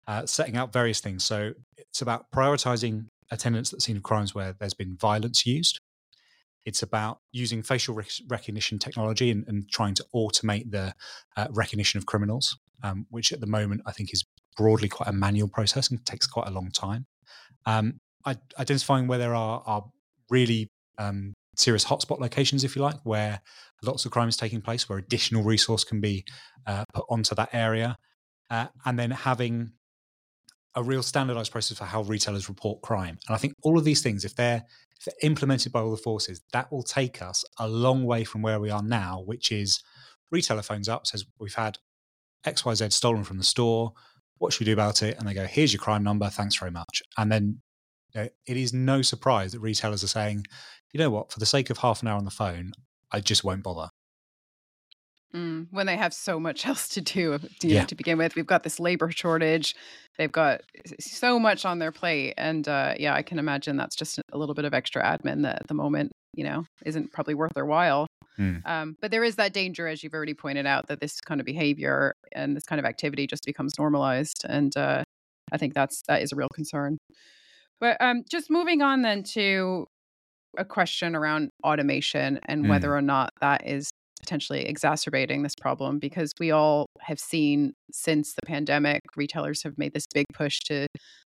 uh, 0.08 0.26
setting 0.26 0.58
out 0.58 0.74
various 0.74 1.00
things. 1.00 1.24
So 1.24 1.54
it's 1.78 2.02
about 2.02 2.32
prioritizing 2.32 3.06
attendance 3.32 3.72
at 3.72 3.78
the 3.78 3.82
scene 3.82 3.98
of 3.98 4.04
crimes 4.04 4.36
where 4.36 4.54
there's 4.60 4.74
been 4.74 4.98
violence 4.98 5.46
used. 5.46 5.80
It's 6.66 6.82
about 6.82 7.20
using 7.32 7.62
facial 7.62 7.94
rec- 7.94 8.08
recognition 8.30 8.80
technology 8.80 9.32
and, 9.32 9.46
and, 9.48 9.70
trying 9.70 9.96
to 9.96 10.06
automate 10.16 10.72
the 10.72 10.94
uh, 11.36 11.48
recognition 11.52 11.98
of 11.98 12.06
criminals, 12.06 12.58
um, 12.84 13.06
which 13.10 13.34
at 13.34 13.42
the 13.42 13.48
moment 13.48 13.82
I 13.86 13.92
think 13.92 14.14
is 14.14 14.24
broadly 14.56 14.88
quite 14.88 15.10
a 15.10 15.14
manual 15.14 15.50
process 15.50 15.90
and 15.90 16.06
takes 16.06 16.26
quite 16.26 16.48
a 16.48 16.52
long 16.52 16.72
time. 16.72 17.06
Um, 17.66 18.00
identifying 18.58 19.08
where 19.08 19.20
there 19.20 19.36
are, 19.36 19.62
are 19.66 19.84
really 20.30 20.70
um, 20.98 21.34
serious 21.56 21.86
hotspot 21.86 22.20
locations, 22.20 22.64
if 22.64 22.76
you 22.76 22.82
like, 22.82 23.00
where 23.04 23.42
lots 23.82 24.06
of 24.06 24.12
crime 24.12 24.30
is 24.30 24.38
taking 24.38 24.62
place, 24.62 24.88
where 24.88 24.98
additional 24.98 25.44
resource 25.44 25.84
can 25.84 26.02
be 26.02 26.26
uh, 26.66 26.86
put 26.94 27.06
onto 27.10 27.36
that 27.36 27.50
area, 27.54 27.98
uh, 28.50 28.68
and 28.86 28.98
then 28.98 29.12
having 29.12 29.72
a 30.76 30.84
real 30.84 31.04
standardized 31.04 31.52
process 31.52 31.78
for 31.78 31.86
how 31.86 32.02
retailers 32.02 32.50
report 32.50 32.82
crime. 32.82 33.18
And 33.28 33.36
I 33.36 33.38
think 33.38 33.54
all 33.62 33.78
of 33.78 33.84
these 33.84 34.02
things, 34.02 34.26
if 34.26 34.36
they're, 34.36 34.64
if 34.98 35.06
they're 35.06 35.30
implemented 35.30 35.72
by 35.72 35.82
all 35.82 35.92
the 35.92 35.98
forces, 35.98 36.42
that 36.52 36.72
will 36.72 36.84
take 36.84 37.22
us 37.22 37.46
a 37.60 37.68
long 37.68 38.06
way 38.06 38.24
from 38.24 38.42
where 38.42 38.60
we 38.60 38.72
are 38.72 38.82
now, 38.82 39.22
which 39.26 39.52
is 39.52 39.84
retailer 40.32 40.64
phones 40.64 40.90
up, 40.90 41.06
says, 41.06 41.26
We've 41.40 41.54
had 41.54 41.78
XYZ 42.46 42.92
stolen 42.92 43.24
from 43.24 43.38
the 43.38 43.44
store. 43.44 43.94
What 44.40 44.52
should 44.52 44.62
we 44.62 44.66
do 44.66 44.74
about 44.74 45.04
it? 45.04 45.18
And 45.20 45.28
they 45.28 45.34
go, 45.34 45.46
Here's 45.46 45.74
your 45.74 45.82
crime 45.82 46.04
number. 46.04 46.30
Thanks 46.30 46.56
very 46.56 46.72
much. 46.72 47.04
And 47.18 47.32
then 47.32 47.62
it 48.16 48.32
is 48.46 48.74
no 48.74 49.02
surprise 49.02 49.52
that 49.52 49.60
retailers 49.60 50.04
are 50.04 50.08
saying, 50.08 50.46
you 50.94 51.00
know 51.00 51.10
what, 51.10 51.32
for 51.32 51.40
the 51.40 51.46
sake 51.46 51.70
of 51.70 51.80
half 51.80 52.02
an 52.02 52.08
hour 52.08 52.18
on 52.18 52.26
the 52.26 52.32
phone, 52.32 52.74
I 53.12 53.20
just 53.20 53.44
won't 53.44 53.64
bother. 53.64 53.90
Mm, 55.36 55.66
when 55.72 55.88
they 55.88 55.98
have 55.98 56.14
so 56.14 56.40
much 56.40 56.66
else 56.68 56.88
to 56.90 57.02
do 57.02 57.40
yeah. 57.62 57.86
to 57.86 57.96
begin 57.96 58.18
with. 58.18 58.36
We've 58.36 58.46
got 58.46 58.64
this 58.64 58.80
labor 58.80 59.10
shortage. 59.12 59.76
They've 60.18 60.32
got 60.32 60.62
so 61.00 61.40
much 61.40 61.66
on 61.66 61.80
their 61.80 61.92
plate. 61.92 62.36
And 62.38 62.68
uh, 62.68 62.94
yeah, 63.00 63.16
I 63.16 63.24
can 63.24 63.40
imagine 63.40 63.76
that's 63.76 63.96
just 63.96 64.20
a 64.32 64.38
little 64.38 64.54
bit 64.54 64.66
of 64.66 64.74
extra 64.74 65.04
admin 65.04 65.42
that 65.42 65.62
at 65.62 65.68
the 65.68 65.74
moment, 65.74 66.12
you 66.36 66.44
know, 66.44 66.66
isn't 66.86 67.12
probably 67.12 67.34
worth 67.34 67.54
their 67.56 67.66
while. 67.66 68.06
Mm. 68.38 68.66
Um, 68.68 68.96
but 69.02 69.12
there 69.12 69.24
is 69.24 69.36
that 69.36 69.54
danger, 69.54 69.88
as 69.88 70.04
you've 70.04 70.14
already 70.14 70.34
pointed 70.34 70.66
out, 70.66 70.88
that 70.88 71.00
this 71.00 71.20
kind 71.20 71.40
of 71.40 71.46
behavior 71.46 72.14
and 72.32 72.56
this 72.56 72.64
kind 72.64 72.80
of 72.80 72.86
activity 72.86 73.26
just 73.26 73.46
becomes 73.46 73.78
normalized. 73.80 74.44
And 74.48 74.76
uh, 74.78 75.04
I 75.52 75.58
think 75.58 75.74
that's 75.74 76.04
that 76.08 76.22
is 76.22 76.32
a 76.32 76.36
real 76.36 76.50
concern. 76.54 76.98
But 77.80 77.98
um, 78.00 78.24
just 78.30 78.50
moving 78.50 78.82
on 78.82 79.02
then 79.02 79.24
to 79.34 79.88
a 80.58 80.66
question 80.66 81.16
around 81.16 81.50
automation 81.64 82.40
and 82.46 82.66
mm. 82.66 82.70
whether 82.70 82.96
or 82.96 83.02
not 83.02 83.32
that 83.42 83.68
is 83.68 83.92
potentially 84.20 84.66
exacerbating 84.66 85.44
this 85.44 85.56
problem 85.60 86.00
because 86.00 86.32
we 86.40 86.52
all 86.52 86.88
have 87.02 87.20
seen 87.20 87.74
since 87.92 88.34
the 88.34 88.46
pandemic 88.46 89.02
retailers 89.18 89.64
have 89.64 89.78
made 89.78 89.94
this 89.94 90.06
big 90.14 90.26
push 90.34 90.60
to 90.62 90.88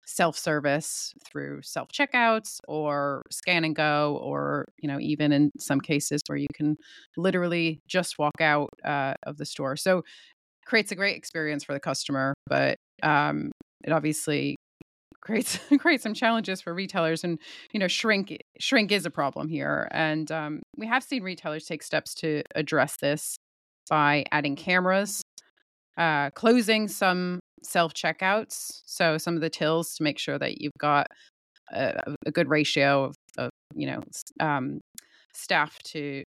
self-service 0.05 1.13
through 1.25 1.59
self-checkouts 1.63 2.59
or 2.67 3.23
scan 3.31 3.65
and 3.65 3.75
go 3.75 4.19
or 4.21 4.65
you 4.79 4.87
know 4.87 4.99
even 4.99 5.31
in 5.31 5.49
some 5.57 5.81
cases 5.81 6.21
where 6.27 6.37
you 6.37 6.47
can 6.53 6.75
literally 7.17 7.79
just 7.87 8.19
walk 8.19 8.39
out 8.39 8.69
uh, 8.83 9.15
of 9.23 9.37
the 9.37 9.45
store 9.45 9.75
so 9.75 10.03
creates 10.65 10.91
a 10.91 10.95
great 10.95 11.17
experience 11.17 11.63
for 11.63 11.73
the 11.73 11.79
customer 11.79 12.35
but 12.45 12.77
um, 13.01 13.51
it 13.83 13.91
obviously 13.91 14.55
creates 15.25 15.59
creates 15.79 16.03
some 16.03 16.13
challenges 16.13 16.61
for 16.61 16.73
retailers 16.73 17.23
and 17.23 17.39
you 17.73 17.79
know 17.79 17.87
shrink 17.87 18.37
shrink 18.59 18.91
is 18.91 19.05
a 19.05 19.09
problem 19.09 19.49
here. 19.49 19.87
And 19.91 20.31
um, 20.31 20.63
we 20.77 20.87
have 20.87 21.03
seen 21.03 21.23
retailers 21.23 21.65
take 21.65 21.83
steps 21.83 22.13
to 22.15 22.43
address 22.55 22.97
this 22.97 23.35
by 23.89 24.25
adding 24.31 24.55
cameras 24.55 25.21
uh, 25.97 26.29
closing 26.31 26.87
some 26.87 27.39
self 27.63 27.93
checkouts 27.93 28.81
so 28.85 29.17
some 29.17 29.35
of 29.35 29.41
the 29.41 29.49
tills 29.49 29.95
to 29.95 30.03
make 30.03 30.19
sure 30.19 30.37
that 30.37 30.61
you've 30.61 30.73
got 30.79 31.07
a, 31.71 32.13
a 32.25 32.31
good 32.31 32.49
ratio 32.49 33.05
of, 33.05 33.15
of 33.37 33.49
you 33.73 33.87
know 33.87 34.01
um, 34.39 34.79
staff 35.33 35.77
to 35.83 36.23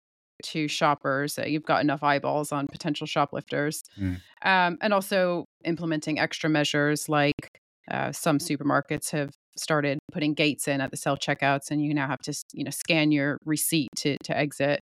to 0.44 0.68
shoppers 0.68 1.36
that 1.36 1.50
you've 1.50 1.64
got 1.64 1.82
enough 1.82 2.04
eyeballs 2.04 2.52
on 2.52 2.68
potential 2.68 3.08
shoplifters. 3.08 3.84
Mm. 4.00 4.22
um, 4.44 4.78
and 4.82 4.94
also 4.94 5.46
implementing 5.64 6.20
extra 6.20 6.50
measures 6.50 7.08
like 7.08 7.50
uh, 7.90 8.12
some 8.12 8.40
supermarkets 8.40 9.12
have 9.12 9.32
started 9.58 10.00
putting 10.12 10.34
gates 10.34 10.68
in 10.68 10.82
at 10.82 10.92
the 10.92 10.98
self 10.98 11.20
checkouts, 11.20 11.72
and 11.72 11.82
you 11.82 11.94
now 11.94 12.08
have 12.08 12.22
to 12.24 12.34
you 12.54 12.64
know 12.64 12.72
scan 12.72 13.12
your 13.12 13.38
receipt 13.46 13.90
to 13.98 14.18
to 14.24 14.38
exit. 14.38 14.82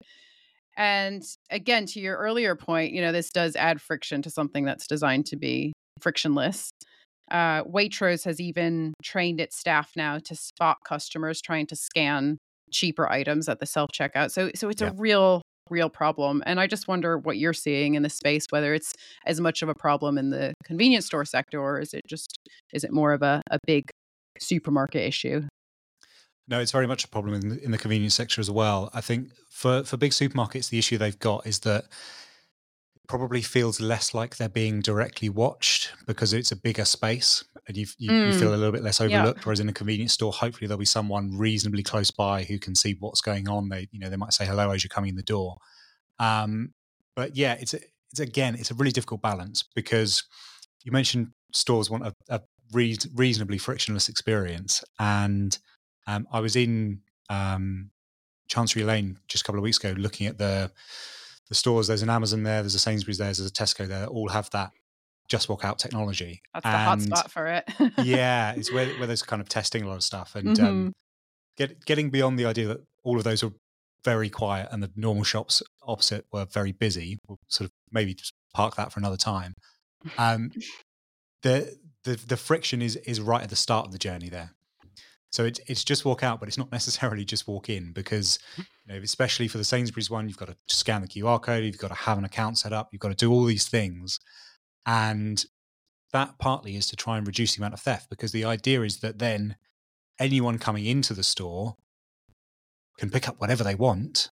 And 0.77 1.23
again, 1.49 1.85
to 1.88 1.99
your 1.99 2.17
earlier 2.17 2.55
point, 2.55 2.93
you 2.93 3.01
know 3.01 3.12
this 3.12 3.29
does 3.29 3.55
add 3.55 3.81
friction 3.81 4.21
to 4.23 4.29
something 4.29 4.65
that's 4.65 4.88
designed 4.88 5.25
to 5.27 5.38
be 5.38 5.73
frictionless. 6.01 6.71
Uh, 7.31 7.63
Waitrose 7.63 8.25
has 8.25 8.39
even 8.39 8.93
trained 9.03 9.39
its 9.39 9.57
staff 9.57 9.91
now 9.95 10.17
to 10.17 10.35
spot 10.35 10.77
customers 10.85 11.41
trying 11.41 11.67
to 11.67 11.75
scan 11.75 12.38
cheaper 12.71 13.09
items 13.09 13.47
at 13.47 13.59
the 13.59 13.65
self 13.65 13.89
checkout. 13.93 14.31
So 14.31 14.51
so 14.55 14.69
it's 14.69 14.81
yeah. 14.81 14.89
a 14.89 14.93
real 14.93 15.41
real 15.69 15.89
problem. 15.89 16.43
And 16.45 16.60
I 16.60 16.67
just 16.67 16.88
wonder 16.88 17.17
what 17.17 17.38
you're 17.38 17.53
seeing 17.53 17.95
in 17.95 18.03
the 18.03 18.10
space, 18.10 18.45
whether 18.49 18.73
it's 18.73 18.93
as 19.25 19.39
much 19.39 19.62
of 19.62 19.69
a 19.69 19.75
problem 19.75 20.17
in 20.17 20.29
the 20.29 20.53
convenience 20.63 21.05
store 21.05 21.25
sector 21.25 21.62
or 21.62 21.79
is 21.79 21.93
it 21.93 22.01
just 22.08 22.38
is 22.73 22.84
it 22.84 22.91
more 22.91 23.13
of 23.13 23.21
a, 23.21 23.41
a 23.51 23.60
big 23.65 23.89
supermarket 24.39 25.01
issue? 25.01 25.43
No, 26.47 26.60
it's 26.60 26.71
very 26.71 26.88
much 26.88 27.03
a 27.03 27.08
problem 27.08 27.36
in 27.36 27.49
the, 27.49 27.63
in 27.63 27.71
the 27.71 27.77
convenience 27.77 28.15
sector 28.15 28.41
as 28.41 28.49
well. 28.49 28.89
I 28.93 29.01
think 29.01 29.29
for 29.49 29.84
for 29.84 29.97
big 29.97 30.12
supermarkets, 30.12 30.69
the 30.69 30.79
issue 30.79 30.97
they've 30.97 31.19
got 31.19 31.45
is 31.45 31.60
that 31.60 31.86
probably 33.10 33.41
feels 33.41 33.82
less 33.82 34.13
like 34.13 34.38
they're 34.38 34.48
being 34.48 34.82
directly 34.82 35.30
watched 35.30 35.91
because 36.06 36.32
it's 36.32 36.52
a 36.52 36.56
bigger 36.56 36.86
space 36.86 37.43
and 37.67 37.76
you, 37.76 37.88
you, 37.98 38.12
mm. 38.12 38.28
you 38.28 38.39
feel 38.39 38.54
a 38.54 38.56
little 38.56 38.72
bit 38.72 38.84
less 38.84 39.02
overlooked. 39.02 39.39
Yeah. 39.39 39.45
Whereas 39.45 39.60
in 39.60 39.67
a 39.67 39.74
convenience 39.74 40.13
store, 40.13 40.32
hopefully 40.32 40.67
there'll 40.67 40.80
be 40.80 40.86
someone 40.86 41.36
reasonably 41.36 41.82
close 41.82 42.12
by 42.12 42.43
who 42.43 42.60
can 42.60 42.76
see 42.76 42.95
what's 43.00 43.22
going 43.22 43.50
on. 43.50 43.69
They, 43.69 43.88
you 43.91 44.00
know, 44.00 44.10
they 44.10 44.15
might 44.15 44.34
say 44.34 44.45
hello 44.45 44.69
as 44.69 44.84
you're 44.84 44.89
coming 44.89 45.10
in 45.10 45.15
the 45.15 45.24
door. 45.24 45.58
Um, 46.19 46.74
but 47.15 47.36
yeah, 47.36 47.58
it's 47.60 47.74
it's 47.74 48.19
again, 48.19 48.56
it's 48.56 48.72
a 48.72 48.76
really 48.76 48.91
difficult 48.91 49.22
balance 49.24 49.65
because 49.76 50.24
you 50.84 50.91
mentioned 50.91 51.30
stores 51.52 51.89
want 51.89 52.06
a, 52.06 52.13
a 52.30 52.41
re- 52.72 52.98
reasonably 53.15 53.58
frictionless 53.58 54.08
experience, 54.08 54.84
and 55.00 55.58
um, 56.08 56.28
I 56.32 56.39
was 56.39 56.56
in 56.56 57.02
um, 57.30 57.89
Chancery 58.48 58.84
Lane 58.84 59.17
just 59.28 59.43
a 59.43 59.45
couple 59.45 59.60
of 59.60 59.63
weeks 59.63 59.78
ago 59.78 59.93
looking 59.98 60.28
at 60.28 60.38
the 60.38 60.72
the 61.49 61.55
stores. 61.55 61.88
There's 61.88 62.01
an 62.01 62.09
Amazon 62.09 62.43
there, 62.43 62.62
there's 62.62 62.75
a 62.75 62.79
Sainsbury's 62.79 63.17
there, 63.17 63.27
there's 63.27 63.39
a 63.41 63.51
Tesco 63.51 63.88
there. 63.88 64.05
All 64.05 64.29
have 64.29 64.49
that 64.51 64.71
just 65.27 65.47
walk 65.47 65.63
out 65.63 65.77
technology. 65.77 66.41
That's 66.53 66.65
and 66.65 67.01
the 67.01 67.07
hotspot 67.07 67.29
for 67.29 67.47
it. 67.47 67.63
yeah, 68.03 68.53
it's 68.57 68.73
where, 68.73 68.88
where 68.97 69.07
there's 69.07 69.21
kind 69.21 69.41
of 69.41 69.47
testing 69.47 69.83
a 69.83 69.88
lot 69.88 69.95
of 69.95 70.03
stuff 70.03 70.35
and 70.35 70.49
um, 70.49 70.55
mm-hmm. 70.55 70.65
um, 70.65 70.93
get, 71.55 71.85
getting 71.85 72.09
beyond 72.09 72.39
the 72.39 72.45
idea 72.45 72.67
that 72.67 72.81
all 73.03 73.17
of 73.17 73.23
those 73.23 73.43
are 73.43 73.51
very 74.03 74.29
quiet 74.29 74.67
and 74.71 74.81
the 74.81 74.91
normal 74.95 75.23
shops 75.23 75.62
opposite 75.83 76.25
were 76.31 76.45
very 76.45 76.71
busy, 76.71 77.19
we'll 77.27 77.39
sort 77.47 77.65
of 77.65 77.71
maybe 77.91 78.13
just 78.13 78.33
park 78.53 78.75
that 78.75 78.91
for 78.91 78.99
another 78.99 79.17
time. 79.17 79.53
Um, 80.17 80.51
the 81.43 81.75
the 82.03 82.15
the 82.27 82.38
friction 82.38 82.81
is 82.81 82.95
is 82.97 83.19
right 83.19 83.43
at 83.43 83.49
the 83.49 83.55
start 83.55 83.85
of 83.85 83.91
the 83.91 83.97
journey 83.97 84.29
there. 84.29 84.51
So 85.31 85.43
it's 85.45 85.59
it's 85.67 85.83
just 85.83 86.05
walk 86.05 86.23
out, 86.23 86.39
but 86.39 86.47
it's 86.47 86.57
not 86.57 86.71
necessarily 86.71 87.25
just 87.25 87.47
walk 87.47 87.69
in 87.69 87.91
because 87.91 88.39
know, 88.89 89.02
especially 89.02 89.47
for 89.47 89.58
the 89.58 89.63
Sainsbury's 89.63 90.10
one, 90.10 90.28
you've 90.28 90.38
got 90.38 90.49
to 90.49 90.56
scan 90.67 91.02
the 91.02 91.08
QR 91.08 91.41
code, 91.41 91.63
you've 91.63 91.78
got 91.78 91.89
to 91.89 91.93
have 91.93 92.17
an 92.17 92.25
account 92.25 92.58
set 92.58 92.73
up, 92.73 92.89
you've 92.91 92.99
got 92.99 93.10
to 93.10 93.15
do 93.15 93.32
all 93.32 93.45
these 93.45 93.67
things, 93.67 94.19
and 94.86 95.45
that 96.12 96.38
partly 96.39 96.75
is 96.75 96.88
to 96.88 96.95
try 96.95 97.17
and 97.17 97.28
reduce 97.28 97.56
the 97.56 97.62
amount 97.62 97.73
of 97.73 97.80
theft 97.80 98.10
because 98.10 98.32
the 98.32 98.45
idea 98.45 98.82
is 98.82 98.99
that 98.99 99.19
then 99.19 99.56
anyone 100.19 100.58
coming 100.58 100.86
into 100.86 101.13
the 101.13 101.23
store 101.23 101.75
can 102.97 103.10
pick 103.10 103.30
up 103.30 103.39
whatever 103.39 103.63
they 103.63 103.75
want, 103.75 104.30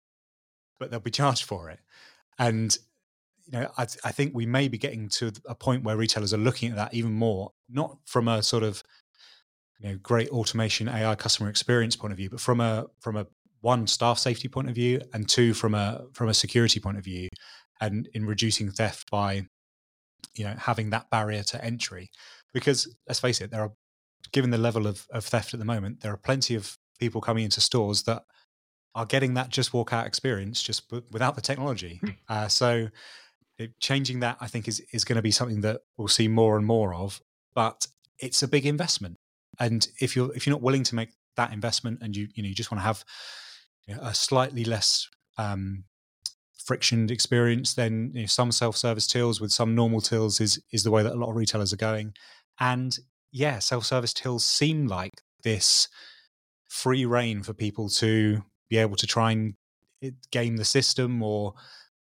but 0.79 0.91
they'll 0.91 0.99
be 0.99 1.11
charged 1.11 1.43
for 1.43 1.69
it. 1.69 1.79
And 2.37 2.75
you 3.45 3.59
know, 3.59 3.71
I, 3.77 3.87
I, 4.03 4.11
think 4.11 4.33
we 4.33 4.45
may 4.45 4.69
be 4.69 4.77
getting 4.77 5.09
to 5.09 5.31
a 5.47 5.55
point 5.55 5.83
where 5.83 5.97
retailers 5.97 6.33
are 6.33 6.37
looking 6.37 6.69
at 6.69 6.77
that 6.77 6.93
even 6.93 7.11
more, 7.11 7.51
not 7.69 7.97
from 8.05 8.27
a 8.27 8.41
sort 8.41 8.63
of 8.63 8.81
you 9.79 9.89
know 9.89 9.99
great 10.01 10.29
automation 10.29 10.87
AI 10.87 11.15
customer 11.15 11.49
experience 11.49 11.95
point 11.95 12.13
of 12.13 12.17
view, 12.17 12.29
but 12.29 12.39
from 12.39 12.61
a 12.61 12.85
from 13.01 13.17
a 13.17 13.27
one 13.63 13.87
staff 13.87 14.19
safety 14.19 14.47
point 14.47 14.69
of 14.69 14.75
view, 14.75 15.01
and 15.13 15.27
two 15.27 15.53
from 15.53 15.73
a 15.73 16.05
from 16.13 16.29
a 16.29 16.33
security 16.33 16.79
point 16.79 16.97
of 16.97 17.03
view, 17.03 17.29
and 17.81 18.07
in 18.13 18.25
reducing 18.25 18.69
theft 18.69 19.09
by 19.09 19.47
you 20.35 20.43
know 20.43 20.53
having 20.57 20.91
that 20.91 21.09
barrier 21.09 21.43
to 21.43 21.63
entry. 21.63 22.09
Because 22.53 22.93
let's 23.07 23.19
face 23.19 23.41
it, 23.41 23.49
there 23.49 23.61
are 23.61 23.73
given 24.31 24.49
the 24.49 24.57
level 24.57 24.85
of, 24.85 25.07
of 25.11 25.25
theft 25.25 25.53
at 25.53 25.59
the 25.59 25.65
moment, 25.65 26.01
there 26.01 26.11
are 26.11 26.17
plenty 26.17 26.55
of 26.55 26.77
people 26.99 27.21
coming 27.21 27.43
into 27.43 27.61
stores 27.61 28.03
that 28.03 28.23
are 28.95 29.05
getting 29.05 29.33
that 29.33 29.49
just 29.49 29.73
walk 29.73 29.91
out 29.91 30.05
experience 30.05 30.61
just 30.61 30.91
without 31.11 31.35
the 31.35 31.41
technology. 31.41 31.99
Hmm. 32.01 32.09
Uh, 32.29 32.47
so 32.47 32.89
it, 33.57 33.79
changing 33.79 34.19
that, 34.19 34.37
I 34.41 34.47
think, 34.47 34.67
is 34.67 34.81
is 34.91 35.05
going 35.05 35.15
to 35.15 35.21
be 35.21 35.31
something 35.31 35.61
that 35.61 35.81
we'll 35.97 36.07
see 36.07 36.27
more 36.27 36.57
and 36.57 36.65
more 36.65 36.93
of. 36.93 37.21
But 37.55 37.87
it's 38.19 38.43
a 38.43 38.47
big 38.47 38.65
investment, 38.65 39.15
and 39.59 39.87
if 39.99 40.15
you're 40.15 40.33
if 40.35 40.45
you're 40.45 40.55
not 40.55 40.61
willing 40.61 40.83
to 40.83 40.95
make 40.95 41.09
that 41.37 41.53
investment, 41.53 41.99
and 42.01 42.15
you 42.15 42.27
you 42.33 42.43
know 42.43 42.49
you 42.49 42.55
just 42.55 42.71
want 42.71 42.81
to 42.81 42.85
have 42.85 43.03
a 43.87 44.13
slightly 44.13 44.63
less 44.63 45.09
um, 45.37 45.83
frictioned 46.63 47.11
experience, 47.11 47.73
than 47.73 48.11
you 48.13 48.21
know, 48.21 48.27
some 48.27 48.51
self 48.51 48.77
service 48.77 49.07
tills 49.07 49.41
with 49.41 49.51
some 49.51 49.75
normal 49.75 50.01
tills 50.01 50.39
is 50.39 50.61
is 50.71 50.83
the 50.83 50.91
way 50.91 51.03
that 51.03 51.13
a 51.13 51.19
lot 51.19 51.29
of 51.29 51.35
retailers 51.35 51.73
are 51.73 51.77
going. 51.77 52.13
And 52.59 52.97
yeah, 53.31 53.59
self 53.59 53.85
service 53.85 54.13
tills 54.13 54.45
seem 54.45 54.87
like 54.87 55.21
this 55.43 55.87
free 56.67 57.05
reign 57.05 57.43
for 57.43 57.53
people 57.53 57.89
to 57.89 58.43
be 58.69 58.77
able 58.77 58.95
to 58.95 59.07
try 59.07 59.31
and 59.31 59.53
eh, 60.01 60.11
game 60.31 60.57
the 60.57 60.65
system 60.65 61.21
or 61.21 61.53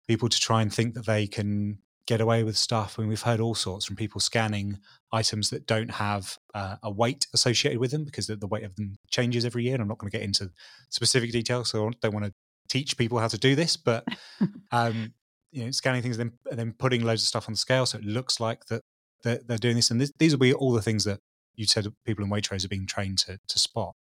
people 0.08 0.30
to 0.30 0.39
try 0.39 0.62
and 0.62 0.74
think 0.74 0.94
that 0.94 1.06
they 1.06 1.28
can 1.28 1.78
get 2.12 2.19
away 2.19 2.43
with 2.43 2.58
stuff. 2.58 2.95
I 2.97 3.02
mean, 3.02 3.10
we've 3.10 3.21
heard 3.21 3.39
all 3.39 3.56
sorts 3.56 3.86
from 3.86 3.95
people 3.95 4.19
scanning 4.19 4.80
items 5.13 5.50
that 5.50 5.65
don't 5.65 5.89
have 5.89 6.38
uh, 6.54 6.76
a 6.84 6.91
weight 6.91 7.26
associated 7.34 7.80
with 7.80 7.91
them 7.91 8.04
because 8.04 8.28
the, 8.28 8.36
the, 8.36 8.47
weight 8.47 8.65
of 8.65 8.76
them 8.76 8.97
changes 9.10 9.45
every 9.45 9.63
year. 9.63 9.76
And 9.76 9.82
I'm 9.82 9.88
not 9.88 9.97
going 9.97 10.12
to 10.12 10.17
get 10.17 10.26
into 10.26 10.52
specific 10.89 11.32
details, 11.32 11.69
so 11.69 11.88
I 11.88 11.91
don't 12.02 12.13
want 12.13 12.26
to 12.26 12.34
teach 12.67 12.97
people 12.97 13.17
how 13.19 13.30
to 13.30 13.38
do 13.38 13.56
this. 13.56 13.78
But 13.78 14.06
um, 14.74 15.13
you 15.54 15.63
know, 15.63 15.71
scanning 15.71 16.02
things 16.02 16.19
and 16.19 16.32
then, 16.32 16.38
and 16.50 16.60
then 16.60 16.74
putting 16.78 17.02
loads 17.06 17.21
of 17.21 17.30
stuff 17.30 17.47
on 17.47 17.54
the 17.54 17.58
scale 17.58 17.86
so 17.86 17.97
it 17.97 18.04
looks 18.04 18.41
like 18.41 18.65
that 18.65 18.82
they're, 19.24 19.39
they're 19.47 19.58
doing 19.58 19.78
this. 19.78 19.89
And 19.89 20.02
this, 20.02 20.12
these 20.19 20.34
will 20.34 20.39
be 20.39 20.54
all 20.54 20.74
the 20.74 20.82
things 20.82 21.06
that 21.06 21.21
you 21.56 21.65
said 21.65 21.88
people 22.06 22.26
in 22.26 22.30
Waitrose 22.30 22.65
are 22.65 22.69
being 22.69 22.88
trained 22.88 23.19
to 23.19 23.39
to 23.47 23.58
spot. 23.58 23.95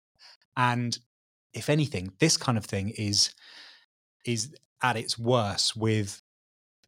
And 0.57 0.97
if 1.53 1.69
anything, 1.69 2.13
this 2.19 2.37
kind 2.37 2.57
of 2.57 2.65
thing 2.65 2.89
is 2.89 3.35
is 4.25 4.51
at 4.81 4.97
its 4.97 5.19
worst 5.19 5.77
with 5.77 6.23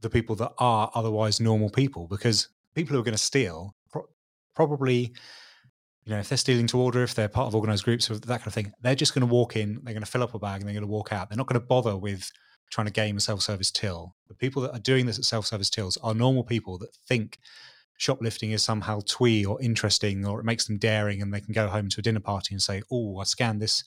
the 0.02 0.10
people 0.10 0.36
that 0.36 0.52
are 0.58 0.92
otherwise 0.94 1.40
normal 1.40 1.70
people 1.70 2.08
because 2.08 2.50
people 2.76 2.94
who 2.94 3.00
are 3.00 3.04
going 3.04 3.14
to 3.14 3.18
steal 3.18 3.76
pro- 3.92 4.10
probably 4.56 5.14
you 6.04 6.12
know 6.12 6.20
if 6.20 6.30
they're 6.30 6.38
stealing 6.38 6.68
to 6.68 6.80
order 6.80 7.04
if 7.04 7.16
they're 7.16 7.28
part 7.28 7.48
of 7.48 7.56
organized 7.56 7.84
groups 7.84 8.10
or 8.10 8.16
that 8.16 8.40
kind 8.40 8.48
of 8.48 8.54
thing 8.54 8.72
they're 8.82 8.96
just 8.96 9.14
going 9.14 9.28
to 9.28 9.32
walk 9.32 9.56
in 9.56 9.80
they're 9.84 9.94
going 9.94 10.04
to 10.04 10.12
fill 10.12 10.24
up 10.24 10.34
a 10.34 10.40
bag 10.40 10.62
and 10.62 10.68
they're 10.68 10.74
going 10.74 10.82
to 10.82 10.88
walk 10.88 11.12
out. 11.12 11.30
They're 11.30 11.38
not 11.38 11.48
going 11.48 11.60
to 11.60 11.66
bother 11.66 11.96
with 11.98 12.30
trying 12.72 12.88
to 12.88 12.94
game 12.94 13.18
a 13.18 13.20
self-service 13.20 13.72
till. 13.72 14.16
The 14.30 14.34
people 14.34 14.62
that 14.62 14.72
are 14.72 14.80
doing 14.80 15.06
this 15.06 15.20
at 15.20 15.26
self-service 15.26 15.70
tills 15.70 15.98
are 15.98 16.14
normal 16.14 16.44
people 16.44 16.78
that 16.80 16.96
think 17.08 17.38
shoplifting 17.98 18.52
is 18.52 18.64
somehow 18.64 19.02
twee 19.06 19.46
or 19.46 19.62
interesting 19.62 20.26
or 20.26 20.40
it 20.40 20.46
makes 20.46 20.66
them 20.66 20.78
daring 20.78 21.22
and 21.22 21.32
they 21.32 21.42
can 21.42 21.54
go 21.54 21.68
home 21.68 21.88
to 21.90 22.00
a 22.00 22.02
dinner 22.02 22.20
party 22.20 22.56
and 22.56 22.60
say 22.60 22.82
oh 22.92 23.20
i 23.20 23.24
scanned 23.24 23.62
this 23.62 23.84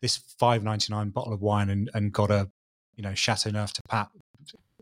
this 0.00 0.20
5.99 0.40 1.12
bottle 1.12 1.32
of 1.32 1.42
wine 1.42 1.70
and, 1.70 1.90
and 1.92 2.12
got 2.12 2.30
a 2.30 2.48
you 2.94 3.02
know 3.02 3.10
Châteauneuf-du-Pape 3.10 4.08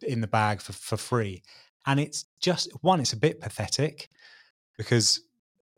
in 0.03 0.21
the 0.21 0.27
bag 0.27 0.61
for, 0.61 0.73
for 0.73 0.97
free. 0.97 1.43
And 1.87 2.01
it's 2.01 2.27
just 2.41 2.71
one, 2.81 3.01
it's 3.01 3.13
a 3.13 3.17
bit 3.17 3.41
pathetic 3.41 4.09
because 4.77 5.21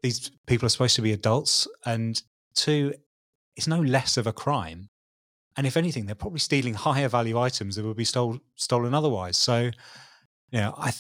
these 0.03 0.31
people 0.47 0.67
are 0.67 0.71
supposed 0.71 0.97
to 0.97 1.03
be 1.03 1.13
adults, 1.13 1.67
and 1.85 2.23
two, 2.55 2.95
it's 3.57 3.67
no 3.67 3.81
less 3.81 4.17
of 4.17 4.27
a 4.27 4.33
crime. 4.33 4.89
And 5.57 5.67
if 5.67 5.77
anything, 5.77 6.07
they're 6.07 6.15
probably 6.15 6.39
stealing 6.39 6.75
higher 6.89 7.09
value 7.09 7.39
items 7.39 7.77
that 7.77 7.85
would 7.85 7.97
be 7.97 8.05
stole, 8.05 8.39
stolen 8.55 8.95
otherwise. 8.95 9.37
So, 9.37 9.71
you 10.51 10.61
know, 10.61 10.75
I, 10.77 10.93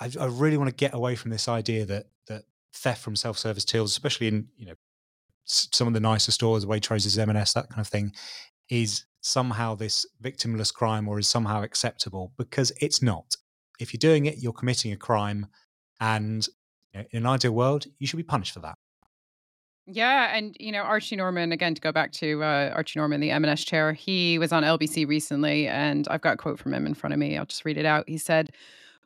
I, 0.00 0.10
I 0.20 0.26
really 0.26 0.56
want 0.56 0.70
to 0.70 0.76
get 0.76 0.94
away 0.94 1.14
from 1.14 1.30
this 1.30 1.48
idea 1.48 1.86
that 1.86 2.06
that 2.28 2.42
theft 2.74 3.02
from 3.02 3.16
self 3.16 3.38
service 3.38 3.64
tills, 3.64 3.92
especially 3.92 4.28
in 4.28 4.48
you 4.56 4.66
know 4.66 4.74
some 5.44 5.86
of 5.86 5.94
the 5.94 6.00
nicer 6.00 6.32
stores, 6.32 6.66
Waitroses, 6.66 7.16
M&S, 7.18 7.52
that 7.52 7.68
kind 7.68 7.80
of 7.80 7.86
thing, 7.86 8.12
is 8.68 9.04
somehow 9.26 9.74
this 9.74 10.06
victimless 10.22 10.72
crime 10.72 11.08
or 11.08 11.18
is 11.18 11.28
somehow 11.28 11.62
acceptable 11.62 12.32
because 12.36 12.72
it's 12.80 13.02
not. 13.02 13.36
If 13.80 13.92
you're 13.92 13.98
doing 13.98 14.26
it, 14.26 14.38
you're 14.38 14.52
committing 14.52 14.92
a 14.92 14.96
crime, 14.96 15.46
and 16.00 16.46
in 16.94 17.06
an 17.12 17.26
ideal 17.26 17.52
world, 17.52 17.86
you 17.98 18.06
should 18.06 18.16
be 18.16 18.22
punished 18.22 18.54
for 18.54 18.60
that. 18.60 18.76
Yeah, 19.86 20.34
and 20.34 20.56
you 20.58 20.72
know 20.72 20.82
Archie 20.82 21.16
Norman 21.16 21.52
again 21.52 21.74
to 21.74 21.80
go 21.80 21.92
back 21.92 22.10
to 22.12 22.42
uh, 22.42 22.72
Archie 22.74 22.98
Norman, 22.98 23.20
the 23.20 23.30
M&S 23.30 23.62
chair. 23.64 23.92
He 23.92 24.38
was 24.38 24.52
on 24.52 24.62
LBC 24.62 25.06
recently, 25.06 25.68
and 25.68 26.08
I've 26.08 26.22
got 26.22 26.34
a 26.34 26.36
quote 26.36 26.58
from 26.58 26.72
him 26.72 26.86
in 26.86 26.94
front 26.94 27.12
of 27.12 27.18
me. 27.18 27.36
I'll 27.36 27.46
just 27.46 27.64
read 27.64 27.76
it 27.78 27.86
out. 27.86 28.08
He 28.08 28.18
said, 28.18 28.50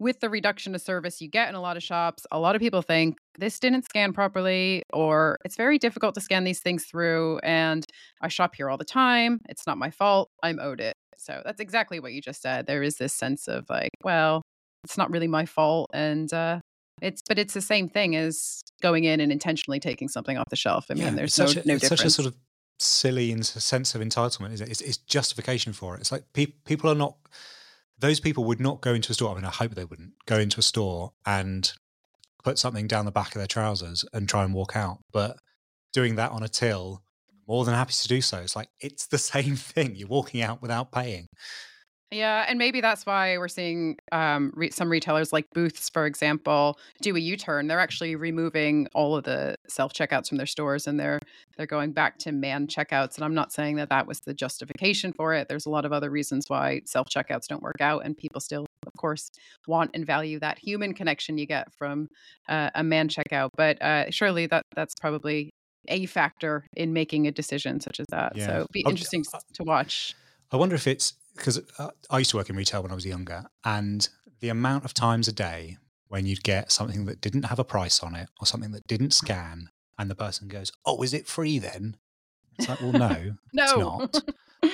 with 0.00 0.18
the 0.20 0.30
reduction 0.30 0.74
of 0.74 0.80
service 0.80 1.20
you 1.20 1.28
get 1.28 1.48
in 1.48 1.54
a 1.54 1.60
lot 1.60 1.76
of 1.76 1.82
shops, 1.82 2.26
a 2.32 2.38
lot 2.40 2.56
of 2.56 2.60
people 2.60 2.82
think 2.82 3.18
this 3.38 3.60
didn't 3.60 3.84
scan 3.84 4.12
properly 4.12 4.82
or 4.92 5.36
it's 5.44 5.56
very 5.56 5.78
difficult 5.78 6.14
to 6.14 6.20
scan 6.20 6.42
these 6.44 6.60
things 6.60 6.86
through. 6.86 7.38
And 7.42 7.86
I 8.20 8.28
shop 8.28 8.54
here 8.56 8.68
all 8.70 8.78
the 8.78 8.84
time. 8.84 9.40
It's 9.48 9.66
not 9.66 9.78
my 9.78 9.90
fault. 9.90 10.30
I'm 10.42 10.58
owed 10.58 10.80
it. 10.80 10.94
So 11.18 11.42
that's 11.44 11.60
exactly 11.60 12.00
what 12.00 12.14
you 12.14 12.22
just 12.22 12.40
said. 12.40 12.66
There 12.66 12.82
is 12.82 12.96
this 12.96 13.12
sense 13.12 13.46
of 13.46 13.66
like, 13.68 13.90
well, 14.02 14.42
it's 14.84 14.96
not 14.96 15.10
really 15.10 15.28
my 15.28 15.44
fault. 15.44 15.90
And, 15.92 16.32
uh, 16.32 16.60
it's 17.02 17.22
but 17.28 17.38
it's 17.38 17.54
the 17.54 17.60
same 17.60 17.88
thing 17.88 18.16
as 18.16 18.62
going 18.82 19.04
in 19.04 19.20
and 19.20 19.30
intentionally 19.30 19.80
taking 19.80 20.08
something 20.08 20.36
off 20.36 20.48
the 20.50 20.56
shelf. 20.56 20.86
I 20.90 20.94
mean, 20.94 21.04
yeah, 21.04 21.10
there's 21.10 21.38
no, 21.38 21.44
a, 21.44 21.48
no 21.48 21.78
difference. 21.78 21.88
Such 21.88 22.04
a 22.04 22.10
sort 22.10 22.26
of 22.26 22.34
silly 22.78 23.40
sense 23.42 23.94
of 23.94 24.00
entitlement, 24.00 24.52
is 24.52 24.60
it? 24.60 24.68
It's, 24.68 24.80
it's 24.80 24.96
justification 24.96 25.72
for 25.72 25.94
it. 25.94 26.00
It's 26.00 26.12
like 26.12 26.24
pe- 26.32 26.52
people 26.64 26.90
are 26.90 26.94
not 26.94 27.16
those 28.00 28.20
people 28.20 28.44
would 28.44 28.60
not 28.60 28.80
go 28.80 28.94
into 28.94 29.12
a 29.12 29.14
store. 29.14 29.32
I 29.32 29.34
mean, 29.34 29.44
I 29.44 29.50
hope 29.50 29.74
they 29.74 29.84
wouldn't 29.84 30.12
go 30.26 30.38
into 30.38 30.58
a 30.58 30.62
store 30.62 31.12
and 31.26 31.70
put 32.42 32.58
something 32.58 32.86
down 32.86 33.04
the 33.04 33.12
back 33.12 33.28
of 33.28 33.38
their 33.38 33.46
trousers 33.46 34.04
and 34.12 34.28
try 34.28 34.44
and 34.44 34.54
walk 34.54 34.74
out. 34.74 34.98
But 35.12 35.36
doing 35.92 36.16
that 36.16 36.32
on 36.32 36.42
a 36.42 36.48
till, 36.48 37.02
more 37.46 37.64
than 37.64 37.74
happy 37.74 37.92
to 37.92 38.08
do 38.08 38.20
so. 38.20 38.38
It's 38.38 38.56
like 38.56 38.68
it's 38.80 39.06
the 39.06 39.18
same 39.34 39.56
thing. 39.56 39.94
You're 39.96 40.08
walking 40.08 40.42
out 40.42 40.62
without 40.62 40.92
paying. 40.92 41.26
Yeah, 42.12 42.44
and 42.49 42.59
maybe 42.59 42.81
that's 42.81 43.07
why 43.07 43.38
we're 43.38 43.46
seeing 43.46 43.96
um, 44.11 44.53
re- 44.57 44.70
some 44.70 44.90
retailers 44.90 45.33
like 45.33 45.46
Booths, 45.55 45.88
for 45.88 46.07
example, 46.07 46.77
do 47.01 47.14
a 47.14 47.20
U-turn. 47.20 47.68
They're 47.68 47.79
actually 47.79 48.16
removing 48.16 48.88
all 48.94 49.14
of 49.14 49.23
the 49.23 49.55
self 49.68 49.92
checkouts 49.92 50.29
from 50.29 50.38
their 50.38 50.46
stores, 50.46 50.88
and 50.88 50.99
they're 50.99 51.20
they're 51.57 51.66
going 51.66 51.92
back 51.92 52.18
to 52.18 52.33
man 52.33 52.66
checkouts. 52.66 53.14
And 53.14 53.25
I'm 53.25 53.35
not 53.35 53.53
saying 53.53 53.77
that 53.77 53.90
that 53.90 54.09
was 54.09 54.20
the 54.20 54.35
justification 54.35 55.12
for 55.12 55.35
it. 55.35 55.49
There's 55.49 55.66
a 55.66 55.70
lot 55.70 55.85
of 55.85 55.92
other 55.92 56.11
reasons 56.11 56.46
why 56.49 56.81
self 56.85 57.07
checkouts 57.09 57.46
don't 57.46 57.62
work 57.62 57.81
out, 57.81 58.05
and 58.05 58.16
people 58.16 58.40
still, 58.40 58.66
of 58.85 58.92
course, 58.96 59.31
want 59.68 59.92
and 59.94 60.05
value 60.05 60.40
that 60.40 60.59
human 60.59 60.94
connection 60.94 61.38
you 61.38 61.46
get 61.46 61.73
from 61.73 62.09
uh, 62.49 62.70
a 62.75 62.83
man 62.83 63.09
checkout. 63.09 63.51
But 63.57 63.81
uh, 63.81 64.11
surely 64.11 64.46
that 64.46 64.64
that's 64.75 64.96
probably 65.01 65.51
a 65.87 66.07
factor 66.07 66.66
in 66.77 66.92
making 66.92 67.29
a 67.29 67.31
decision 67.31 67.79
such 67.79 68.01
as 68.01 68.07
that. 68.11 68.33
Yeah. 68.35 68.46
So 68.46 68.53
it'd 68.53 68.73
be 68.73 68.85
interesting 68.88 69.25
uh, 69.33 69.38
to 69.55 69.62
watch. 69.62 70.16
I 70.53 70.57
wonder 70.57 70.75
if 70.75 70.88
it's 70.88 71.14
because 71.40 71.61
uh, 71.79 71.90
I 72.11 72.18
used 72.18 72.31
to 72.31 72.37
work 72.37 72.50
in 72.50 72.57
retail 72.57 72.83
when 72.83 72.92
I 72.92 72.94
was 72.94 73.07
younger, 73.07 73.46
and 73.64 74.09
the 74.40 74.50
amount 74.50 74.85
of 74.85 74.94
times 74.94 75.26
a 75.26 75.33
day 75.33 75.79
when 76.09 76.26
you'd 76.26 76.42
get 76.42 76.70
something 76.70 77.07
that 77.07 77.20
didn't 77.20 77.44
have 77.44 77.59
a 77.59 77.64
price 77.64 78.03
on 78.03 78.14
it 78.14 78.29
or 78.40 78.46
something 78.46 78.72
that 78.72 78.87
didn't 78.87 79.12
scan, 79.12 79.70
and 79.98 80.11
the 80.11 80.14
person 80.14 80.48
goes, 80.48 80.70
"Oh, 80.85 81.03
is 81.03 81.14
it 81.14 81.26
free 81.26 81.59
then?" 81.59 81.96
It's 82.59 82.68
like, 82.68 82.81
well, 82.81 82.92
no, 82.92 83.37
no. 83.53 83.62
it's 83.64 83.76
not. 83.76 84.22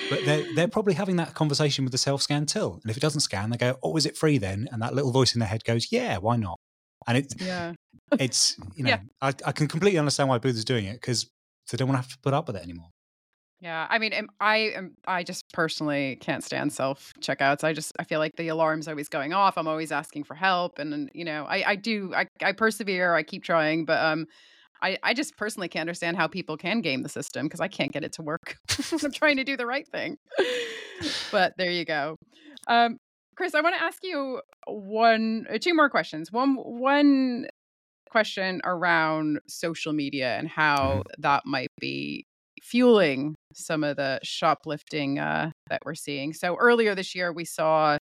But 0.09 0.25
they're 0.25 0.45
they're 0.55 0.67
probably 0.67 0.93
having 0.93 1.15
that 1.15 1.33
conversation 1.33 1.85
with 1.85 1.93
the 1.93 1.97
self 1.97 2.21
scan 2.21 2.45
till, 2.45 2.79
and 2.83 2.91
if 2.91 2.97
it 2.97 3.01
doesn't 3.01 3.21
scan, 3.21 3.49
they 3.49 3.57
go, 3.57 3.77
"Oh, 3.81 3.95
is 3.95 4.05
it 4.05 4.17
free 4.17 4.37
then?" 4.37 4.67
And 4.71 4.81
that 4.81 4.93
little 4.93 5.11
voice 5.11 5.33
in 5.33 5.39
their 5.39 5.49
head 5.49 5.63
goes, 5.63 5.91
"Yeah, 5.91 6.17
why 6.17 6.35
not?" 6.35 6.59
And 7.07 7.17
it's 7.17 7.33
yeah, 7.39 7.73
it's 8.19 8.57
you 8.75 8.83
know, 8.83 8.89
yeah. 8.89 8.99
I, 9.21 9.33
I 9.45 9.51
can 9.53 9.67
completely 9.67 9.99
understand 9.99 10.29
why 10.29 10.37
Booth 10.37 10.55
is 10.55 10.65
doing 10.65 10.85
it 10.85 10.93
because 10.93 11.29
they 11.71 11.77
don't 11.77 11.87
want 11.87 11.97
to 11.97 12.01
have 12.01 12.11
to 12.11 12.19
put 12.19 12.33
up 12.33 12.47
with 12.47 12.57
it 12.57 12.63
anymore. 12.63 12.89
Yeah, 13.59 13.87
I 13.89 13.97
mean, 13.97 14.13
I 14.39 14.57
am. 14.75 14.95
I 15.07 15.23
just 15.23 15.51
personally 15.51 16.17
can't 16.21 16.43
stand 16.43 16.71
self 16.71 17.13
checkouts. 17.21 17.63
I 17.63 17.73
just 17.73 17.91
I 17.97 18.03
feel 18.03 18.19
like 18.19 18.35
the 18.35 18.49
alarm's 18.49 18.87
always 18.87 19.09
going 19.09 19.33
off. 19.33 19.57
I'm 19.57 19.67
always 19.67 19.91
asking 19.91 20.25
for 20.25 20.35
help, 20.35 20.77
and 20.77 21.09
you 21.13 21.25
know, 21.25 21.45
I 21.49 21.71
I 21.71 21.75
do 21.75 22.13
I 22.15 22.27
I 22.43 22.51
persevere. 22.51 23.15
I 23.15 23.23
keep 23.23 23.43
trying, 23.43 23.85
but 23.85 24.03
um, 24.03 24.27
I 24.83 24.99
I 25.01 25.15
just 25.15 25.37
personally 25.37 25.69
can't 25.69 25.81
understand 25.81 26.17
how 26.17 26.27
people 26.27 26.55
can 26.55 26.81
game 26.81 27.01
the 27.01 27.09
system 27.09 27.47
because 27.47 27.59
I 27.59 27.67
can't 27.67 27.91
get 27.91 28.03
it 28.03 28.13
to 28.13 28.21
work. 28.21 28.57
I'm 29.03 29.11
trying 29.11 29.37
to 29.37 29.43
do 29.43 29.57
the 29.57 29.65
right 29.65 29.87
thing. 29.87 30.17
but 31.31 31.53
there 31.57 31.71
you 31.71 31.83
go. 31.83 32.17
Um, 32.67 32.97
Chris, 33.35 33.55
I 33.55 33.61
want 33.61 33.75
to 33.75 33.81
ask 33.81 34.03
you 34.03 34.41
one, 34.67 35.47
uh, 35.51 35.57
two 35.59 35.73
more 35.73 35.89
questions. 35.89 36.31
One 36.31 36.57
one 36.57 37.47
question 38.11 38.61
around 38.63 39.39
social 39.47 39.93
media 39.93 40.37
and 40.37 40.47
how 40.47 40.77
mm-hmm. 40.77 41.21
that 41.21 41.45
might 41.45 41.71
be 41.79 42.26
fueling 42.69 43.35
some 43.53 43.83
of 43.83 43.95
the 43.95 44.19
shoplifting 44.23 45.19
uh, 45.19 45.51
that 45.69 45.79
we're 45.85 45.95
seeing. 45.95 46.33
So 46.33 46.55
earlier 46.59 46.95
this 46.95 47.15
year, 47.15 47.31
we 47.31 47.45
saw, 47.45 47.97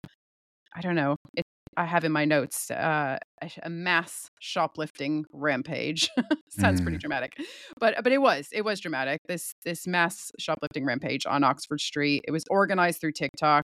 I 0.76 0.82
don't 0.82 0.96
know, 0.96 1.18
it, 1.36 1.44
I 1.76 1.86
have 1.86 2.04
in 2.04 2.12
my 2.12 2.26
notes 2.26 2.70
uh, 2.72 3.18
a, 3.64 3.70
mass 3.70 4.30
shoplifting 4.40 5.26
rampage. 5.32 6.10
Sounds 6.50 6.80
mm. 6.80 6.84
pretty 6.84 7.00
dramatic, 7.00 7.34
but 7.80 7.96
but 8.04 8.12
it 8.12 8.22
was 8.22 8.48
it 8.52 8.64
was 8.64 8.80
dramatic. 8.80 9.20
This 9.28 9.54
this 9.66 9.88
mass 9.88 10.32
shoplifting 10.40 10.86
rampage 10.86 11.26
on 11.26 11.44
Oxford 11.44 11.82
Street. 11.82 12.24
It 12.28 12.32
was 12.32 12.44
organized 12.52 13.02
through 13.02 13.14
TikTok. 13.14 13.64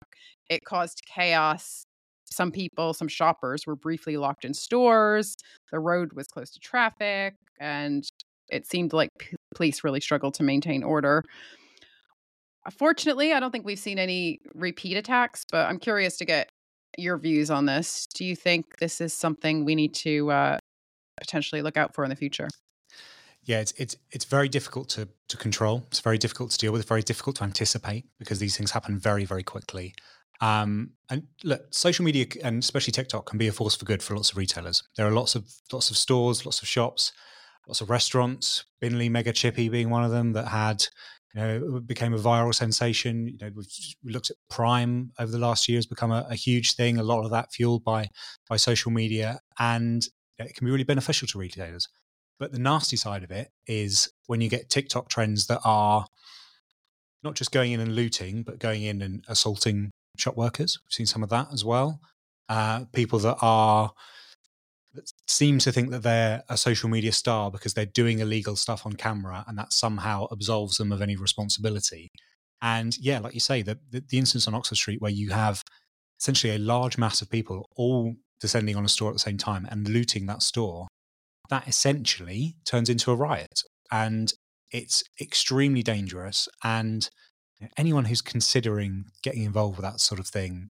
It 0.50 0.62
caused 0.66 1.04
chaos. 1.14 1.84
Some 2.32 2.52
people, 2.52 2.94
some 2.94 3.08
shoppers, 3.08 3.66
were 3.66 3.76
briefly 3.76 4.18
locked 4.18 4.46
in 4.46 4.54
stores. 4.54 5.36
The 5.72 5.80
road 5.80 6.14
was 6.14 6.28
close 6.28 6.52
to 6.52 6.60
traffic, 6.60 7.36
and 7.60 8.04
it 8.50 8.68
seemed 8.68 8.94
like 8.94 9.10
p- 9.20 9.36
police 9.56 9.84
really 9.84 10.02
struggle 10.02 10.32
to 10.32 10.44
maintain 10.44 10.84
order. 10.84 11.24
Fortunately, 12.78 13.34
I 13.34 13.40
don't 13.40 13.52
think 13.52 13.66
we've 13.66 13.80
seen 13.80 14.00
any 14.00 14.40
repeat 14.54 14.98
attacks, 14.98 15.46
but 15.50 15.68
I'm 15.68 15.80
curious 15.80 16.18
to 16.18 16.26
get 16.26 16.50
your 16.98 17.18
views 17.18 17.50
on 17.50 17.66
this. 17.66 18.08
Do 18.14 18.26
you 18.26 18.36
think 18.36 18.78
this 18.80 19.02
is 19.02 19.14
something 19.14 19.66
we 19.66 19.76
need 19.76 19.94
to 19.96 20.32
uh, 20.32 20.58
potentially 21.18 21.62
look 21.62 21.78
out 21.78 21.96
for 21.96 22.04
in 22.04 22.10
the 22.10 22.16
future? 22.16 22.50
Yeah, 23.44 23.62
it's 23.62 23.72
it's 23.78 23.96
it's 24.12 24.26
very 24.26 24.50
difficult 24.50 24.90
to 24.90 25.08
to 25.30 25.38
control. 25.38 25.84
It's 25.88 26.02
very 26.02 26.18
difficult 26.18 26.52
to 26.52 26.58
deal 26.58 26.72
with. 26.72 26.82
It's 26.82 26.90
very 26.90 27.02
difficult 27.02 27.38
to 27.38 27.44
anticipate 27.44 28.06
because 28.20 28.40
these 28.40 28.56
things 28.56 28.72
happen 28.72 29.00
very 29.00 29.26
very 29.26 29.44
quickly. 29.44 29.96
Um, 30.42 30.92
and 31.10 31.24
look, 31.44 31.62
social 31.72 32.06
media 32.06 32.26
and 32.44 32.62
especially 32.62 32.92
TikTok 32.92 33.26
can 33.26 33.38
be 33.38 33.48
a 33.48 33.52
force 33.52 33.76
for 33.76 33.86
good 33.86 34.04
for 34.04 34.16
lots 34.16 34.32
of 34.32 34.38
retailers. 34.38 34.84
There 34.98 35.08
are 35.08 35.12
lots 35.12 35.36
of 35.36 35.52
lots 35.72 35.90
of 35.90 35.98
stores, 35.98 36.46
lots 36.46 36.62
of 36.62 36.68
shops 36.68 37.12
lots 37.68 37.82
of 37.82 37.90
restaurants, 37.90 38.66
Binley 38.82 39.10
Mega 39.10 39.34
Chippy 39.34 39.70
being 39.70 39.90
one 39.90 40.04
of 40.04 40.12
them 40.12 40.34
that 40.34 40.48
had, 40.48 40.86
you 41.34 41.42
know, 41.42 41.80
became 41.82 42.14
a 42.14 42.18
viral 42.18 42.54
sensation. 42.54 43.28
You 43.28 43.38
know, 43.40 43.52
we've, 43.56 43.68
looked 44.04 44.32
at 44.32 44.38
Prime 44.50 45.12
over 45.20 45.32
the 45.32 45.38
last 45.38 45.68
year 45.70 45.78
has 45.78 45.86
become 45.86 46.12
a, 46.12 46.26
a, 46.30 46.36
huge 46.36 46.76
thing. 46.76 46.98
A 46.98 47.04
lot 47.04 47.24
of 47.24 47.32
that 47.32 47.52
fueled 47.52 47.84
by 47.84 48.10
by 48.48 48.58
social 48.58 48.92
media, 48.92 49.40
and 49.60 50.08
it 50.40 50.56
can 50.56 50.66
be 50.66 50.72
really 50.72 50.84
beneficial 50.84 51.28
to 51.28 51.38
retailers. 51.38 51.88
But 52.40 52.52
the 52.52 52.60
nasty 52.60 52.96
side 52.96 53.24
of 53.24 53.32
it 53.32 53.50
is 53.68 54.12
when 54.28 54.42
you 54.42 54.50
get 54.50 54.70
TikTok 54.70 55.10
trends 55.10 55.48
that 55.48 55.60
are 55.66 56.06
not 57.22 57.36
just 57.36 57.52
going 57.52 57.74
in 57.74 57.82
and 57.82 57.96
looting, 57.96 58.44
but 58.44 58.60
going 58.60 58.84
in 58.84 59.02
and 59.02 59.26
assaulting 59.28 59.92
shop 60.18 60.38
workers. 60.38 60.80
We've 60.84 60.94
seen 60.94 61.06
some 61.06 61.24
of 61.24 61.30
that 61.30 61.48
as 61.52 61.66
well. 61.66 62.00
Uh, 62.48 62.86
people 62.94 63.20
that 63.20 63.38
are 63.42 63.92
seem 65.30 65.60
to 65.60 65.72
think 65.72 65.92
that 65.92 66.02
they're 66.02 66.44
a 66.50 66.58
social 66.58 66.90
media 66.90 67.12
star 67.12 67.52
because 67.52 67.74
they're 67.74 67.86
doing 67.86 68.20
illegal 68.20 68.56
stuff 68.56 68.86
on 68.86 68.94
camera 68.94 69.46
and 69.48 69.58
that 69.58 69.72
somehow 69.72 70.28
absolves 70.32 70.78
them 70.78 70.92
of 70.92 71.02
any 71.02 71.16
responsibility. 71.16 72.10
And 72.62 72.98
yeah, 72.98 73.20
like 73.20 73.36
you 73.36 73.40
say, 73.40 73.62
the, 73.62 73.78
the, 73.92 74.04
the 74.10 74.18
instance 74.18 74.48
on 74.48 74.56
Oxford 74.56 74.76
Street 74.76 75.02
where 75.02 75.12
you 75.12 75.30
have 75.30 75.64
essentially 76.20 76.56
a 76.56 76.60
large 76.60 76.98
mass 76.98 77.22
of 77.22 77.30
people 77.30 77.70
all 77.76 78.16
descending 78.40 78.76
on 78.76 78.86
a 78.86 78.90
store 78.90 79.10
at 79.10 79.14
the 79.14 79.20
same 79.20 79.38
time 79.38 79.68
and 79.70 79.88
looting 79.88 80.26
that 80.26 80.42
store, 80.42 80.88
that 81.50 81.68
essentially 81.68 82.56
turns 82.66 82.90
into 82.90 83.12
a 83.12 83.16
riot. 83.16 83.62
And 83.92 84.34
it's 84.72 85.04
extremely 85.22 85.84
dangerous. 85.84 86.48
And 86.64 87.08
anyone 87.78 88.06
who's 88.06 88.22
considering 88.22 89.06
getting 89.22 89.44
involved 89.44 89.78
with 89.78 89.86
that 89.86 90.00
sort 90.00 90.20
of 90.20 90.28
thing, 90.28 90.70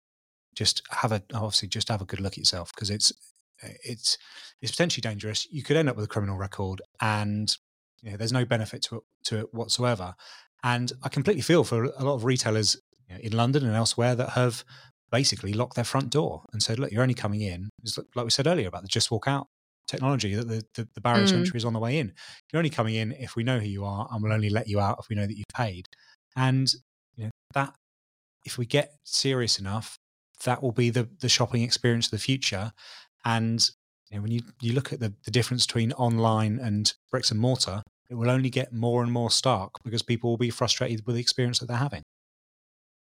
just 0.55 0.81
have 0.89 1.11
a 1.11 1.21
obviously 1.33 1.67
just 1.67 1.89
have 1.89 2.01
a 2.01 2.05
good 2.05 2.19
look 2.19 2.33
at 2.33 2.39
yourself 2.39 2.71
because 2.73 2.89
it's 2.89 3.13
it's 3.61 4.17
it's 4.61 4.71
potentially 4.71 5.01
dangerous. 5.01 5.47
You 5.51 5.63
could 5.63 5.77
end 5.77 5.89
up 5.89 5.95
with 5.95 6.05
a 6.05 6.09
criminal 6.09 6.37
record, 6.37 6.81
and 7.01 7.55
you 8.01 8.11
know, 8.11 8.17
there's 8.17 8.33
no 8.33 8.45
benefit 8.45 8.81
to 8.83 8.97
it, 8.97 9.03
to 9.25 9.39
it 9.39 9.53
whatsoever. 9.53 10.15
And 10.63 10.91
I 11.03 11.09
completely 11.09 11.41
feel 11.41 11.63
for 11.63 11.85
a 11.85 12.03
lot 12.03 12.15
of 12.15 12.25
retailers 12.25 12.77
you 13.07 13.15
know, 13.15 13.21
in 13.21 13.33
London 13.33 13.65
and 13.65 13.75
elsewhere 13.75 14.15
that 14.15 14.31
have 14.31 14.63
basically 15.11 15.53
locked 15.53 15.75
their 15.75 15.83
front 15.83 16.09
door 16.09 16.43
and 16.51 16.61
said, 16.61 16.79
"Look, 16.79 16.91
you're 16.91 17.01
only 17.01 17.13
coming 17.13 17.41
in." 17.41 17.69
It's 17.83 17.97
like 18.15 18.25
we 18.25 18.31
said 18.31 18.47
earlier 18.47 18.67
about 18.67 18.81
the 18.81 18.87
just 18.87 19.11
walk 19.11 19.27
out 19.27 19.47
technology 19.87 20.35
that 20.35 20.47
the, 20.47 20.63
the, 20.75 20.87
the 20.95 21.01
barrier 21.01 21.25
mm. 21.25 21.29
to 21.29 21.35
entry 21.37 21.57
is 21.57 21.65
on 21.65 21.73
the 21.73 21.79
way 21.79 21.97
in. 21.97 22.13
You're 22.51 22.59
only 22.59 22.69
coming 22.69 22.95
in 22.95 23.13
if 23.13 23.35
we 23.35 23.43
know 23.43 23.59
who 23.59 23.67
you 23.67 23.85
are, 23.85 24.07
and 24.11 24.21
we'll 24.21 24.33
only 24.33 24.49
let 24.49 24.67
you 24.67 24.79
out 24.79 24.97
if 24.99 25.09
we 25.09 25.15
know 25.15 25.25
that 25.25 25.37
you've 25.37 25.45
paid. 25.55 25.87
And 26.35 26.71
you 27.15 27.25
know 27.25 27.31
that 27.53 27.73
if 28.45 28.57
we 28.57 28.65
get 28.65 28.91
serious 29.03 29.59
enough, 29.59 29.97
that 30.43 30.61
will 30.61 30.71
be 30.71 30.89
the 30.89 31.09
the 31.19 31.29
shopping 31.29 31.63
experience 31.63 32.07
of 32.07 32.11
the 32.11 32.19
future. 32.19 32.71
And 33.25 33.69
you 34.09 34.17
know, 34.17 34.23
when 34.23 34.31
you, 34.31 34.41
you 34.61 34.73
look 34.73 34.93
at 34.93 34.99
the, 34.99 35.13
the 35.25 35.31
difference 35.31 35.65
between 35.65 35.91
online 35.93 36.59
and 36.59 36.93
bricks 37.11 37.31
and 37.31 37.39
mortar, 37.39 37.81
it 38.09 38.15
will 38.15 38.29
only 38.29 38.49
get 38.49 38.71
more 38.71 39.03
and 39.03 39.11
more 39.11 39.29
stark 39.29 39.71
because 39.83 40.01
people 40.01 40.29
will 40.29 40.37
be 40.37 40.49
frustrated 40.49 41.05
with 41.05 41.15
the 41.15 41.21
experience 41.21 41.59
that 41.59 41.67
they're 41.67 41.77
having. 41.77 42.03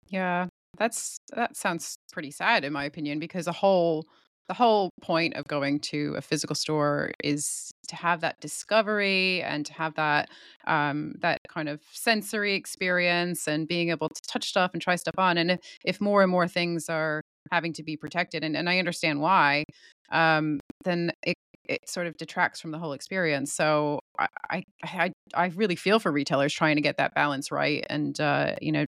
Yeah, 0.09 0.47
that's 0.77 1.17
that 1.33 1.55
sounds 1.55 1.95
pretty 2.11 2.31
sad 2.31 2.63
in 2.63 2.73
my 2.73 2.83
opinion 2.83 3.19
because 3.19 3.45
the 3.45 3.51
whole 3.51 4.05
the 4.47 4.53
whole 4.53 4.91
point 5.01 5.35
of 5.35 5.45
going 5.47 5.79
to 5.79 6.13
a 6.15 6.21
physical 6.21 6.55
store 6.55 7.11
is 7.23 7.71
to 7.87 7.95
have 7.95 8.21
that 8.21 8.39
discovery 8.41 9.41
and 9.41 9.65
to 9.65 9.73
have 9.73 9.95
that 9.95 10.29
um, 10.67 11.13
that 11.21 11.39
kind 11.47 11.69
of 11.69 11.81
sensory 11.91 12.53
experience 12.53 13.47
and 13.47 13.67
being 13.67 13.89
able 13.89 14.09
to 14.09 14.21
touch 14.27 14.49
stuff 14.49 14.71
and 14.73 14.81
try 14.81 14.95
stuff 14.95 15.15
on 15.17 15.37
and 15.37 15.51
if, 15.51 15.59
if 15.83 16.01
more 16.01 16.21
and 16.21 16.31
more 16.31 16.47
things 16.47 16.89
are 16.89 17.21
having 17.51 17.73
to 17.73 17.83
be 17.83 17.95
protected 17.95 18.43
and, 18.43 18.57
and 18.57 18.69
i 18.69 18.79
understand 18.79 19.21
why 19.21 19.63
um, 20.11 20.59
then 20.83 21.11
it 21.23 21.35
it 21.67 21.89
sort 21.89 22.05
of 22.05 22.15
detracts 22.17 22.61
from 22.61 22.71
the 22.71 22.77
whole 22.77 22.93
experience. 22.93 23.53
So 23.53 23.99
I 24.19 24.63
I 24.83 25.11
I 25.33 25.47
really 25.55 25.75
feel 25.75 25.99
for 25.99 26.11
retailers 26.11 26.53
trying 26.53 26.75
to 26.75 26.81
get 26.81 26.97
that 26.97 27.13
balance 27.13 27.51
right, 27.51 27.85
and 27.89 28.19
uh, 28.19 28.55
you 28.61 28.71
know, 28.71 28.85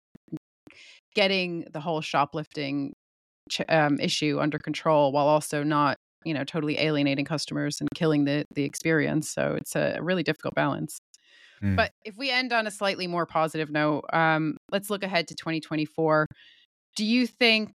getting 1.14 1.66
the 1.72 1.80
whole 1.80 2.00
shoplifting 2.00 2.94
ch- 3.50 3.62
um, 3.68 3.98
issue 4.00 4.38
under 4.40 4.58
control 4.58 5.12
while 5.12 5.26
also 5.26 5.62
not 5.62 5.96
you 6.24 6.34
know 6.34 6.44
totally 6.44 6.78
alienating 6.78 7.24
customers 7.24 7.80
and 7.80 7.88
killing 7.94 8.24
the 8.24 8.44
the 8.54 8.64
experience. 8.64 9.30
So 9.30 9.56
it's 9.56 9.76
a 9.76 9.98
really 10.00 10.22
difficult 10.22 10.54
balance. 10.54 10.98
Mm. 11.62 11.76
But 11.76 11.90
if 12.04 12.16
we 12.16 12.30
end 12.30 12.52
on 12.52 12.66
a 12.66 12.70
slightly 12.70 13.06
more 13.06 13.26
positive 13.26 13.70
note, 13.70 14.04
um, 14.12 14.56
let's 14.70 14.90
look 14.90 15.02
ahead 15.02 15.28
to 15.28 15.34
2024. 15.34 16.26
Do 16.96 17.04
you 17.04 17.26
think 17.26 17.70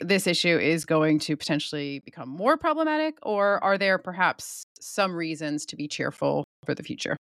this 0.00 0.26
issue 0.26 0.58
is 0.58 0.84
going 0.84 1.18
to 1.20 1.36
potentially 1.36 2.00
become 2.00 2.28
more 2.28 2.56
problematic, 2.56 3.18
or 3.22 3.62
are 3.62 3.78
there 3.78 3.98
perhaps 3.98 4.64
some 4.80 5.14
reasons 5.14 5.66
to 5.66 5.76
be 5.76 5.88
cheerful 5.88 6.44
for 6.64 6.74
the 6.74 6.82
future? 6.82 7.16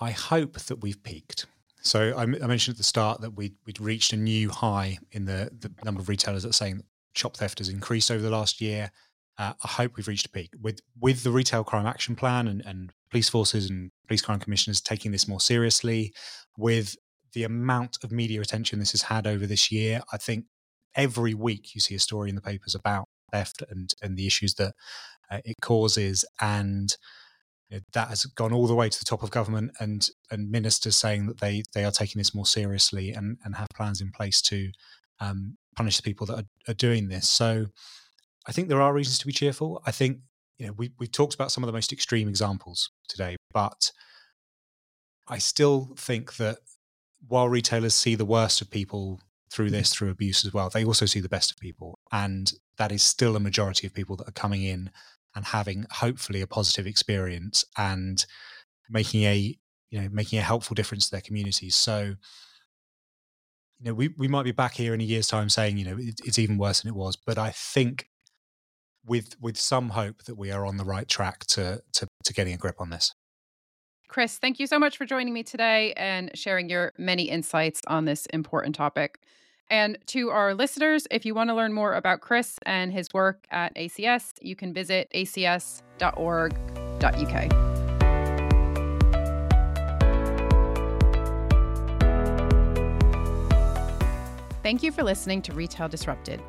I 0.00 0.10
hope 0.10 0.58
that 0.60 0.82
we've 0.82 1.02
peaked. 1.02 1.46
So 1.82 2.14
I, 2.16 2.22
I 2.22 2.26
mentioned 2.26 2.74
at 2.74 2.78
the 2.78 2.84
start 2.84 3.20
that 3.20 3.36
we 3.36 3.52
would 3.66 3.80
reached 3.80 4.12
a 4.12 4.16
new 4.16 4.48
high 4.48 4.98
in 5.12 5.26
the, 5.26 5.50
the 5.58 5.70
number 5.84 6.00
of 6.00 6.08
retailers 6.08 6.42
that 6.42 6.50
are 6.50 6.52
saying 6.52 6.82
shop 7.14 7.36
theft 7.36 7.58
has 7.58 7.68
increased 7.68 8.10
over 8.10 8.22
the 8.22 8.30
last 8.30 8.60
year. 8.60 8.90
Uh, 9.36 9.52
I 9.62 9.68
hope 9.68 9.96
we've 9.96 10.08
reached 10.08 10.26
a 10.26 10.30
peak 10.30 10.50
with 10.60 10.80
with 11.00 11.24
the 11.24 11.30
retail 11.30 11.64
crime 11.64 11.86
action 11.86 12.16
plan 12.16 12.48
and, 12.48 12.64
and 12.64 12.92
police 13.10 13.28
forces 13.28 13.68
and 13.68 13.90
police 14.06 14.22
crime 14.22 14.38
commissioners 14.38 14.80
taking 14.80 15.12
this 15.12 15.28
more 15.28 15.40
seriously. 15.40 16.12
With 16.56 16.96
the 17.32 17.42
amount 17.42 17.98
of 18.02 18.12
media 18.12 18.40
attention 18.40 18.78
this 18.78 18.92
has 18.92 19.02
had 19.02 19.26
over 19.26 19.46
this 19.46 19.70
year, 19.70 20.00
I 20.12 20.16
think 20.16 20.46
every 20.96 21.34
week 21.34 21.74
you 21.74 21.80
see 21.80 21.94
a 21.94 21.98
story 22.00 22.28
in 22.28 22.34
the 22.34 22.40
papers 22.40 22.74
about 22.74 23.08
theft 23.32 23.62
and 23.68 23.94
and 24.02 24.16
the 24.16 24.26
issues 24.26 24.54
that 24.54 24.74
uh, 25.30 25.40
it 25.44 25.56
causes 25.60 26.24
and 26.40 26.96
that 27.92 28.08
has 28.08 28.24
gone 28.24 28.52
all 28.52 28.68
the 28.68 28.74
way 28.74 28.88
to 28.88 28.98
the 28.98 29.04
top 29.04 29.22
of 29.22 29.30
government 29.30 29.72
and 29.80 30.10
and 30.30 30.50
ministers 30.50 30.96
saying 30.96 31.26
that 31.26 31.40
they 31.40 31.62
they 31.74 31.84
are 31.84 31.90
taking 31.90 32.20
this 32.20 32.34
more 32.34 32.46
seriously 32.46 33.10
and 33.10 33.38
and 33.44 33.56
have 33.56 33.68
plans 33.74 34.00
in 34.00 34.12
place 34.12 34.40
to 34.40 34.70
um, 35.20 35.56
punish 35.76 35.96
the 35.96 36.02
people 36.02 36.26
that 36.26 36.38
are, 36.38 36.70
are 36.70 36.74
doing 36.74 37.08
this. 37.08 37.28
So 37.28 37.66
i 38.46 38.52
think 38.52 38.68
there 38.68 38.82
are 38.82 38.92
reasons 38.92 39.18
to 39.18 39.26
be 39.26 39.32
cheerful. 39.32 39.82
I 39.86 39.90
think 39.90 40.18
you 40.58 40.66
know 40.66 40.72
we 40.76 40.92
we 40.98 41.06
talked 41.06 41.34
about 41.34 41.50
some 41.50 41.64
of 41.64 41.66
the 41.66 41.72
most 41.72 41.92
extreme 41.92 42.28
examples 42.28 42.90
today 43.08 43.36
but 43.52 43.90
i 45.28 45.38
still 45.38 45.94
think 45.96 46.36
that 46.36 46.58
while 47.26 47.48
retailers 47.48 47.94
see 47.94 48.14
the 48.14 48.24
worst 48.24 48.60
of 48.60 48.70
people 48.70 49.20
through 49.54 49.70
this 49.70 49.92
through 49.92 50.10
abuse 50.10 50.44
as 50.44 50.52
well 50.52 50.68
they 50.68 50.84
also 50.84 51.06
see 51.06 51.20
the 51.20 51.28
best 51.28 51.50
of 51.50 51.56
people 51.58 51.98
and 52.10 52.54
that 52.76 52.90
is 52.90 53.02
still 53.02 53.36
a 53.36 53.40
majority 53.40 53.86
of 53.86 53.94
people 53.94 54.16
that 54.16 54.28
are 54.28 54.32
coming 54.32 54.62
in 54.62 54.90
and 55.36 55.46
having 55.46 55.86
hopefully 55.90 56.40
a 56.40 56.46
positive 56.46 56.86
experience 56.86 57.64
and 57.76 58.26
making 58.90 59.22
a 59.22 59.56
you 59.94 60.00
know, 60.00 60.08
making 60.10 60.40
a 60.40 60.42
helpful 60.42 60.74
difference 60.74 61.04
to 61.04 61.12
their 61.12 61.20
communities. 61.20 61.76
So, 61.76 62.16
you 63.78 63.84
know, 63.84 63.94
we, 63.94 64.08
we 64.18 64.26
might 64.26 64.42
be 64.42 64.50
back 64.50 64.74
here 64.74 64.92
in 64.92 65.00
a 65.00 65.04
year's 65.04 65.28
time 65.28 65.48
saying, 65.48 65.78
you 65.78 65.84
know, 65.84 65.96
it, 65.96 66.20
it's 66.24 66.36
even 66.36 66.58
worse 66.58 66.80
than 66.80 66.88
it 66.88 66.96
was. 66.96 67.14
But 67.14 67.38
I 67.38 67.50
think 67.50 68.08
with 69.06 69.36
with 69.40 69.56
some 69.56 69.90
hope 69.90 70.24
that 70.24 70.34
we 70.34 70.50
are 70.50 70.66
on 70.66 70.78
the 70.78 70.84
right 70.84 71.06
track 71.06 71.46
to 71.46 71.80
to, 71.92 72.08
to 72.24 72.32
getting 72.32 72.54
a 72.54 72.56
grip 72.56 72.80
on 72.80 72.90
this. 72.90 73.14
Chris, 74.08 74.36
thank 74.36 74.58
you 74.58 74.66
so 74.66 74.80
much 74.80 74.96
for 74.96 75.04
joining 75.04 75.32
me 75.32 75.44
today 75.44 75.92
and 75.96 76.32
sharing 76.34 76.68
your 76.68 76.92
many 76.98 77.24
insights 77.24 77.80
on 77.86 78.04
this 78.04 78.26
important 78.26 78.74
topic. 78.74 79.20
And 79.70 79.98
to 80.08 80.30
our 80.30 80.54
listeners, 80.54 81.06
if 81.10 81.24
you 81.24 81.34
want 81.34 81.50
to 81.50 81.54
learn 81.54 81.72
more 81.72 81.94
about 81.94 82.20
Chris 82.20 82.58
and 82.64 82.92
his 82.92 83.12
work 83.12 83.46
at 83.50 83.74
ACS, 83.74 84.34
you 84.40 84.54
can 84.56 84.72
visit 84.72 85.10
acs.org.uk. 85.14 85.80
Thank 94.62 94.82
you 94.82 94.92
for 94.92 95.02
listening 95.02 95.42
to 95.42 95.52
Retail 95.52 95.88
Disrupted. 95.88 96.40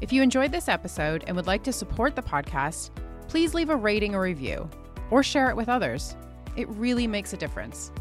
If 0.00 0.12
you 0.12 0.22
enjoyed 0.22 0.50
this 0.50 0.66
episode 0.66 1.24
and 1.26 1.36
would 1.36 1.46
like 1.46 1.62
to 1.64 1.72
support 1.74 2.16
the 2.16 2.22
podcast, 2.22 2.90
please 3.28 3.52
leave 3.52 3.68
a 3.68 3.76
rating 3.76 4.14
or 4.14 4.22
review 4.22 4.68
or 5.10 5.22
share 5.22 5.50
it 5.50 5.56
with 5.56 5.68
others. 5.68 6.16
It 6.56 6.68
really 6.70 7.06
makes 7.06 7.34
a 7.34 7.36
difference. 7.36 7.92